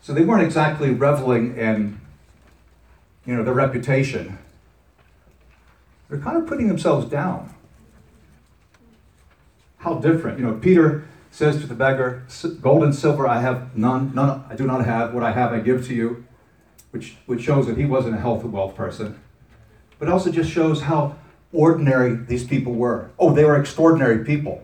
So 0.00 0.12
they 0.12 0.24
weren't 0.24 0.42
exactly 0.42 0.90
reveling 0.90 1.56
in, 1.56 2.00
you 3.26 3.34
know, 3.34 3.42
their 3.42 3.54
reputation. 3.54 4.38
They're 6.08 6.20
kind 6.20 6.36
of 6.36 6.46
putting 6.46 6.68
themselves 6.68 7.08
down. 7.10 7.54
How 9.78 9.94
different. 9.94 10.38
You 10.38 10.46
know, 10.46 10.54
Peter 10.54 11.06
says 11.34 11.60
to 11.60 11.66
the 11.66 11.74
beggar, 11.74 12.22
Gold 12.60 12.84
and 12.84 12.94
silver 12.94 13.26
I 13.26 13.40
have 13.40 13.76
none, 13.76 14.14
none 14.14 14.44
I 14.48 14.54
do 14.54 14.68
not 14.68 14.84
have. 14.84 15.12
What 15.12 15.24
I 15.24 15.32
have 15.32 15.52
I 15.52 15.58
give 15.58 15.84
to 15.88 15.94
you, 15.94 16.24
which, 16.92 17.16
which 17.26 17.42
shows 17.42 17.66
that 17.66 17.76
he 17.76 17.84
wasn't 17.84 18.14
a 18.14 18.20
health 18.20 18.44
and 18.44 18.52
wealth 18.52 18.76
person. 18.76 19.20
But 19.98 20.08
also 20.08 20.30
just 20.30 20.48
shows 20.48 20.82
how 20.82 21.16
ordinary 21.52 22.14
these 22.14 22.46
people 22.46 22.74
were. 22.74 23.10
Oh, 23.18 23.34
they 23.34 23.44
were 23.44 23.58
extraordinary 23.58 24.24
people. 24.24 24.62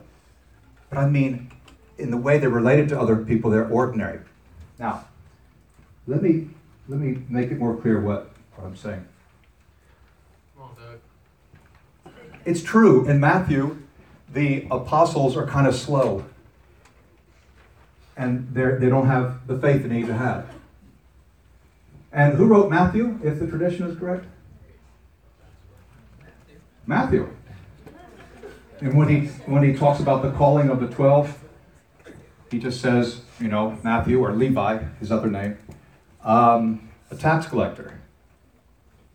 But 0.90 0.98
I 0.98 1.08
mean, 1.08 1.50
in 1.98 2.12
the 2.12 2.16
way 2.16 2.38
they 2.38 2.46
related 2.46 2.88
to 2.90 3.00
other 3.00 3.16
people, 3.16 3.50
they're 3.50 3.68
ordinary. 3.68 4.20
Now, 4.78 5.06
let 6.06 6.22
me 6.22 6.50
let 6.88 7.00
me 7.00 7.22
make 7.28 7.50
it 7.50 7.58
more 7.58 7.76
clear 7.76 8.00
what, 8.00 8.30
what 8.54 8.66
I'm 8.66 8.76
saying. 8.76 9.06
Doug. 10.56 12.14
It's 12.44 12.62
true, 12.62 13.06
in 13.06 13.18
Matthew, 13.18 13.82
the 14.32 14.68
apostles 14.70 15.36
are 15.36 15.46
kind 15.48 15.66
of 15.66 15.74
slow. 15.74 16.24
And 18.20 18.54
they 18.54 18.90
don't 18.90 19.06
have 19.06 19.46
the 19.46 19.58
faith 19.58 19.82
they 19.82 19.88
need 19.88 20.06
to 20.08 20.12
have. 20.14 20.46
And 22.12 22.34
who 22.34 22.44
wrote 22.44 22.68
Matthew, 22.68 23.18
if 23.24 23.38
the 23.38 23.46
tradition 23.46 23.86
is 23.86 23.98
correct? 23.98 24.26
Matthew. 26.86 27.34
And 28.80 28.94
when 28.94 29.08
he, 29.08 29.28
when 29.46 29.62
he 29.62 29.72
talks 29.72 30.00
about 30.00 30.22
the 30.22 30.32
calling 30.32 30.68
of 30.68 30.80
the 30.80 30.88
twelve, 30.88 31.38
he 32.50 32.58
just 32.58 32.82
says, 32.82 33.22
you 33.40 33.48
know, 33.48 33.78
Matthew 33.82 34.20
or 34.20 34.32
Levi, 34.34 34.82
his 34.98 35.10
other 35.10 35.30
name, 35.30 35.56
um, 36.22 36.90
a 37.10 37.16
tax 37.16 37.46
collector. 37.46 38.00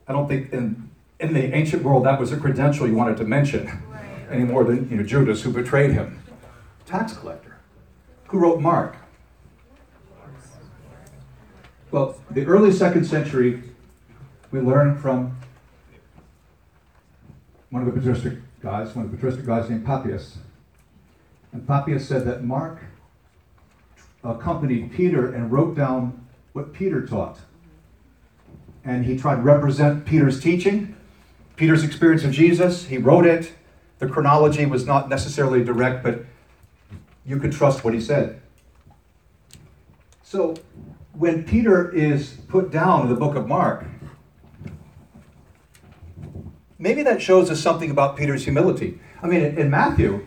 I 0.07 0.13
don't 0.13 0.27
think 0.27 0.51
in, 0.51 0.89
in 1.19 1.33
the 1.35 1.53
ancient 1.53 1.83
world 1.83 2.05
that 2.05 2.19
was 2.19 2.31
a 2.31 2.37
credential 2.37 2.87
you 2.87 2.95
wanted 2.95 3.17
to 3.17 3.23
mention 3.23 3.83
any 4.31 4.45
more 4.45 4.63
than 4.63 4.89
you 4.89 4.97
know, 4.97 5.03
Judas 5.03 5.43
who 5.43 5.51
betrayed 5.51 5.91
him. 5.91 6.23
Tax 6.87 7.13
collector. 7.13 7.44
Who 8.27 8.39
wrote 8.39 8.59
Mark? 8.59 8.97
Well, 11.91 12.15
the 12.31 12.45
early 12.45 12.71
second 12.71 13.05
century, 13.05 13.63
we 14.51 14.59
learn 14.59 14.97
from 14.97 15.37
one 17.69 17.87
of 17.87 17.93
the 17.93 17.99
patristic 17.99 18.39
guys, 18.61 18.95
one 18.95 19.05
of 19.05 19.11
the 19.11 19.17
patristic 19.17 19.45
guys 19.45 19.69
named 19.69 19.85
Papias. 19.85 20.37
And 21.51 21.65
Papias 21.67 22.07
said 22.07 22.25
that 22.25 22.43
Mark 22.43 22.79
accompanied 24.23 24.91
Peter 24.91 25.31
and 25.31 25.51
wrote 25.51 25.75
down 25.75 26.25
what 26.53 26.73
Peter 26.73 27.05
taught. 27.05 27.39
And 28.83 29.05
he 29.05 29.17
tried 29.17 29.37
to 29.37 29.41
represent 29.41 30.05
Peter's 30.05 30.39
teaching, 30.39 30.95
Peter's 31.55 31.83
experience 31.83 32.23
of 32.23 32.31
Jesus. 32.31 32.87
He 32.87 32.97
wrote 32.97 33.25
it. 33.25 33.53
The 33.99 34.07
chronology 34.07 34.65
was 34.65 34.85
not 34.85 35.07
necessarily 35.09 35.63
direct, 35.63 36.03
but 36.03 36.25
you 37.25 37.39
could 37.39 37.51
trust 37.51 37.83
what 37.83 37.93
he 37.93 38.01
said. 38.01 38.41
So 40.23 40.55
when 41.13 41.43
Peter 41.43 41.89
is 41.91 42.37
put 42.47 42.71
down 42.71 43.03
in 43.03 43.09
the 43.09 43.15
book 43.15 43.35
of 43.35 43.47
Mark, 43.47 43.85
maybe 46.77 47.03
that 47.03 47.21
shows 47.21 47.49
us 47.49 47.59
something 47.59 47.89
about 47.89 48.17
Peter's 48.17 48.43
humility. 48.43 48.99
I 49.21 49.27
mean, 49.27 49.41
in, 49.41 49.69
Matthew, 49.69 50.25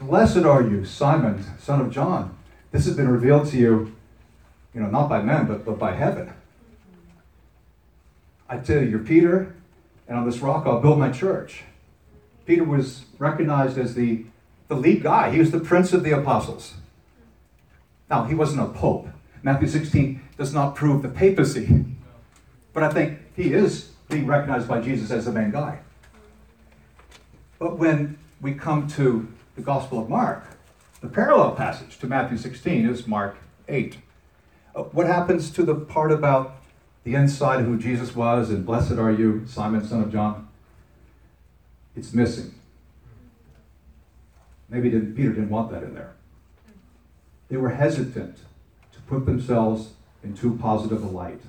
blessed 0.00 0.38
are 0.38 0.62
you, 0.62 0.84
Simon, 0.84 1.44
son 1.58 1.80
of 1.80 1.90
John. 1.90 2.36
This 2.70 2.86
has 2.86 2.96
been 2.96 3.08
revealed 3.08 3.48
to 3.48 3.58
you, 3.58 3.94
you 4.74 4.80
know, 4.80 4.88
not 4.88 5.08
by 5.08 5.22
men, 5.22 5.46
but, 5.46 5.64
but 5.64 5.78
by 5.78 5.92
heaven. 5.92 6.32
I 8.48 8.58
tell 8.58 8.82
you, 8.82 8.88
you're 8.88 8.98
Peter, 8.98 9.54
and 10.08 10.18
on 10.18 10.26
this 10.26 10.38
rock 10.38 10.66
I'll 10.66 10.80
build 10.80 10.98
my 10.98 11.10
church. 11.10 11.64
Peter 12.46 12.64
was 12.64 13.04
recognized 13.18 13.78
as 13.78 13.94
the, 13.94 14.24
the 14.74 14.80
lead 14.80 15.02
guy. 15.02 15.30
He 15.30 15.38
was 15.38 15.50
the 15.50 15.60
prince 15.60 15.92
of 15.92 16.02
the 16.02 16.12
apostles. 16.12 16.74
Now, 18.08 18.24
he 18.24 18.34
wasn't 18.34 18.62
a 18.62 18.72
pope. 18.72 19.08
Matthew 19.42 19.68
16 19.68 20.20
does 20.38 20.54
not 20.54 20.74
prove 20.74 21.02
the 21.02 21.08
papacy. 21.08 21.84
But 22.72 22.82
I 22.82 22.90
think 22.90 23.18
he 23.36 23.52
is 23.52 23.90
being 24.08 24.26
recognized 24.26 24.68
by 24.68 24.80
Jesus 24.80 25.10
as 25.10 25.26
the 25.26 25.32
main 25.32 25.50
guy. 25.50 25.80
But 27.58 27.78
when 27.78 28.18
we 28.40 28.54
come 28.54 28.88
to 28.88 29.28
the 29.56 29.62
Gospel 29.62 29.98
of 29.98 30.08
Mark, 30.08 30.44
the 31.00 31.08
parallel 31.08 31.52
passage 31.52 31.98
to 31.98 32.06
Matthew 32.06 32.38
16 32.38 32.88
is 32.88 33.06
Mark 33.06 33.36
8. 33.68 33.98
Uh, 34.74 34.82
What 34.84 35.06
happens 35.06 35.50
to 35.50 35.64
the 35.64 35.74
part 35.74 36.12
about 36.12 36.56
the 37.04 37.14
inside 37.14 37.60
of 37.60 37.66
who 37.66 37.76
Jesus 37.76 38.16
was 38.16 38.48
and 38.50 38.64
blessed 38.64 38.92
are 38.92 39.12
you, 39.12 39.44
Simon, 39.46 39.84
son 39.84 40.02
of 40.02 40.12
John? 40.12 40.48
It's 41.94 42.14
missing. 42.14 42.54
Maybe 44.72 44.88
didn't, 44.88 45.14
Peter 45.14 45.28
didn't 45.28 45.50
want 45.50 45.70
that 45.70 45.82
in 45.82 45.94
there. 45.94 46.14
They 47.50 47.58
were 47.58 47.68
hesitant 47.68 48.38
to 48.92 49.00
put 49.02 49.26
themselves 49.26 49.90
in 50.24 50.34
too 50.34 50.58
positive 50.60 51.02
a 51.02 51.06
light. 51.06 51.42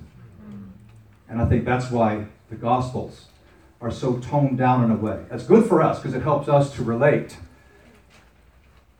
And 1.26 1.40
I 1.40 1.46
think 1.46 1.64
that's 1.64 1.90
why 1.90 2.26
the 2.50 2.56
Gospels 2.56 3.24
are 3.80 3.90
so 3.90 4.18
toned 4.18 4.58
down 4.58 4.84
in 4.84 4.90
a 4.90 4.94
way. 4.94 5.24
That's 5.30 5.44
good 5.44 5.66
for 5.66 5.80
us 5.80 5.98
because 5.98 6.14
it 6.14 6.22
helps 6.22 6.48
us 6.48 6.74
to 6.74 6.84
relate. 6.84 7.38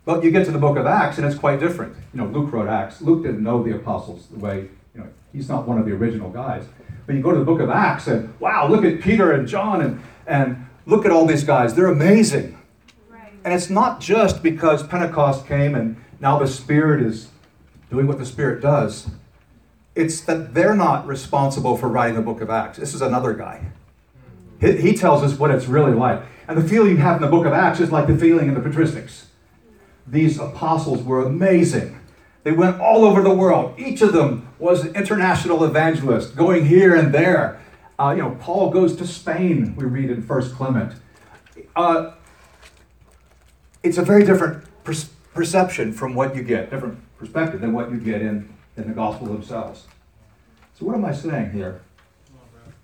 But 0.07 0.25
you 0.25 0.31
get 0.31 0.47
to 0.47 0.51
the 0.51 0.59
book 0.59 0.79
of 0.79 0.87
Acts 0.87 1.19
and 1.19 1.27
it's 1.27 1.39
quite 1.39 1.61
different. 1.61 1.95
You 2.15 2.23
know, 2.23 2.27
Luke 2.27 2.51
wrote 2.51 2.69
Acts. 2.69 3.03
Luke 3.03 3.23
didn't 3.23 3.43
know 3.43 3.63
the 3.63 3.77
apostles 3.77 4.27
the 4.29 4.39
way, 4.39 4.69
you 4.95 5.01
know, 5.01 5.09
he's 5.35 5.51
not 5.51 5.69
one 5.69 5.79
of 5.79 5.85
the 5.85 5.93
original 5.93 6.31
guys. 6.31 6.65
But 7.07 7.15
you 7.15 7.21
go 7.21 7.33
to 7.33 7.39
the 7.39 7.45
book 7.45 7.61
of 7.61 7.69
Acts 7.69 8.07
and 8.07 8.39
wow, 8.41 8.69
look 8.69 8.87
at 8.87 9.03
Peter 9.03 9.33
and 9.33 9.47
John 9.47 9.83
and, 9.83 10.03
and 10.27 10.67
look 10.87 11.05
at 11.05 11.11
all 11.11 11.27
these 11.27 11.45
guys. 11.45 11.75
They're 11.75 11.89
amazing. 11.89 12.59
And 13.45 13.53
it's 13.53 13.69
not 13.69 14.01
just 14.01 14.43
because 14.43 14.87
Pentecost 14.87 15.47
came 15.47 15.75
and 15.75 15.97
now 16.19 16.39
the 16.39 16.47
Spirit 16.47 17.05
is 17.05 17.29
doing 17.91 18.07
what 18.07 18.19
the 18.19 18.25
Spirit 18.25 18.63
does. 18.63 19.11
It's 19.95 20.23
that 20.23 20.55
they're 20.55 20.75
not 20.75 21.07
responsible 21.07 21.77
for 21.77 21.89
writing 21.89 22.17
the 22.17 22.23
book 22.23 22.41
of 22.41 22.51
Acts. 22.51 22.79
This 22.79 22.95
is 22.95 23.03
another 23.03 23.35
guy. 23.35 23.67
He, 24.61 24.77
he 24.79 24.95
tells 24.95 25.23
us 25.23 25.39
what 25.39 25.51
it's 25.51 25.67
really 25.67 25.93
like. 25.93 26.23
And 26.49 26.59
the 26.59 26.67
feeling 26.67 26.93
you 26.93 26.97
have 26.97 27.17
in 27.17 27.23
the 27.23 27.29
book 27.29 27.47
of 27.47 27.53
Acts 27.53 27.81
is 27.81 27.93
like 27.93 28.07
the 28.07 28.17
feeling 28.17 28.49
in 28.49 28.55
the 28.55 28.61
patristics. 28.61 29.27
These 30.07 30.39
apostles 30.39 31.03
were 31.03 31.23
amazing. 31.25 32.01
They 32.43 32.53
went 32.53 32.81
all 32.81 33.05
over 33.05 33.23
the 33.23 33.35
world. 33.35 33.79
Each 33.79 34.03
of 34.03 34.13
them 34.13 34.49
was 34.59 34.85
an 34.85 34.95
international 34.95 35.65
evangelist, 35.65 36.37
going 36.37 36.67
here 36.67 36.95
and 36.95 37.13
there. 37.13 37.61
Uh, 37.99 38.15
you 38.17 38.23
know, 38.23 38.37
Paul 38.41 38.71
goes 38.71 38.97
to 38.97 39.07
Spain, 39.07 39.75
we 39.77 39.85
read 39.85 40.11
in 40.11 40.23
First 40.23 40.55
Clement. 40.55 40.95
Uh, 41.77 42.13
it's 43.85 43.99
a 43.99 44.03
very 44.03 44.25
different 44.25 44.65
per- 44.83 44.95
perception 45.35 45.93
from 45.93 46.15
what 46.15 46.35
you 46.35 46.43
get, 46.43 46.71
different 46.71 46.99
perspective 47.19 47.61
than 47.61 47.73
what 47.73 47.91
you 47.93 47.99
get 47.99 48.23
in, 48.23 48.53
in 48.77 48.89
the 48.89 48.95
gospel 48.95 49.29
themselves. 49.29 49.87
So, 50.77 50.87
what 50.87 50.97
am 50.97 51.05
I 51.05 51.13
saying 51.13 51.53
here? 51.53 51.83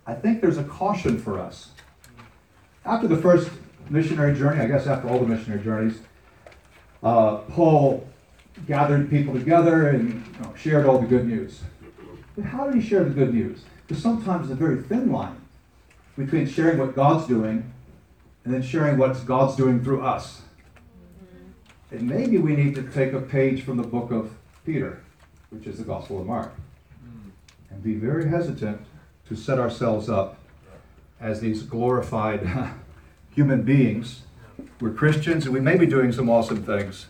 I 0.07 0.15
think 0.15 0.41
there's 0.41 0.59
a 0.59 0.65
caution 0.65 1.19
for 1.19 1.39
us. 1.39 1.71
After 2.85 3.09
the 3.09 3.17
first 3.17 3.51
missionary 3.89 4.37
journey, 4.37 4.61
I 4.61 4.67
guess 4.67 4.87
after 4.87 5.09
all 5.09 5.19
the 5.19 5.27
missionary 5.27 5.63
journeys, 5.63 5.99
uh, 7.03 7.39
Paul 7.39 8.07
gathered 8.67 9.09
people 9.09 9.35
together 9.35 9.89
and 9.89 10.09
you 10.13 10.41
know, 10.41 10.55
shared 10.55 10.87
all 10.87 10.99
the 10.99 11.07
good 11.07 11.27
news. 11.27 11.63
But 12.37 12.45
how 12.45 12.67
did 12.67 12.81
he 12.81 12.87
share 12.87 13.05
the 13.05 13.11
good 13.11 13.35
news? 13.35 13.63
Because 13.87 14.03
sometimes 14.03 14.49
there's 14.49 14.61
a 14.61 14.63
very 14.63 14.83
thin 14.83 15.11
line 15.11 15.41
between 16.17 16.47
sharing 16.47 16.79
what 16.79 16.95
God's 16.95 17.27
doing 17.27 17.73
and 18.45 18.55
then 18.55 18.63
sharing 18.63 18.99
what 18.99 19.25
God's 19.27 19.57
doing 19.57 19.83
through 19.83 20.03
us. 20.03 20.43
And 21.91 22.09
maybe 22.09 22.39
we 22.39 22.55
need 22.55 22.75
to 22.77 22.83
take 22.83 23.13
a 23.13 23.21
page 23.21 23.63
from 23.63 23.77
the 23.77 23.83
book 23.83 24.11
of 24.11 24.31
Peter, 24.65 25.01
which 25.51 25.67
is 25.67 25.79
the 25.79 25.85
Gospel 25.85 26.21
of 26.21 26.27
Mark, 26.27 26.53
hmm. 27.03 27.31
and 27.71 27.83
be 27.83 27.95
very 27.95 28.29
hesitant 28.29 28.81
to 29.29 29.37
set 29.37 29.59
ourselves 29.59 30.09
up 30.09 30.39
as 31.21 31.41
these 31.41 31.63
glorified 31.63 32.49
human 33.35 33.63
beings. 33.63 34.23
We're 34.81 34.93
Christians 34.93 35.45
and 35.45 35.55
we 35.55 35.61
may 35.61 35.77
be 35.77 35.87
doing 35.87 36.13
some 36.13 36.31
awesome 36.31 36.63
things, 36.63 37.07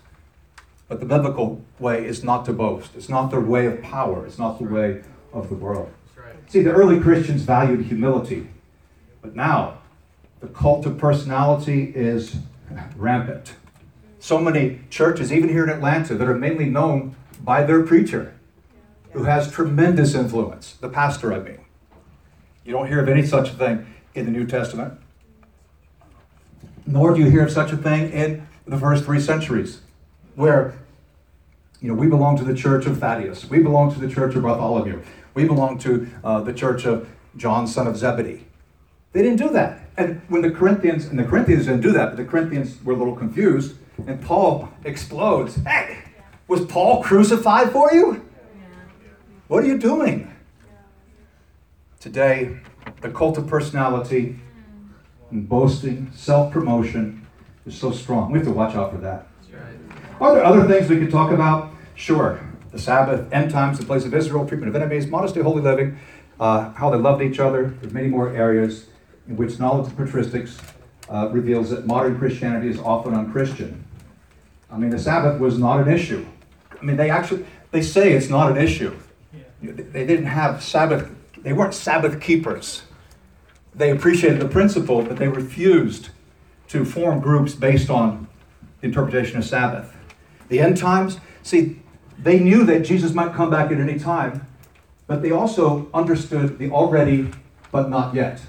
but 0.89 1.01
the 1.01 1.07
biblical 1.07 1.63
way 1.79 2.05
is 2.05 2.25
not 2.25 2.45
to 2.47 2.53
boast. 2.53 2.91
It's 2.97 3.09
not 3.09 3.31
the 3.31 3.41
way 3.41 3.67
of 3.67 3.83
power, 3.83 4.27
it's 4.27 4.39
not 4.39 4.59
the 4.59 4.65
way 4.65 5.03
of 5.33 5.49
the 5.49 5.55
world. 5.55 5.93
See, 6.49 6.63
the 6.63 6.73
early 6.73 6.99
Christians 6.99 7.43
valued 7.43 7.87
humility, 7.87 8.49
but 9.23 9.37
now 9.37 9.79
the 10.41 10.49
cult 10.49 10.85
of 10.87 10.99
personality 10.99 11.93
is 11.95 12.37
rampant. 12.97 13.55
So 14.21 14.39
many 14.39 14.81
churches, 14.91 15.33
even 15.33 15.49
here 15.49 15.65
in 15.65 15.71
Atlanta, 15.71 16.15
that 16.15 16.29
are 16.29 16.35
mainly 16.35 16.67
known 16.67 17.17
by 17.43 17.65
their 17.65 17.83
preacher, 17.83 18.35
who 19.13 19.25
has 19.25 19.51
tremendous 19.51 20.15
influence, 20.15 20.75
the 20.75 20.91
pastor, 20.91 21.33
I 21.33 21.41
mean. 21.41 21.59
You 22.65 22.73
don't 22.73 22.87
hear 22.87 23.01
of 23.01 23.09
any 23.09 23.27
such 23.27 23.53
thing 23.53 23.87
in 24.15 24.27
the 24.27 24.31
New 24.31 24.47
Testament, 24.47 25.01
nor 26.85 27.15
do 27.15 27.21
you 27.21 27.31
hear 27.31 27.45
of 27.45 27.51
such 27.51 27.73
a 27.73 27.77
thing 27.79 28.13
in 28.13 28.47
the 28.67 28.79
first 28.79 29.05
three 29.05 29.21
centuries, 29.21 29.81
where 30.35 30.75
you 31.81 31.89
know 31.89 31.95
we 31.95 32.07
belong 32.07 32.37
to 32.37 32.45
the 32.45 32.55
church 32.55 32.85
of 32.85 32.99
Thaddeus, 32.99 33.49
we 33.49 33.61
belong 33.61 33.93
to 33.95 33.99
the 33.99 34.09
church 34.09 34.35
of 34.35 34.43
Bartholomew, 34.43 35.03
we 35.33 35.47
belong 35.47 35.79
to 35.79 36.09
uh, 36.23 36.41
the 36.43 36.53
church 36.53 36.85
of 36.85 37.09
John, 37.37 37.67
son 37.67 37.87
of 37.87 37.97
Zebedee. 37.97 38.45
They 39.13 39.23
didn't 39.23 39.39
do 39.39 39.49
that. 39.51 39.81
And 39.97 40.21
when 40.29 40.43
the 40.43 40.51
Corinthians, 40.51 41.07
and 41.07 41.19
the 41.19 41.25
Corinthians 41.25 41.67
didn't 41.67 41.81
do 41.81 41.93
that, 41.93 42.11
but 42.11 42.17
the 42.17 42.25
Corinthians 42.25 42.83
were 42.85 42.93
a 42.93 42.97
little 42.97 43.17
confused, 43.17 43.77
and 44.07 44.21
Paul 44.23 44.69
explodes. 44.85 45.57
Hey, 45.65 45.99
was 46.49 46.65
Paul 46.65 47.03
crucified 47.03 47.73
for 47.73 47.93
you? 47.93 48.27
What 49.49 49.65
are 49.65 49.67
you 49.67 49.79
doing? 49.79 50.33
Today, 51.99 52.59
the 53.01 53.11
cult 53.11 53.37
of 53.37 53.47
personality 53.47 54.39
and 55.31 55.49
boasting, 55.49 56.11
self 56.15 56.53
promotion 56.53 57.27
is 57.67 57.79
so 57.79 57.91
strong. 57.91 58.33
We 58.33 58.39
have 58.39 58.47
to 58.47 58.53
watch 58.53 58.75
out 58.75 58.93
for 58.93 58.99
that. 58.99 59.27
Are 60.21 60.35
there 60.35 60.45
other 60.45 60.67
things 60.67 60.89
we 60.89 60.99
could 60.99 61.11
talk 61.11 61.31
about? 61.31 61.73
Sure. 61.95 62.41
The 62.73 62.79
Sabbath, 62.79 63.33
end 63.33 63.51
times, 63.51 63.79
the 63.79 63.87
place 63.87 64.05
of 64.05 64.15
Israel, 64.15 64.47
treatment 64.47 64.69
of 64.69 64.77
enemies, 64.77 65.07
modesty, 65.07 65.41
holy 65.41 65.63
living, 65.63 65.99
uh, 66.39 66.71
how 66.73 66.91
they 66.91 66.99
loved 66.99 67.23
each 67.23 67.39
other. 67.39 67.75
There's 67.81 67.93
many 67.93 68.09
more 68.09 68.35
areas 68.35 68.87
in 69.29 69.37
which 69.37 69.59
knowledge 69.59 69.89
of 69.91 69.99
patristics 69.99 70.61
uh, 71.09 71.29
reveals 71.33 71.71
that 71.71 71.87
modern 71.87 72.19
Christianity 72.19 72.69
is 72.69 72.79
often 72.79 73.15
unchristian. 73.15 73.85
I 74.73 74.77
mean, 74.77 74.91
the 74.91 74.99
Sabbath 74.99 75.41
was 75.41 75.59
not 75.59 75.81
an 75.81 75.93
issue. 75.93 76.27
I 76.81 76.85
mean, 76.85 76.97
they 76.97 77.11
actually 77.11 77.45
they 77.71 77.83
say 77.83 78.13
it's 78.13 78.29
not 78.29 78.51
an 78.51 78.57
issue. 78.57 78.97
They 79.63 80.07
didn't 80.07 80.27
have 80.27 80.63
Sabbath. 80.63 81.11
They 81.39 81.53
weren't 81.53 81.75
Sabbath 81.75 82.21
keepers. 82.21 82.83
They 83.75 83.91
appreciated 83.91 84.41
the 84.41 84.49
principle, 84.49 85.03
but 85.03 85.17
they 85.17 85.29
refused 85.29 86.11
to 86.69 86.85
form 86.85 87.21
groups 87.21 87.55
based 87.55 87.91
on 87.91 88.29
the 88.81 88.87
interpretation 88.87 89.39
of 89.39 89.45
Sabbath. 89.45 89.95
The 90.49 90.61
end 90.61 90.77
times, 90.77 91.19
see, 91.43 91.81
they 92.19 92.39
knew 92.39 92.65
that 92.65 92.81
Jesus 92.81 93.13
might 93.13 93.35
come 93.35 93.51
back 93.51 93.71
at 93.71 93.79
any 93.79 93.99
time, 93.99 94.47
but 95.07 95.23
they 95.23 95.31
also 95.31 95.89
understood 95.95 96.59
the 96.59 96.71
already 96.71 97.31
but 97.71 97.89
not 97.89 98.15
yet. 98.15 98.41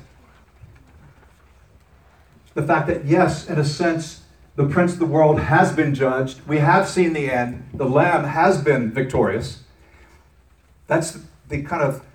The 2.54 2.64
fact 2.64 2.88
that, 2.88 3.06
yes, 3.06 3.48
in 3.48 3.60
a 3.60 3.64
sense, 3.64 4.21
the 4.56 4.66
prince 4.66 4.94
of 4.94 5.00
the 5.00 5.06
world 5.06 5.40
has 5.40 5.72
been 5.74 5.96
judged. 5.96 6.46
We 6.48 6.58
have 6.60 6.88
seen 6.90 7.14
the 7.14 7.32
end. 7.32 7.70
The 7.74 7.86
Lamb 7.86 8.26
has 8.26 8.62
been 8.62 8.92
victorious. 8.92 9.64
That's 10.88 11.20
the 11.48 11.62
kind 11.64 11.82
of 11.82 12.06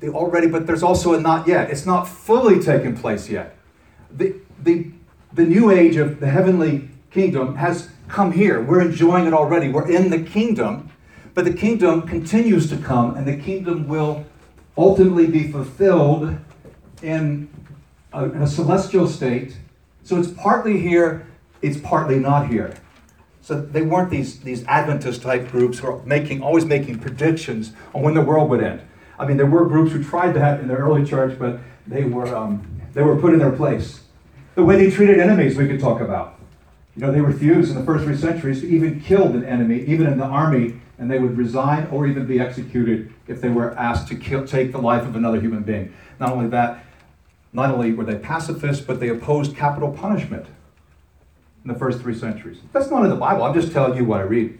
the 0.00 0.08
already, 0.08 0.48
but 0.48 0.66
there's 0.66 0.82
also 0.82 1.14
a 1.14 1.20
not 1.20 1.46
yet. 1.46 1.70
It's 1.70 1.86
not 1.86 2.04
fully 2.04 2.60
taken 2.60 2.96
place 2.96 3.28
yet. 3.28 3.56
The, 4.10 4.34
the, 4.62 4.90
the 5.32 5.44
new 5.44 5.70
age 5.70 5.96
of 5.96 6.20
the 6.20 6.28
heavenly 6.28 6.88
kingdom 7.10 7.56
has 7.56 7.90
come 8.08 8.32
here. 8.32 8.60
We're 8.60 8.80
enjoying 8.80 9.26
it 9.26 9.32
already. 9.32 9.68
We're 9.68 9.90
in 9.90 10.10
the 10.10 10.22
kingdom, 10.22 10.90
but 11.34 11.44
the 11.44 11.52
kingdom 11.52 12.02
continues 12.02 12.68
to 12.70 12.76
come, 12.76 13.16
and 13.16 13.26
the 13.26 13.36
kingdom 13.36 13.86
will 13.86 14.24
ultimately 14.76 15.26
be 15.26 15.50
fulfilled 15.52 16.36
in 17.02 17.48
a, 18.12 18.24
in 18.24 18.42
a 18.42 18.46
celestial 18.46 19.06
state. 19.06 19.56
So 20.02 20.18
it's 20.18 20.30
partly 20.30 20.78
here, 20.78 21.26
it's 21.62 21.78
partly 21.78 22.18
not 22.18 22.48
here. 22.48 22.74
So 23.40 23.60
they 23.60 23.82
weren't 23.82 24.10
these, 24.10 24.40
these 24.40 24.64
Adventist 24.66 25.22
type 25.22 25.50
groups 25.50 25.78
who 25.78 25.88
are 25.88 26.02
making, 26.04 26.42
always 26.42 26.64
making 26.64 27.00
predictions 27.00 27.72
on 27.94 28.02
when 28.02 28.14
the 28.14 28.20
world 28.20 28.50
would 28.50 28.62
end. 28.62 28.82
I 29.18 29.26
mean, 29.26 29.36
there 29.36 29.46
were 29.46 29.66
groups 29.66 29.92
who 29.92 30.02
tried 30.02 30.32
that 30.34 30.60
in 30.60 30.68
the 30.68 30.74
early 30.74 31.04
church, 31.04 31.38
but 31.38 31.58
they 31.86 32.04
were, 32.04 32.34
um, 32.34 32.80
they 32.92 33.02
were 33.02 33.16
put 33.16 33.32
in 33.32 33.40
their 33.40 33.52
place. 33.52 34.00
The 34.54 34.62
way 34.62 34.76
they 34.76 34.90
treated 34.90 35.18
enemies, 35.18 35.56
we 35.56 35.66
could 35.66 35.80
talk 35.80 36.00
about. 36.00 36.38
You 36.94 37.02
know, 37.02 37.12
they 37.12 37.20
refused 37.20 37.70
in 37.70 37.78
the 37.78 37.84
first 37.84 38.04
three 38.04 38.16
centuries 38.16 38.60
to 38.60 38.68
even 38.68 39.00
kill 39.00 39.26
an 39.26 39.44
enemy, 39.44 39.80
even 39.86 40.06
in 40.06 40.18
the 40.18 40.24
army, 40.24 40.80
and 40.98 41.10
they 41.10 41.18
would 41.18 41.36
resign 41.36 41.86
or 41.90 42.06
even 42.06 42.26
be 42.26 42.38
executed 42.38 43.12
if 43.26 43.40
they 43.40 43.48
were 43.48 43.76
asked 43.78 44.08
to 44.08 44.14
kill, 44.14 44.46
take 44.46 44.72
the 44.72 44.78
life 44.78 45.02
of 45.02 45.16
another 45.16 45.40
human 45.40 45.62
being. 45.62 45.92
Not 46.20 46.30
only 46.30 46.48
that, 46.48 46.84
not 47.52 47.70
only 47.70 47.92
were 47.92 48.04
they 48.04 48.16
pacifists, 48.16 48.84
but 48.84 49.00
they 49.00 49.08
opposed 49.08 49.56
capital 49.56 49.90
punishment 49.90 50.46
in 51.64 51.72
the 51.72 51.78
first 51.78 52.00
three 52.00 52.14
centuries. 52.14 52.58
That's 52.72 52.90
not 52.90 53.04
in 53.04 53.10
the 53.10 53.16
Bible. 53.16 53.44
I'm 53.44 53.54
just 53.54 53.72
telling 53.72 53.96
you 53.96 54.04
what 54.04 54.20
I 54.20 54.24
read. 54.24 54.58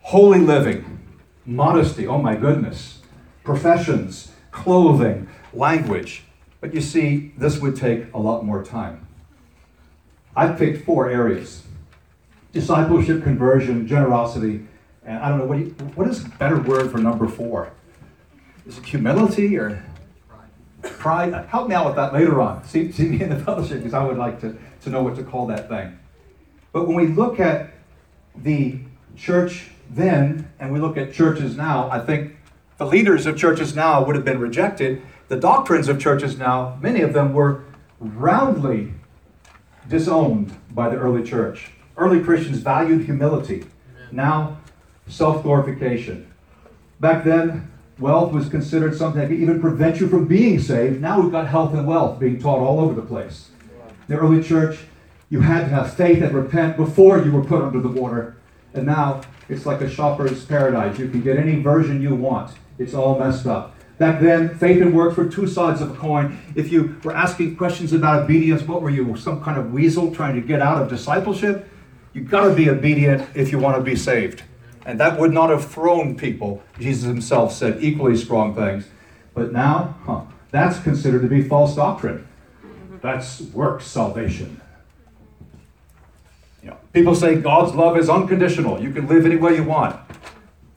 Holy 0.00 0.38
living, 0.38 1.00
modesty, 1.44 2.06
oh 2.06 2.18
my 2.18 2.36
goodness, 2.36 3.00
professions, 3.42 4.32
clothing, 4.50 5.28
language. 5.52 6.24
But 6.60 6.74
you 6.74 6.80
see, 6.80 7.32
this 7.36 7.58
would 7.60 7.76
take 7.76 8.12
a 8.12 8.18
lot 8.18 8.44
more 8.44 8.62
time. 8.62 9.06
I've 10.36 10.58
picked 10.58 10.84
four 10.84 11.08
areas 11.08 11.62
discipleship, 12.52 13.24
conversion, 13.24 13.84
generosity, 13.86 14.64
and 15.04 15.18
I 15.18 15.28
don't 15.28 15.38
know, 15.38 15.46
what, 15.46 15.58
you, 15.58 15.64
what 15.96 16.06
is 16.06 16.24
a 16.24 16.28
better 16.28 16.56
word 16.56 16.90
for 16.92 16.98
number 16.98 17.26
four? 17.26 17.72
Is 18.64 18.78
it 18.78 18.84
humility 18.84 19.58
or 19.58 19.84
pride? 20.90 21.32
Help 21.48 21.68
me 21.68 21.74
out 21.74 21.86
with 21.86 21.96
that 21.96 22.12
later 22.12 22.40
on. 22.40 22.64
See, 22.64 22.92
see 22.92 23.08
me 23.08 23.22
in 23.22 23.30
the 23.30 23.38
fellowship 23.38 23.78
because 23.78 23.94
I 23.94 24.04
would 24.04 24.18
like 24.18 24.40
to, 24.40 24.56
to 24.82 24.90
know 24.90 25.02
what 25.02 25.16
to 25.16 25.22
call 25.22 25.46
that 25.48 25.68
thing. 25.68 25.98
But 26.72 26.86
when 26.86 26.96
we 26.96 27.06
look 27.08 27.38
at 27.40 27.72
the 28.36 28.80
church 29.16 29.70
then 29.90 30.50
and 30.58 30.72
we 30.72 30.80
look 30.80 30.96
at 30.96 31.12
churches 31.12 31.56
now, 31.56 31.90
I 31.90 32.00
think 32.00 32.36
the 32.78 32.86
leaders 32.86 33.26
of 33.26 33.36
churches 33.36 33.74
now 33.74 34.04
would 34.04 34.16
have 34.16 34.24
been 34.24 34.40
rejected. 34.40 35.02
The 35.28 35.36
doctrines 35.36 35.88
of 35.88 36.00
churches 36.00 36.36
now, 36.36 36.78
many 36.80 37.00
of 37.00 37.12
them 37.12 37.32
were 37.32 37.64
roundly 38.00 38.94
disowned 39.88 40.56
by 40.70 40.88
the 40.88 40.96
early 40.96 41.22
church. 41.22 41.70
Early 41.96 42.20
Christians 42.22 42.58
valued 42.58 43.04
humility. 43.04 43.66
Now, 44.10 44.58
self 45.06 45.42
glorification. 45.42 46.30
Back 47.00 47.24
then, 47.24 47.70
wealth 47.98 48.32
was 48.32 48.48
considered 48.48 48.96
something 48.96 49.20
that 49.20 49.28
could 49.28 49.40
even 49.40 49.60
prevent 49.60 50.00
you 50.00 50.08
from 50.08 50.26
being 50.26 50.58
saved. 50.58 51.00
Now 51.00 51.20
we've 51.20 51.32
got 51.32 51.46
health 51.46 51.74
and 51.74 51.86
wealth 51.86 52.18
being 52.18 52.40
taught 52.40 52.58
all 52.58 52.80
over 52.80 52.94
the 52.94 53.06
place. 53.06 53.50
The 54.08 54.16
early 54.16 54.42
church, 54.42 54.78
you 55.30 55.40
had 55.40 55.60
to 55.60 55.68
have 55.68 55.94
faith 55.94 56.22
and 56.22 56.34
repent 56.34 56.76
before 56.76 57.18
you 57.18 57.32
were 57.32 57.44
put 57.44 57.62
under 57.62 57.80
the 57.80 57.88
water. 57.88 58.36
And 58.74 58.86
now 58.86 59.22
it's 59.48 59.66
like 59.66 59.80
a 59.80 59.88
shopper's 59.88 60.44
paradise. 60.44 60.98
You 60.98 61.08
can 61.08 61.22
get 61.22 61.36
any 61.36 61.60
version 61.60 62.02
you 62.02 62.14
want. 62.14 62.56
It's 62.78 62.94
all 62.94 63.18
messed 63.18 63.46
up. 63.46 63.76
Back 63.98 64.20
then, 64.20 64.58
faith 64.58 64.82
and 64.82 64.92
works 64.92 65.16
were 65.16 65.28
two 65.28 65.46
sides 65.46 65.80
of 65.80 65.92
a 65.92 65.94
coin. 65.94 66.40
If 66.56 66.72
you 66.72 66.96
were 67.04 67.14
asking 67.14 67.56
questions 67.56 67.92
about 67.92 68.24
obedience, 68.24 68.62
what 68.62 68.82
were 68.82 68.90
you? 68.90 69.16
Some 69.16 69.42
kind 69.42 69.56
of 69.56 69.72
weasel 69.72 70.12
trying 70.12 70.34
to 70.34 70.40
get 70.40 70.60
out 70.60 70.82
of 70.82 70.88
discipleship? 70.88 71.68
You've 72.12 72.28
got 72.28 72.48
to 72.48 72.54
be 72.54 72.68
obedient 72.68 73.28
if 73.36 73.52
you 73.52 73.58
want 73.58 73.76
to 73.76 73.82
be 73.82 73.94
saved. 73.94 74.42
And 74.86 75.00
that 75.00 75.18
would 75.18 75.32
not 75.32 75.50
have 75.50 75.70
thrown 75.70 76.16
people. 76.16 76.62
Jesus 76.78 77.04
himself 77.04 77.52
said 77.52 77.82
equally 77.82 78.16
strong 78.16 78.54
things. 78.54 78.86
But 79.34 79.52
now, 79.52 79.96
huh, 80.04 80.22
that's 80.50 80.78
considered 80.80 81.22
to 81.22 81.28
be 81.28 81.42
false 81.42 81.74
doctrine. 81.74 82.26
That's 83.02 83.40
works 83.40 83.86
salvation. 83.86 84.60
You 86.62 86.70
know, 86.70 86.78
people 86.92 87.14
say 87.14 87.36
God's 87.36 87.74
love 87.74 87.98
is 87.98 88.08
unconditional. 88.08 88.80
You 88.82 88.92
can 88.92 89.06
live 89.06 89.26
any 89.26 89.36
way 89.36 89.56
you 89.56 89.64
want. 89.64 90.00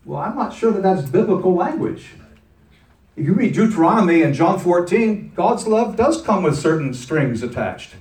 Well, 0.03 0.19
I'm 0.19 0.35
not 0.35 0.53
sure 0.53 0.71
that 0.71 0.83
that's 0.83 1.07
biblical 1.07 1.53
language. 1.53 2.11
If 3.15 3.25
you 3.25 3.33
read 3.33 3.53
Deuteronomy 3.53 4.21
and 4.21 4.33
John 4.33 4.59
14, 4.59 5.33
God's 5.35 5.67
love 5.67 5.95
does 5.95 6.21
come 6.21 6.43
with 6.43 6.57
certain 6.57 6.93
strings 6.93 7.41
attached. 7.43 7.95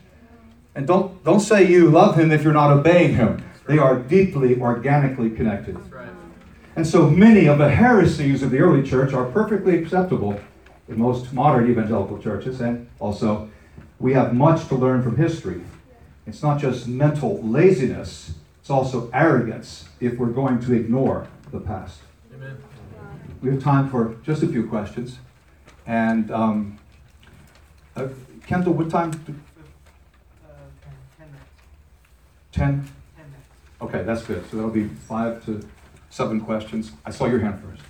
And 0.74 0.86
don't, 0.86 1.24
don't 1.24 1.40
say 1.40 1.66
you 1.66 1.90
love 1.90 2.18
him 2.18 2.30
if 2.30 2.42
you're 2.42 2.52
not 2.52 2.70
obeying 2.70 3.14
him. 3.14 3.42
They 3.66 3.78
are 3.78 3.98
deeply, 3.98 4.60
organically 4.60 5.30
connected. 5.30 5.78
And 6.76 6.86
so 6.86 7.08
many 7.08 7.46
of 7.46 7.56
the 7.58 7.70
heresies 7.70 8.42
of 8.42 8.50
the 8.50 8.58
early 8.58 8.82
church 8.82 9.14
are 9.14 9.24
perfectly 9.24 9.78
acceptable 9.78 10.38
in 10.88 10.98
most 10.98 11.32
modern 11.32 11.70
evangelical 11.70 12.18
churches. 12.18 12.60
And 12.60 12.86
also, 13.00 13.48
we 13.98 14.12
have 14.12 14.34
much 14.34 14.68
to 14.68 14.74
learn 14.74 15.02
from 15.02 15.16
history. 15.16 15.62
It's 16.26 16.42
not 16.42 16.60
just 16.60 16.86
mental 16.86 17.40
laziness, 17.42 18.34
it's 18.60 18.68
also 18.68 19.08
arrogance 19.14 19.88
if 20.00 20.18
we're 20.18 20.26
going 20.32 20.60
to 20.60 20.74
ignore 20.74 21.28
the 21.52 21.60
past. 21.60 22.00
Amen. 22.34 22.58
We 23.40 23.50
have 23.50 23.62
time 23.62 23.88
for 23.88 24.16
just 24.24 24.42
a 24.42 24.48
few 24.48 24.66
questions. 24.66 25.18
And 25.86 26.30
um, 26.32 26.78
uh, 27.94 28.08
Kendall, 28.46 28.74
what 28.74 28.90
time? 28.90 29.12
do- 29.12 29.34
Uh, 30.44 30.48
ten 31.16 31.28
minutes. 31.28 31.46
10? 32.52 32.66
Ten 33.16 33.24
minutes. 33.24 33.46
Okay, 33.80 34.02
that's 34.02 34.24
good. 34.24 34.44
So 34.50 34.56
that'll 34.56 34.70
be 34.72 34.88
five 35.08 35.44
to 35.46 35.60
seven 36.10 36.40
questions. 36.40 36.92
I 37.04 37.10
saw 37.10 37.26
your 37.26 37.40
hand 37.40 37.60
first. 37.60 37.82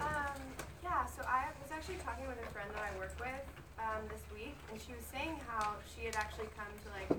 Um, 0.00 0.40
yeah, 0.82 1.06
so 1.06 1.22
I 1.28 1.46
was 1.62 1.70
actually 1.72 1.96
talking 2.04 2.26
with 2.26 2.38
a 2.42 2.50
friend 2.50 2.68
that 2.74 2.82
I 2.82 2.98
work 2.98 3.14
with 3.20 3.44
um, 3.78 4.02
this 4.08 4.22
week, 4.34 4.56
and 4.70 4.80
she 4.80 4.92
was 4.92 5.04
saying 5.06 5.38
how 5.46 5.76
she 5.94 6.06
had 6.06 6.16
actually 6.16 6.48
come 6.56 6.70
to 6.84 6.88
like, 6.96 7.10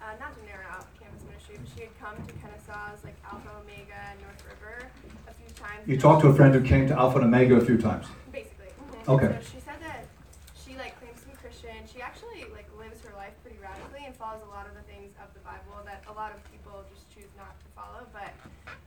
uh, 0.00 0.14
not 0.20 0.36
to 0.36 0.42
narrow 0.46 0.66
out 0.70 0.86
campus 1.00 1.22
ministry, 1.26 1.58
but 1.58 1.68
she 1.74 1.80
had 1.88 1.94
come 1.98 2.16
to 2.26 2.32
Kennesaw's 2.40 3.02
like 3.04 3.16
Alpha 3.24 3.50
Omega 3.60 3.98
and 4.10 4.20
North 4.22 4.42
River 4.46 4.86
a 5.28 5.34
few 5.34 5.48
times. 5.54 5.82
You 5.86 5.98
talked 5.98 6.22
to 6.22 6.28
a 6.28 6.34
friend 6.34 6.54
who 6.54 6.62
came 6.62 6.86
to 6.88 6.94
Alpha 6.94 7.18
and 7.18 7.26
Omega 7.26 7.56
a 7.56 7.64
few 7.64 7.78
times. 7.78 8.06
Basically. 8.32 8.68
Okay. 9.08 9.38
So 9.40 9.58
she 9.58 9.60
said 9.60 9.80
that 9.82 10.06
she 10.54 10.76
like 10.78 10.94
claims 11.00 11.20
to 11.20 11.26
be 11.26 11.34
Christian. 11.40 11.74
She 11.90 12.00
actually 12.00 12.46
like 12.52 12.68
lives 12.78 13.02
her 13.02 13.12
life 13.16 13.34
pretty 13.42 13.58
radically 13.58 14.06
and 14.06 14.14
follows 14.14 14.42
a 14.46 14.50
lot 14.54 14.70
of 14.70 14.74
the 14.78 14.84
things 14.86 15.10
of 15.18 15.32
the 15.34 15.40
Bible 15.42 15.82
that 15.84 16.04
a 16.06 16.14
lot 16.14 16.30
of 16.30 16.38
people 16.52 16.84
just 16.92 17.10
choose 17.10 17.32
not 17.36 17.58
to 17.58 17.66
follow. 17.74 18.06
But 18.12 18.30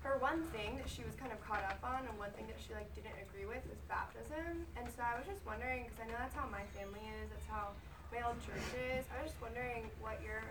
her 0.02 0.18
one 0.34 0.50
thing 0.50 0.82
that 0.82 0.90
she 0.90 1.06
was 1.06 1.14
kind 1.22 1.30
of 1.30 1.38
caught 1.46 1.62
up 1.70 1.78
on 1.86 2.02
and 2.10 2.18
one 2.18 2.34
thing 2.34 2.50
that 2.50 2.58
she 2.58 2.74
like 2.74 2.90
didn't 2.98 3.14
agree 3.22 3.46
with 3.46 3.62
was 3.70 3.78
baptism. 3.86 4.66
And 4.74 4.90
so 4.90 5.06
I 5.06 5.14
was 5.14 5.30
just 5.30 5.46
wondering 5.46 5.86
because 5.86 6.02
I 6.02 6.06
know 6.10 6.18
that's 6.18 6.34
how 6.34 6.50
my 6.50 6.66
family 6.74 7.06
is. 7.22 7.30
That's 7.30 7.46
how 7.46 7.78
my 8.10 8.26
old 8.26 8.42
church 8.42 8.66
is. 8.74 9.06
I 9.14 9.22
was 9.22 9.30
just 9.30 9.38
wondering 9.38 9.94
what 10.02 10.18
your 10.26 10.42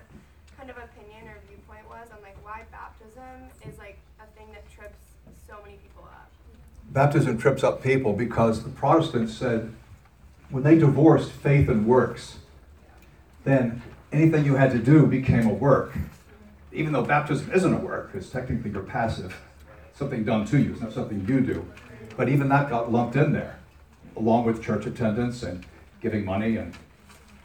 kind 0.55 0.71
of 0.71 0.79
opinion 0.79 1.27
or 1.27 1.35
viewpoint 1.51 1.83
was 1.91 2.15
on 2.15 2.23
like 2.23 2.39
why 2.47 2.63
baptism 2.71 3.51
is 3.67 3.75
like 3.83 3.99
a 4.23 4.27
thing 4.39 4.55
that 4.55 4.63
trips 4.71 5.03
so 5.51 5.59
many 5.67 5.83
people 5.83 6.07
up. 6.07 6.31
Baptism 6.95 7.35
trips 7.35 7.67
up 7.67 7.83
people 7.83 8.13
because 8.15 8.63
the 8.63 8.71
Protestants 8.71 9.35
said 9.35 9.75
when 10.55 10.63
they 10.63 10.79
divorced 10.79 11.33
faith 11.35 11.67
and 11.69 11.91
works, 11.91 12.39
then 13.43 13.83
anything 14.13 14.45
you 14.45 14.55
had 14.55 14.71
to 14.71 14.79
do 14.79 15.11
became 15.11 15.51
a 15.51 15.55
work. 15.55 15.91
Even 16.71 16.93
though 16.93 17.03
baptism 17.03 17.51
isn't 17.53 17.75
a 17.75 17.79
work, 17.79 18.13
because 18.13 18.31
technically 18.31 18.71
you're 18.71 18.83
passive, 18.83 19.37
something 20.03 20.25
done 20.25 20.45
to 20.45 20.59
you, 20.59 20.73
it's 20.73 20.81
not 20.81 20.93
something 20.93 21.25
you 21.29 21.41
do. 21.41 21.65
But 22.17 22.29
even 22.29 22.49
that 22.49 22.69
got 22.69 22.91
lumped 22.91 23.15
in 23.15 23.33
there, 23.33 23.59
along 24.17 24.45
with 24.45 24.63
church 24.63 24.85
attendance 24.85 25.43
and 25.45 25.65
giving 26.01 26.25
money, 26.25 26.57
and, 26.57 26.75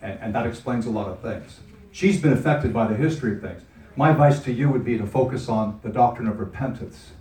and, 0.01 0.19
and 0.19 0.35
that 0.35 0.47
explains 0.47 0.87
a 0.87 0.89
lot 0.89 1.07
of 1.07 1.19
things. 1.19 1.59
She's 1.91 2.19
been 2.19 2.33
affected 2.33 2.73
by 2.73 2.87
the 2.87 2.95
history 2.95 3.33
of 3.33 3.41
things. 3.41 3.61
My 3.95 4.09
advice 4.09 4.39
to 4.41 4.51
you 4.51 4.69
would 4.69 4.83
be 4.83 4.97
to 4.97 5.05
focus 5.05 5.47
on 5.47 5.79
the 5.83 5.89
doctrine 5.89 6.27
of 6.27 6.39
repentance. 6.39 7.11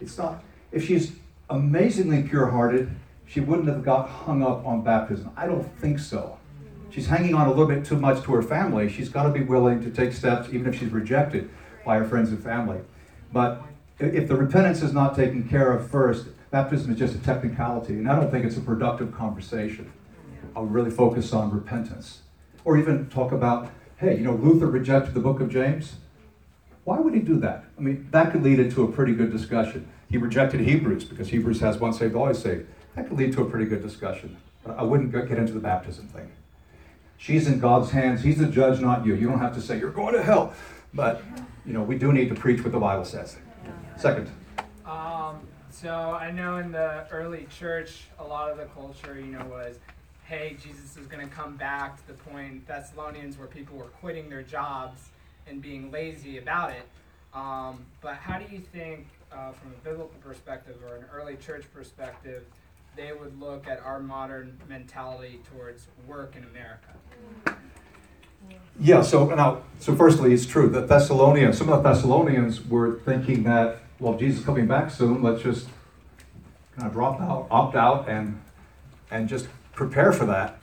It's 0.00 0.18
not, 0.18 0.44
if 0.72 0.86
she's 0.86 1.12
amazingly 1.48 2.22
pure 2.22 2.48
hearted, 2.50 2.90
she 3.26 3.40
wouldn't 3.40 3.68
have 3.68 3.82
got 3.82 4.08
hung 4.08 4.42
up 4.42 4.64
on 4.66 4.82
baptism. 4.82 5.30
I 5.36 5.46
don't 5.46 5.66
think 5.78 5.98
so. 5.98 6.38
She's 6.90 7.06
hanging 7.06 7.34
on 7.34 7.46
a 7.46 7.50
little 7.50 7.66
bit 7.66 7.84
too 7.84 7.96
much 7.96 8.22
to 8.24 8.32
her 8.34 8.42
family. 8.42 8.90
She's 8.90 9.08
got 9.08 9.24
to 9.24 9.30
be 9.30 9.40
willing 9.42 9.82
to 9.82 9.90
take 9.90 10.12
steps, 10.12 10.48
even 10.52 10.66
if 10.66 10.78
she's 10.78 10.90
rejected 10.90 11.50
by 11.84 11.96
her 11.96 12.04
friends 12.04 12.30
and 12.30 12.42
family. 12.42 12.78
But 13.32 13.62
if 13.98 14.28
the 14.28 14.36
repentance 14.36 14.82
is 14.82 14.92
not 14.92 15.16
taken 15.16 15.48
care 15.48 15.72
of 15.72 15.90
first, 15.90 16.28
baptism 16.50 16.92
is 16.92 16.98
just 16.98 17.14
a 17.14 17.18
technicality, 17.18 17.94
and 17.94 18.08
I 18.08 18.18
don't 18.18 18.30
think 18.30 18.44
it's 18.44 18.56
a 18.56 18.60
productive 18.60 19.14
conversation. 19.14 19.92
I'll 20.54 20.66
really 20.66 20.90
focus 20.90 21.32
on 21.32 21.50
repentance. 21.50 22.20
Or 22.64 22.76
even 22.76 23.08
talk 23.08 23.32
about, 23.32 23.70
hey, 23.98 24.16
you 24.16 24.24
know, 24.24 24.34
Luther 24.34 24.66
rejected 24.66 25.14
the 25.14 25.20
book 25.20 25.40
of 25.40 25.50
James. 25.50 25.96
Why 26.84 26.98
would 26.98 27.14
he 27.14 27.20
do 27.20 27.38
that? 27.40 27.64
I 27.78 27.80
mean, 27.80 28.08
that 28.10 28.32
could 28.32 28.42
lead 28.42 28.60
into 28.60 28.84
a 28.84 28.90
pretty 28.90 29.14
good 29.14 29.30
discussion. 29.30 29.88
He 30.08 30.18
rejected 30.18 30.60
Hebrews 30.60 31.04
because 31.04 31.28
Hebrews 31.28 31.60
has 31.60 31.78
once 31.78 31.98
saved, 31.98 32.14
always 32.14 32.38
saved. 32.38 32.66
That 32.94 33.08
could 33.08 33.18
lead 33.18 33.32
to 33.32 33.42
a 33.42 33.50
pretty 33.50 33.66
good 33.66 33.82
discussion. 33.82 34.36
But 34.64 34.78
I 34.78 34.82
wouldn't 34.82 35.12
get 35.12 35.38
into 35.38 35.52
the 35.52 35.60
baptism 35.60 36.08
thing. 36.08 36.30
She's 37.18 37.46
in 37.46 37.58
God's 37.58 37.90
hands. 37.90 38.22
He's 38.22 38.38
the 38.38 38.46
judge, 38.46 38.80
not 38.80 39.04
you. 39.04 39.14
You 39.14 39.28
don't 39.28 39.40
have 39.40 39.54
to 39.54 39.60
say, 39.60 39.78
you're 39.78 39.90
going 39.90 40.14
to 40.14 40.22
hell. 40.22 40.52
But, 40.94 41.22
you 41.64 41.72
know, 41.72 41.82
we 41.82 41.98
do 41.98 42.12
need 42.12 42.28
to 42.28 42.34
preach 42.34 42.62
what 42.62 42.72
the 42.72 42.78
Bible 42.78 43.04
says. 43.04 43.36
Second. 43.96 44.30
Um, 44.84 45.40
so 45.70 45.90
I 45.90 46.30
know 46.30 46.58
in 46.58 46.70
the 46.70 47.06
early 47.10 47.46
church, 47.58 48.04
a 48.18 48.24
lot 48.24 48.50
of 48.50 48.58
the 48.58 48.66
culture, 48.66 49.18
you 49.18 49.26
know, 49.26 49.44
was, 49.46 49.78
hey, 50.24 50.56
Jesus 50.62 50.96
is 50.96 51.06
going 51.06 51.26
to 51.26 51.34
come 51.34 51.56
back 51.56 51.96
to 51.96 52.06
the 52.08 52.14
point 52.14 52.66
Thessalonians 52.66 53.38
where 53.38 53.48
people 53.48 53.76
were 53.76 53.84
quitting 53.84 54.28
their 54.28 54.42
jobs 54.42 55.08
and 55.46 55.62
being 55.62 55.90
lazy 55.90 56.38
about 56.38 56.70
it. 56.70 56.86
Um, 57.34 57.84
but 58.00 58.14
how 58.14 58.38
do 58.38 58.44
you 58.52 58.60
think, 58.60 59.06
uh, 59.32 59.52
from 59.52 59.72
a 59.72 59.84
biblical 59.84 60.18
perspective 60.22 60.76
or 60.88 60.96
an 60.96 61.04
early 61.12 61.36
church 61.36 61.64
perspective, 61.74 62.44
they 62.96 63.12
would 63.12 63.38
look 63.40 63.66
at 63.66 63.80
our 63.80 64.00
modern 64.00 64.58
mentality 64.68 65.40
towards 65.52 65.86
work 66.06 66.34
in 66.36 66.44
America? 66.44 66.94
Yeah, 68.78 69.02
so 69.02 69.26
now, 69.26 69.62
so 69.78 69.94
firstly, 69.94 70.32
it's 70.32 70.46
true 70.46 70.68
that 70.70 70.88
Thessalonians, 70.88 71.58
some 71.58 71.68
of 71.68 71.82
the 71.82 71.90
Thessalonians 71.90 72.64
were 72.66 73.00
thinking 73.00 73.42
that, 73.44 73.82
well, 73.98 74.16
Jesus 74.18 74.40
is 74.40 74.44
coming 74.44 74.66
back 74.66 74.90
soon, 74.90 75.22
let's 75.22 75.42
just 75.42 75.68
kind 76.76 76.86
of 76.88 76.92
drop 76.92 77.20
out, 77.20 77.46
opt 77.50 77.76
out, 77.76 78.08
and 78.08 78.40
and 79.10 79.28
just 79.28 79.48
prepare 79.72 80.12
for 80.12 80.26
that. 80.26 80.58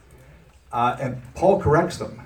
Uh, 0.72 0.98
and 1.00 1.22
Paul 1.34 1.60
corrects 1.60 1.98
them. 1.98 2.22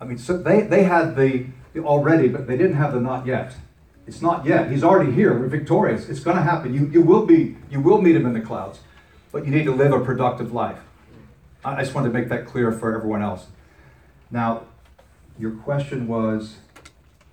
I 0.00 0.04
mean, 0.04 0.18
so 0.18 0.36
they 0.36 0.62
they 0.62 0.84
had 0.84 1.16
the, 1.16 1.46
the 1.72 1.80
already, 1.80 2.28
but 2.28 2.46
they 2.46 2.56
didn't 2.56 2.76
have 2.76 2.92
the 2.92 3.00
not 3.00 3.26
yet. 3.26 3.54
It's 4.06 4.22
not 4.22 4.46
yet. 4.46 4.70
He's 4.70 4.82
already 4.84 5.12
here. 5.12 5.38
We're 5.38 5.48
victorious. 5.48 6.08
It's 6.08 6.20
going 6.20 6.36
to 6.36 6.42
happen. 6.42 6.72
You 6.72 6.86
you 6.86 7.02
will 7.02 7.26
be 7.26 7.56
you 7.70 7.80
will 7.80 8.00
meet 8.00 8.16
him 8.16 8.26
in 8.26 8.32
the 8.32 8.40
clouds, 8.40 8.80
but 9.32 9.44
you 9.44 9.50
need 9.50 9.64
to 9.64 9.72
live 9.72 9.92
a 9.92 10.00
productive 10.00 10.52
life. 10.52 10.78
I 11.64 11.82
just 11.82 11.94
wanted 11.94 12.08
to 12.08 12.14
make 12.14 12.28
that 12.28 12.46
clear 12.46 12.70
for 12.70 12.94
everyone 12.94 13.22
else. 13.22 13.46
Now, 14.30 14.62
your 15.38 15.50
question 15.50 16.06
was, 16.06 16.56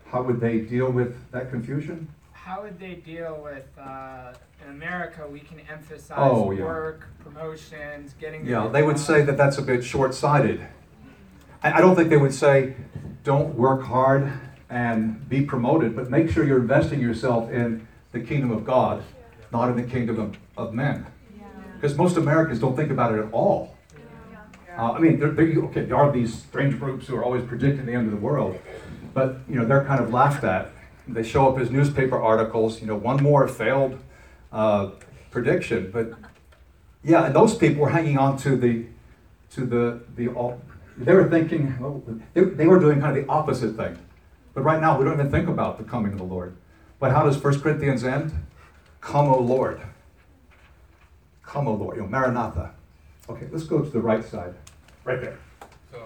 how 0.08 0.24
would 0.24 0.40
they 0.40 0.60
deal 0.60 0.92
with 0.92 1.32
that 1.32 1.52
confusion? 1.52 2.08
How 2.46 2.62
would 2.62 2.80
they 2.80 2.94
deal 2.94 3.42
with, 3.44 3.66
uh, 3.76 4.32
in 4.64 4.70
America, 4.70 5.28
we 5.28 5.40
can 5.40 5.62
emphasize 5.62 6.16
Oh, 6.16 6.52
yeah. 6.52 6.64
work, 6.64 7.08
promotions, 7.24 8.14
getting. 8.22 8.46
the 8.46 8.52
Yeah, 8.52 8.64
good 8.66 8.74
they 8.74 8.84
would 8.84 9.00
say 9.00 9.24
that 9.24 9.36
that's 9.36 9.58
a 9.58 9.64
bit 9.64 9.84
short-sighted. 9.84 10.62
I, 11.64 11.72
I 11.74 11.82
don't 11.82 11.96
think 11.96 12.10
they 12.10 12.18
would 12.18 12.36
say, 12.36 12.76
don't 13.24 13.56
work 13.56 13.82
hard 13.82 14.32
and 14.70 15.28
be 15.28 15.42
promoted, 15.42 15.96
but 15.96 16.12
make 16.12 16.30
sure 16.30 16.46
you're 16.46 16.62
investing 16.62 17.00
yourself 17.02 17.50
in 17.50 17.88
the 18.12 18.20
kingdom 18.20 18.52
of 18.52 18.64
God, 18.64 19.02
not 19.52 19.70
in 19.70 19.76
the 19.76 19.82
kingdom 19.92 20.20
of, 20.20 20.38
of 20.56 20.72
men. 20.72 21.08
Because 21.74 21.98
most 21.98 22.16
Americans 22.16 22.60
don't 22.60 22.76
think 22.76 22.92
about 22.92 23.12
it 23.12 23.26
at 23.26 23.34
all. 23.34 23.76
Uh, 24.78 24.92
I 24.92 25.00
mean, 25.00 25.18
there, 25.20 25.32
there, 25.32 25.48
okay, 25.64 25.86
there 25.86 25.98
are 25.98 26.12
these 26.12 26.44
strange 26.44 26.78
groups 26.78 27.08
who 27.08 27.16
are 27.16 27.24
always 27.24 27.44
predicting 27.44 27.88
the 27.88 27.94
end 27.94 28.06
of 28.06 28.12
the 28.12 28.24
world, 28.24 28.60
but 29.16 29.40
you 29.50 29.56
know 29.56 29.66
they're 29.66 29.86
kind 29.86 30.00
of 30.00 30.14
laughed 30.14 30.44
at. 30.44 30.75
They 31.08 31.24
show 31.24 31.52
up 31.52 31.60
as 31.60 31.70
newspaper 31.70 32.20
articles. 32.22 32.82
You 32.82 32.88
know, 32.88 32.96
one 32.96 33.22
more 33.22 33.48
failed 33.48 34.00
uh, 34.52 34.92
prediction, 35.32 35.92
but 35.92 36.14
yeah, 37.04 37.26
and 37.26 37.36
those 37.36 37.56
people 37.56 37.82
were 37.84 37.90
hanging 37.90 38.18
on 38.18 38.38
to 38.38 38.56
the 38.56 38.86
to 39.52 39.66
the 39.66 40.02
the. 40.16 40.30
al- 40.30 40.62
They 40.98 41.14
were 41.14 41.30
thinking 41.30 41.76
well, 41.80 42.02
they, 42.34 42.42
they 42.42 42.68
were 42.68 42.80
doing 42.80 43.02
kind 43.02 43.16
of 43.18 43.24
the 43.26 43.30
opposite 43.32 43.76
thing. 43.76 43.98
But 44.54 44.62
right 44.64 44.80
now, 44.82 44.98
we 44.98 45.04
don't 45.06 45.14
even 45.16 45.30
think 45.30 45.48
about 45.50 45.78
the 45.78 45.84
coming 45.84 46.14
of 46.14 46.18
the 46.18 46.24
Lord. 46.24 46.56
But 47.00 47.12
how 47.12 47.24
does 47.24 47.38
1 47.44 47.60
Corinthians 47.60 48.06
end? 48.06 48.32
Come, 49.02 49.28
O 49.28 49.38
Lord. 49.38 49.82
Come, 51.44 51.68
O 51.68 51.74
Lord. 51.74 51.98
You 51.98 52.04
know, 52.04 52.08
Maranatha. 52.08 52.72
Okay, 53.30 53.48
let's 53.52 53.66
go 53.66 53.82
to 53.82 53.90
the 53.90 54.00
right 54.00 54.24
side. 54.24 54.54
Right 55.04 55.20
there. 55.22 55.38
So 55.92 56.04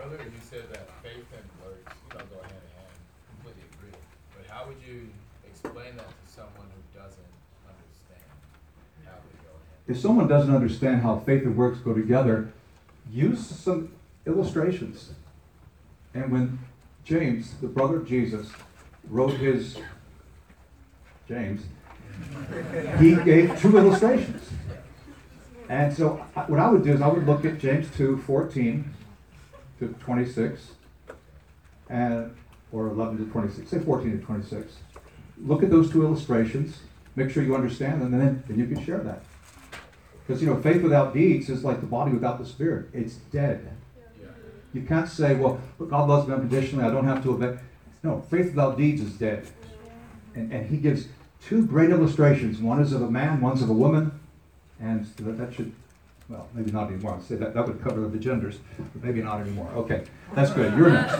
earlier 0.00 0.22
you 0.22 0.40
said 0.48 0.62
that 0.72 0.88
faith 1.02 1.26
and 1.34 1.44
works, 1.64 1.92
you 2.08 2.18
know, 2.18 2.24
go 2.30 2.40
hand 2.42 2.54
in 2.62 2.72
hand. 2.78 2.94
Completely 3.34 3.64
agree. 3.74 3.98
But 4.36 4.46
how 4.64 4.70
would 4.70 4.82
you 4.86 5.10
explain 5.46 5.94
that 5.96 6.08
to 6.08 6.32
someone 6.32 6.66
who 6.74 6.98
doesn't 6.98 7.18
understand 7.68 8.22
how 9.04 9.12
go? 9.12 9.50
If 9.86 9.98
someone 9.98 10.26
doesn't 10.26 10.54
understand 10.54 11.02
how 11.02 11.18
faith 11.18 11.42
and 11.42 11.54
works 11.54 11.80
go 11.80 11.92
together, 11.92 12.50
use 13.10 13.46
some 13.46 13.90
illustrations. 14.26 15.10
And 16.14 16.32
when 16.32 16.58
James, 17.04 17.54
the 17.60 17.66
brother 17.66 17.98
of 17.98 18.08
Jesus, 18.08 18.50
wrote 19.10 19.34
his 19.34 19.76
James, 21.28 21.62
he 22.98 23.16
gave 23.16 23.60
two 23.60 23.76
illustrations. 23.76 24.48
And 25.68 25.94
so 25.94 26.24
what 26.46 26.58
I 26.58 26.70
would 26.70 26.84
do 26.84 26.92
is 26.92 27.02
I 27.02 27.08
would 27.08 27.26
look 27.26 27.44
at 27.44 27.58
James 27.58 27.86
2, 27.96 28.18
14 28.18 28.94
to 29.80 29.88
26, 29.88 30.68
and, 31.90 32.34
or 32.74 32.88
11 32.88 33.18
to 33.18 33.30
26, 33.30 33.70
say 33.70 33.78
14 33.78 34.18
to 34.18 34.24
26. 34.24 34.72
Look 35.46 35.62
at 35.62 35.70
those 35.70 35.90
two 35.90 36.04
illustrations, 36.04 36.78
make 37.14 37.30
sure 37.30 37.44
you 37.44 37.54
understand 37.54 38.02
them, 38.02 38.12
and 38.12 38.20
then, 38.20 38.42
then 38.48 38.58
you 38.58 38.66
can 38.66 38.84
share 38.84 38.98
that. 38.98 39.22
Because, 40.26 40.42
you 40.42 40.48
know, 40.48 40.60
faith 40.60 40.82
without 40.82 41.14
deeds 41.14 41.48
is 41.48 41.64
like 41.64 41.80
the 41.80 41.86
body 41.86 42.10
without 42.10 42.38
the 42.38 42.46
spirit. 42.46 42.88
It's 42.92 43.14
dead. 43.14 43.70
You 44.72 44.82
can't 44.82 45.08
say, 45.08 45.36
well, 45.36 45.60
God 45.78 46.08
loves 46.08 46.26
me 46.26 46.34
unconditionally, 46.34 46.84
I 46.84 46.90
don't 46.90 47.06
have 47.06 47.22
to 47.22 47.34
obey. 47.34 47.56
No, 48.02 48.22
faith 48.28 48.46
without 48.46 48.76
deeds 48.76 49.00
is 49.00 49.12
dead. 49.12 49.46
And, 50.34 50.52
and 50.52 50.68
he 50.68 50.78
gives 50.78 51.06
two 51.46 51.64
great 51.64 51.90
illustrations. 51.90 52.58
One 52.58 52.82
is 52.82 52.92
of 52.92 53.02
a 53.02 53.10
man, 53.10 53.40
one's 53.40 53.62
of 53.62 53.70
a 53.70 53.74
woman. 53.74 54.18
And 54.80 55.06
that, 55.18 55.38
that 55.38 55.54
should, 55.54 55.72
well, 56.28 56.48
maybe 56.52 56.72
not 56.72 56.88
anymore. 56.88 57.14
I'd 57.14 57.22
say 57.22 57.36
that, 57.36 57.54
that 57.54 57.68
would 57.68 57.80
cover 57.84 58.08
the 58.08 58.18
genders, 58.18 58.58
but 58.76 59.04
maybe 59.04 59.22
not 59.22 59.40
anymore. 59.40 59.70
Okay, 59.76 60.02
that's 60.34 60.50
good. 60.50 60.76
You're 60.76 60.90
next. 60.90 61.14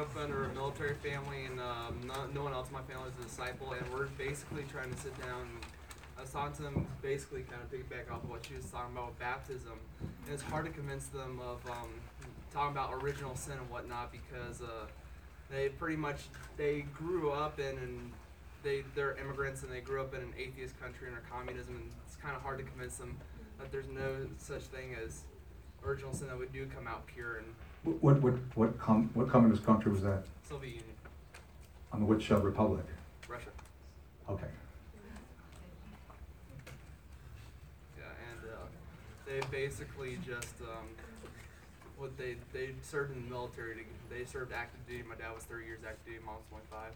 Grew 0.00 0.06
up 0.06 0.24
under 0.24 0.44
a 0.44 0.54
military 0.54 0.94
family, 0.94 1.44
and 1.44 1.60
um, 1.60 2.00
no, 2.06 2.14
no 2.32 2.42
one 2.44 2.54
else 2.54 2.68
in 2.68 2.72
my 2.72 2.80
family 2.88 3.10
is 3.10 3.18
a 3.20 3.28
disciple, 3.28 3.72
and 3.72 3.84
we're 3.92 4.06
basically 4.16 4.64
trying 4.72 4.90
to 4.90 4.96
sit 4.96 5.14
down. 5.20 5.42
And 5.42 5.60
I 6.16 6.22
was 6.22 6.56
to 6.56 6.62
them, 6.62 6.86
basically, 7.02 7.42
kind 7.42 7.60
of 7.60 7.70
piggyback 7.70 8.10
off 8.10 8.24
of 8.24 8.30
what 8.30 8.46
she 8.46 8.54
was 8.54 8.64
talking 8.64 8.96
about 8.96 9.08
with 9.08 9.18
baptism, 9.18 9.78
and 10.00 10.32
it's 10.32 10.42
hard 10.42 10.64
to 10.64 10.70
convince 10.70 11.08
them 11.08 11.38
of 11.40 11.70
um, 11.70 11.90
talking 12.50 12.72
about 12.72 12.94
original 13.02 13.36
sin 13.36 13.58
and 13.60 13.68
whatnot 13.68 14.10
because 14.10 14.62
uh, 14.62 14.86
they 15.50 15.68
pretty 15.68 15.96
much 15.96 16.20
they 16.56 16.86
grew 16.96 17.32
up 17.32 17.60
in 17.60 17.76
and 17.76 18.10
they 18.62 18.84
they're 18.94 19.18
immigrants 19.18 19.64
and 19.64 19.70
they 19.70 19.82
grew 19.82 20.00
up 20.00 20.14
in 20.14 20.22
an 20.22 20.32
atheist 20.38 20.80
country 20.80 21.08
under 21.08 21.20
communism, 21.30 21.76
and 21.76 21.90
it's 22.06 22.16
kind 22.16 22.34
of 22.34 22.40
hard 22.40 22.56
to 22.56 22.64
convince 22.64 22.96
them 22.96 23.18
that 23.58 23.70
there's 23.70 23.88
no 23.88 24.16
such 24.38 24.62
thing 24.62 24.96
as 25.04 25.24
original 25.84 26.14
sin 26.14 26.28
that 26.28 26.38
we 26.38 26.46
do 26.46 26.64
come 26.74 26.88
out 26.88 27.06
pure 27.06 27.36
and 27.36 27.46
What, 27.82 28.20
what, 28.20 28.34
what, 28.54 28.78
com, 28.78 29.10
what 29.14 29.30
communist 29.30 29.64
country 29.64 29.90
was 29.90 30.02
that? 30.02 30.24
Soviet 30.46 30.70
Union, 30.70 30.84
On 31.92 32.06
which 32.06 32.30
uh, 32.30 32.38
republic? 32.38 32.84
Russia. 33.26 33.48
Okay. 34.28 34.46
Yeah, 37.96 38.04
and 38.30 38.50
uh, 38.52 38.66
they 39.26 39.40
basically 39.50 40.18
just 40.26 40.60
um, 40.60 40.88
what 41.96 42.16
they 42.18 42.36
they 42.52 42.70
served 42.82 43.16
in 43.16 43.24
the 43.24 43.30
military. 43.30 43.76
To, 43.76 43.80
they 44.10 44.24
served 44.24 44.52
active 44.52 44.86
duty. 44.86 45.02
My 45.08 45.14
dad 45.14 45.34
was 45.34 45.44
30 45.44 45.64
years 45.64 45.80
active 45.86 46.04
duty. 46.04 46.18
Mom 46.24 46.34
was 46.36 46.44
25, 46.50 46.92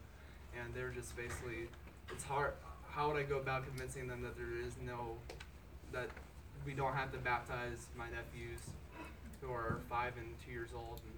and 0.61 0.73
they 0.75 0.83
were 0.83 0.89
just 0.89 1.17
basically. 1.17 1.67
It's 2.11 2.23
hard. 2.23 2.53
How 2.87 3.07
would 3.07 3.17
I 3.17 3.23
go 3.23 3.39
about 3.39 3.65
convincing 3.65 4.07
them 4.07 4.21
that 4.21 4.37
there 4.37 4.53
is 4.65 4.73
no 4.85 5.17
that 5.91 6.09
we 6.63 6.73
don't 6.73 6.93
have 6.93 7.11
to 7.11 7.17
baptize 7.17 7.87
my 7.97 8.05
nephews 8.05 8.59
who 9.45 9.53
are 9.53 9.79
five 9.89 10.13
and 10.17 10.27
two 10.45 10.51
years 10.51 10.69
old? 10.75 10.99
And, 11.05 11.13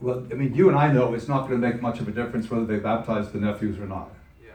Well, 0.00 0.26
I 0.30 0.34
mean, 0.34 0.54
you 0.54 0.68
and 0.68 0.78
I 0.78 0.92
know 0.92 1.14
it's 1.14 1.28
not 1.28 1.48
going 1.48 1.60
to 1.60 1.66
make 1.68 1.80
much 1.82 2.00
of 2.00 2.08
a 2.08 2.10
difference 2.12 2.50
whether 2.50 2.64
they 2.66 2.78
baptize 2.78 3.30
the 3.32 3.38
nephews 3.38 3.78
or 3.78 3.86
not. 3.86 4.10
yeah, 4.44 4.52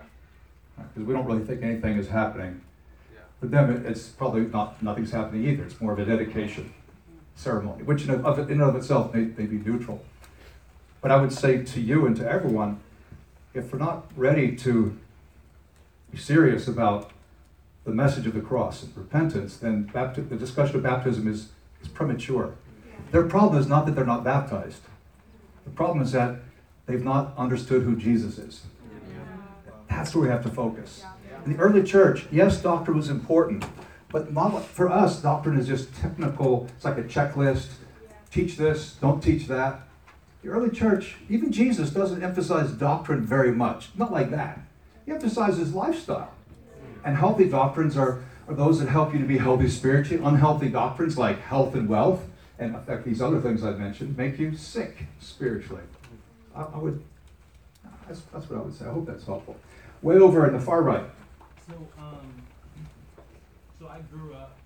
Because 0.77 1.03
we 1.07 1.13
don't 1.13 1.25
really 1.25 1.43
think 1.43 1.61
anything 1.63 1.97
is 1.97 2.07
happening. 2.09 2.61
yeah, 3.13 3.21
For 3.39 3.47
them, 3.47 3.69
it- 3.71 3.85
it's 3.85 4.07
probably 4.09 4.41
not, 4.47 4.81
nothing's 4.81 5.11
happening 5.11 5.45
either. 5.45 5.63
It's 5.63 5.79
more 5.81 5.93
of 5.93 5.99
a 5.99 6.05
dedication 6.05 6.73
ceremony, 7.35 7.83
which 7.83 8.03
in 8.05 8.11
and 8.11 8.25
of, 8.25 8.39
in 8.39 8.61
and 8.61 8.61
of 8.61 8.75
itself 8.75 9.13
may, 9.13 9.25
may 9.25 9.45
be 9.45 9.57
neutral. 9.57 10.03
But 11.01 11.11
I 11.11 11.17
would 11.17 11.33
say 11.33 11.63
to 11.63 11.81
you 11.81 12.05
and 12.05 12.15
to 12.17 12.27
everyone, 12.29 12.79
if 13.53 13.71
we're 13.71 13.79
not 13.79 14.07
ready 14.15 14.55
to 14.57 14.97
be 16.11 16.17
serious 16.17 16.67
about 16.67 17.11
the 17.83 17.91
message 17.91 18.25
of 18.25 18.33
the 18.33 18.41
cross 18.41 18.81
and 18.83 18.95
repentance, 18.97 19.57
then 19.57 19.87
bapti- 19.93 20.27
the 20.27 20.35
discussion 20.35 20.77
of 20.77 20.83
baptism 20.83 21.27
is, 21.27 21.49
is 21.85 21.91
premature. 21.91 22.55
Their 23.11 23.23
problem 23.23 23.59
is 23.59 23.67
not 23.67 23.85
that 23.85 23.95
they're 23.95 24.05
not 24.05 24.23
baptized. 24.23 24.81
The 25.63 25.71
problem 25.71 26.03
is 26.03 26.11
that 26.11 26.39
they've 26.85 27.03
not 27.03 27.33
understood 27.37 27.83
who 27.83 27.95
Jesus 27.95 28.37
is. 28.37 28.63
That's 29.89 30.13
where 30.13 30.23
we 30.23 30.29
have 30.29 30.43
to 30.43 30.49
focus. 30.49 31.03
In 31.45 31.53
the 31.53 31.59
early 31.59 31.83
church, 31.83 32.25
yes, 32.31 32.61
doctrine 32.61 32.97
was 32.97 33.09
important, 33.09 33.65
but 34.11 34.27
for 34.63 34.91
us, 34.91 35.21
doctrine 35.21 35.57
is 35.57 35.67
just 35.67 35.93
technical. 35.95 36.67
It's 36.75 36.85
like 36.85 36.97
a 36.97 37.03
checklist. 37.03 37.67
Teach 38.31 38.57
this, 38.57 38.95
don't 38.95 39.21
teach 39.21 39.47
that. 39.47 39.81
The 40.43 40.49
early 40.49 40.69
church, 40.69 41.15
even 41.29 41.51
Jesus 41.51 41.89
doesn't 41.89 42.21
emphasize 42.21 42.71
doctrine 42.71 43.25
very 43.25 43.51
much. 43.51 43.89
Not 43.95 44.11
like 44.11 44.31
that. 44.31 44.59
He 45.05 45.11
emphasizes 45.11 45.73
lifestyle. 45.73 46.33
And 47.03 47.17
healthy 47.17 47.47
doctrines 47.47 47.95
are, 47.95 48.23
are 48.47 48.53
those 48.53 48.79
that 48.79 48.89
help 48.89 49.13
you 49.13 49.19
to 49.19 49.25
be 49.25 49.37
healthy 49.37 49.67
spiritually. 49.69 50.23
Unhealthy 50.23 50.69
doctrines 50.69 51.17
like 51.17 51.41
health 51.41 51.75
and 51.75 51.89
wealth, 51.89 52.21
and 52.59 52.75
affect 52.75 53.05
these 53.05 53.21
other 53.21 53.41
things 53.41 53.63
I've 53.63 53.79
mentioned, 53.79 54.17
make 54.17 54.39
you 54.39 54.55
sick 54.55 55.07
spiritually. 55.19 55.83
I, 56.55 56.61
I 56.61 56.77
would, 56.77 57.03
that's, 58.07 58.21
that's 58.31 58.49
what 58.49 58.59
I 58.59 58.61
would 58.63 58.73
say. 58.73 58.85
I 58.85 58.91
hope 58.91 59.07
that's 59.07 59.25
helpful. 59.25 59.57
Way 60.01 60.17
over 60.17 60.47
in 60.47 60.53
the 60.53 60.59
far 60.59 60.81
right. 60.83 61.05
So, 61.67 61.73
um, 61.97 62.43
so 63.79 63.87
I 63.87 63.99
grew 64.11 64.33
up. 64.35 64.57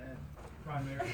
Amen. 0.00 0.16
Primarily. 0.64 1.10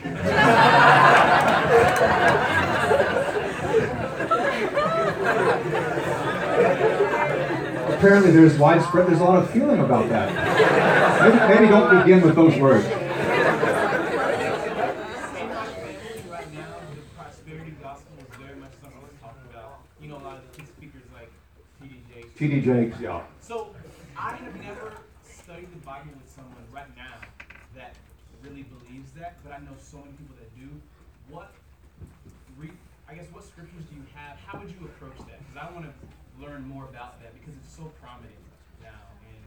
Apparently, 7.98 8.30
there's 8.30 8.56
widespread, 8.56 9.08
there's 9.08 9.18
a 9.18 9.24
lot 9.24 9.42
of 9.42 9.50
feeling 9.50 9.80
about 9.80 10.08
that. 10.08 10.97
Maybe, 11.20 11.66
don't 11.66 12.04
begin 12.04 12.22
with 12.22 12.36
those 12.36 12.56
words. 12.58 12.86
Right 16.28 16.54
now, 16.54 16.76
the 16.94 17.02
prosperity 17.16 17.74
gospel 17.82 18.12
is 18.18 18.36
very 18.36 18.56
much 18.60 18.72
something 18.80 19.00
that's 19.02 19.20
talked 19.20 19.44
about. 19.50 19.80
You 20.00 20.08
know, 20.08 20.16
a 20.16 20.24
lot 20.24 20.36
of 20.36 20.42
the 20.50 20.62
key 20.62 20.66
speakers 20.68 21.02
like 21.12 21.30
T.D. 21.82 22.00
Jakes. 22.14 22.38
T.D. 22.38 22.60
Jakes, 22.60 23.00
yeah. 23.00 23.22
So 23.40 23.74
I 24.16 24.36
have 24.36 24.54
never 24.62 24.92
studied 25.24 25.72
the 25.72 25.82
Bible 25.84 26.12
with 26.14 26.30
someone 26.30 26.62
right 26.72 26.94
now 26.96 27.18
that 27.74 27.94
really 28.42 28.62
believes 28.62 29.10
that, 29.18 29.38
but 29.42 29.52
I 29.52 29.58
know 29.58 29.74
so 29.78 29.98
many 29.98 30.12
people 30.18 30.36
that 30.38 30.54
do. 30.54 30.68
What, 31.28 31.50
re- 32.56 32.70
I 33.08 33.14
guess, 33.14 33.26
what 33.32 33.42
scriptures 33.44 33.84
do 33.90 33.96
you 33.96 34.06
have? 34.14 34.38
How 34.46 34.58
would 34.58 34.70
you 34.70 34.86
approach 34.86 35.18
that? 35.26 35.42
Because 35.42 35.58
I 35.58 35.66
want 35.74 35.86
to 35.86 35.92
learn 36.38 36.62
more 36.68 36.84
about 36.84 37.18
that 37.22 37.34
because 37.34 37.54
it's 37.58 37.74
so 37.74 37.90
prominent 37.98 38.38
now. 38.82 39.02
And 39.26 39.44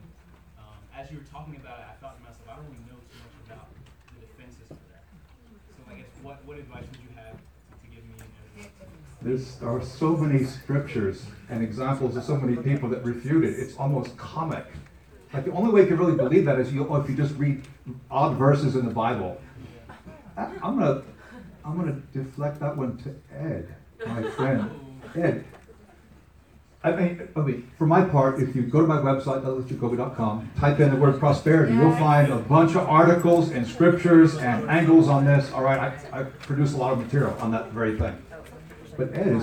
um, 0.59 0.77
as 0.91 1.07
you 1.09 1.17
were 1.23 1.29
talking 1.31 1.55
about 1.55 1.79
it, 1.79 1.87
I 1.87 1.95
thought 2.03 2.19
to 2.19 2.23
myself, 2.23 2.43
I 2.51 2.59
don't 2.59 2.67
really 2.67 2.83
know 2.91 2.99
too 2.99 3.19
much 3.23 3.37
about 3.47 3.71
the 4.11 4.19
defenses 4.27 4.67
for 4.67 4.85
that. 4.91 5.07
So 5.77 5.79
I 5.87 5.95
guess, 6.03 6.11
what, 6.21 6.43
what 6.43 6.50
advice 6.61 6.83
would 6.91 6.99
you 7.01 7.15
have 7.15 7.33
to, 7.33 7.89
to 7.89 7.95
give 7.95 8.05
me 8.05 8.13
and? 8.17 8.69
There's, 9.21 9.55
there 9.55 9.69
are 9.69 9.83
so 9.83 10.15
many 10.15 10.45
scriptures 10.45 11.25
and 11.49 11.63
examples 11.63 12.15
of 12.15 12.23
so 12.23 12.37
many 12.37 12.55
people 12.57 12.89
that 12.89 13.03
refute 13.03 13.43
it. 13.43 13.59
It's 13.59 13.75
almost 13.77 14.17
comic. 14.17 14.65
Like 15.33 15.45
the 15.45 15.51
only 15.51 15.71
way 15.71 15.81
you 15.81 15.87
can 15.87 15.97
really 15.97 16.15
believe 16.15 16.45
that 16.45 16.59
is 16.59 16.73
you, 16.73 16.87
oh, 16.87 16.95
if 16.97 17.09
you 17.09 17.15
just 17.15 17.35
read 17.37 17.63
odd 18.09 18.37
verses 18.37 18.75
in 18.75 18.85
the 18.85 18.93
Bible. 18.93 19.39
I, 20.37 20.45
I'm 20.61 20.77
gonna, 20.77 21.03
I'm 21.63 21.77
gonna 21.77 22.01
deflect 22.13 22.59
that 22.59 22.75
one 22.75 22.97
to 22.97 23.15
Ed, 23.37 23.75
my 24.05 24.23
friend. 24.31 24.69
Ed, 25.15 25.45
I 26.83 26.91
mean, 26.91 27.27
I 27.35 27.39
mean, 27.41 27.71
for 27.77 27.85
my 27.85 28.03
part, 28.03 28.41
if 28.41 28.55
you 28.55 28.63
go 28.63 28.81
to 28.81 28.87
my 28.87 28.97
website, 28.97 29.43
douglasjacoby.com, 29.43 30.51
type 30.59 30.79
in 30.79 30.89
the 30.89 30.95
word 30.95 31.19
prosperity, 31.19 31.73
you'll 31.73 31.95
find 31.95 32.33
a 32.33 32.37
bunch 32.37 32.71
of 32.71 32.89
articles 32.89 33.51
and 33.51 33.67
scriptures 33.67 34.35
and 34.37 34.67
angles 34.67 35.07
on 35.07 35.23
this. 35.23 35.51
All 35.51 35.61
right, 35.61 35.93
I, 36.11 36.21
I 36.21 36.23
produce 36.23 36.73
a 36.73 36.77
lot 36.77 36.93
of 36.93 36.97
material 36.97 37.37
on 37.39 37.51
that 37.51 37.69
very 37.69 37.99
thing. 37.99 38.17
But 38.97 39.13
Ed 39.13 39.27
is 39.27 39.37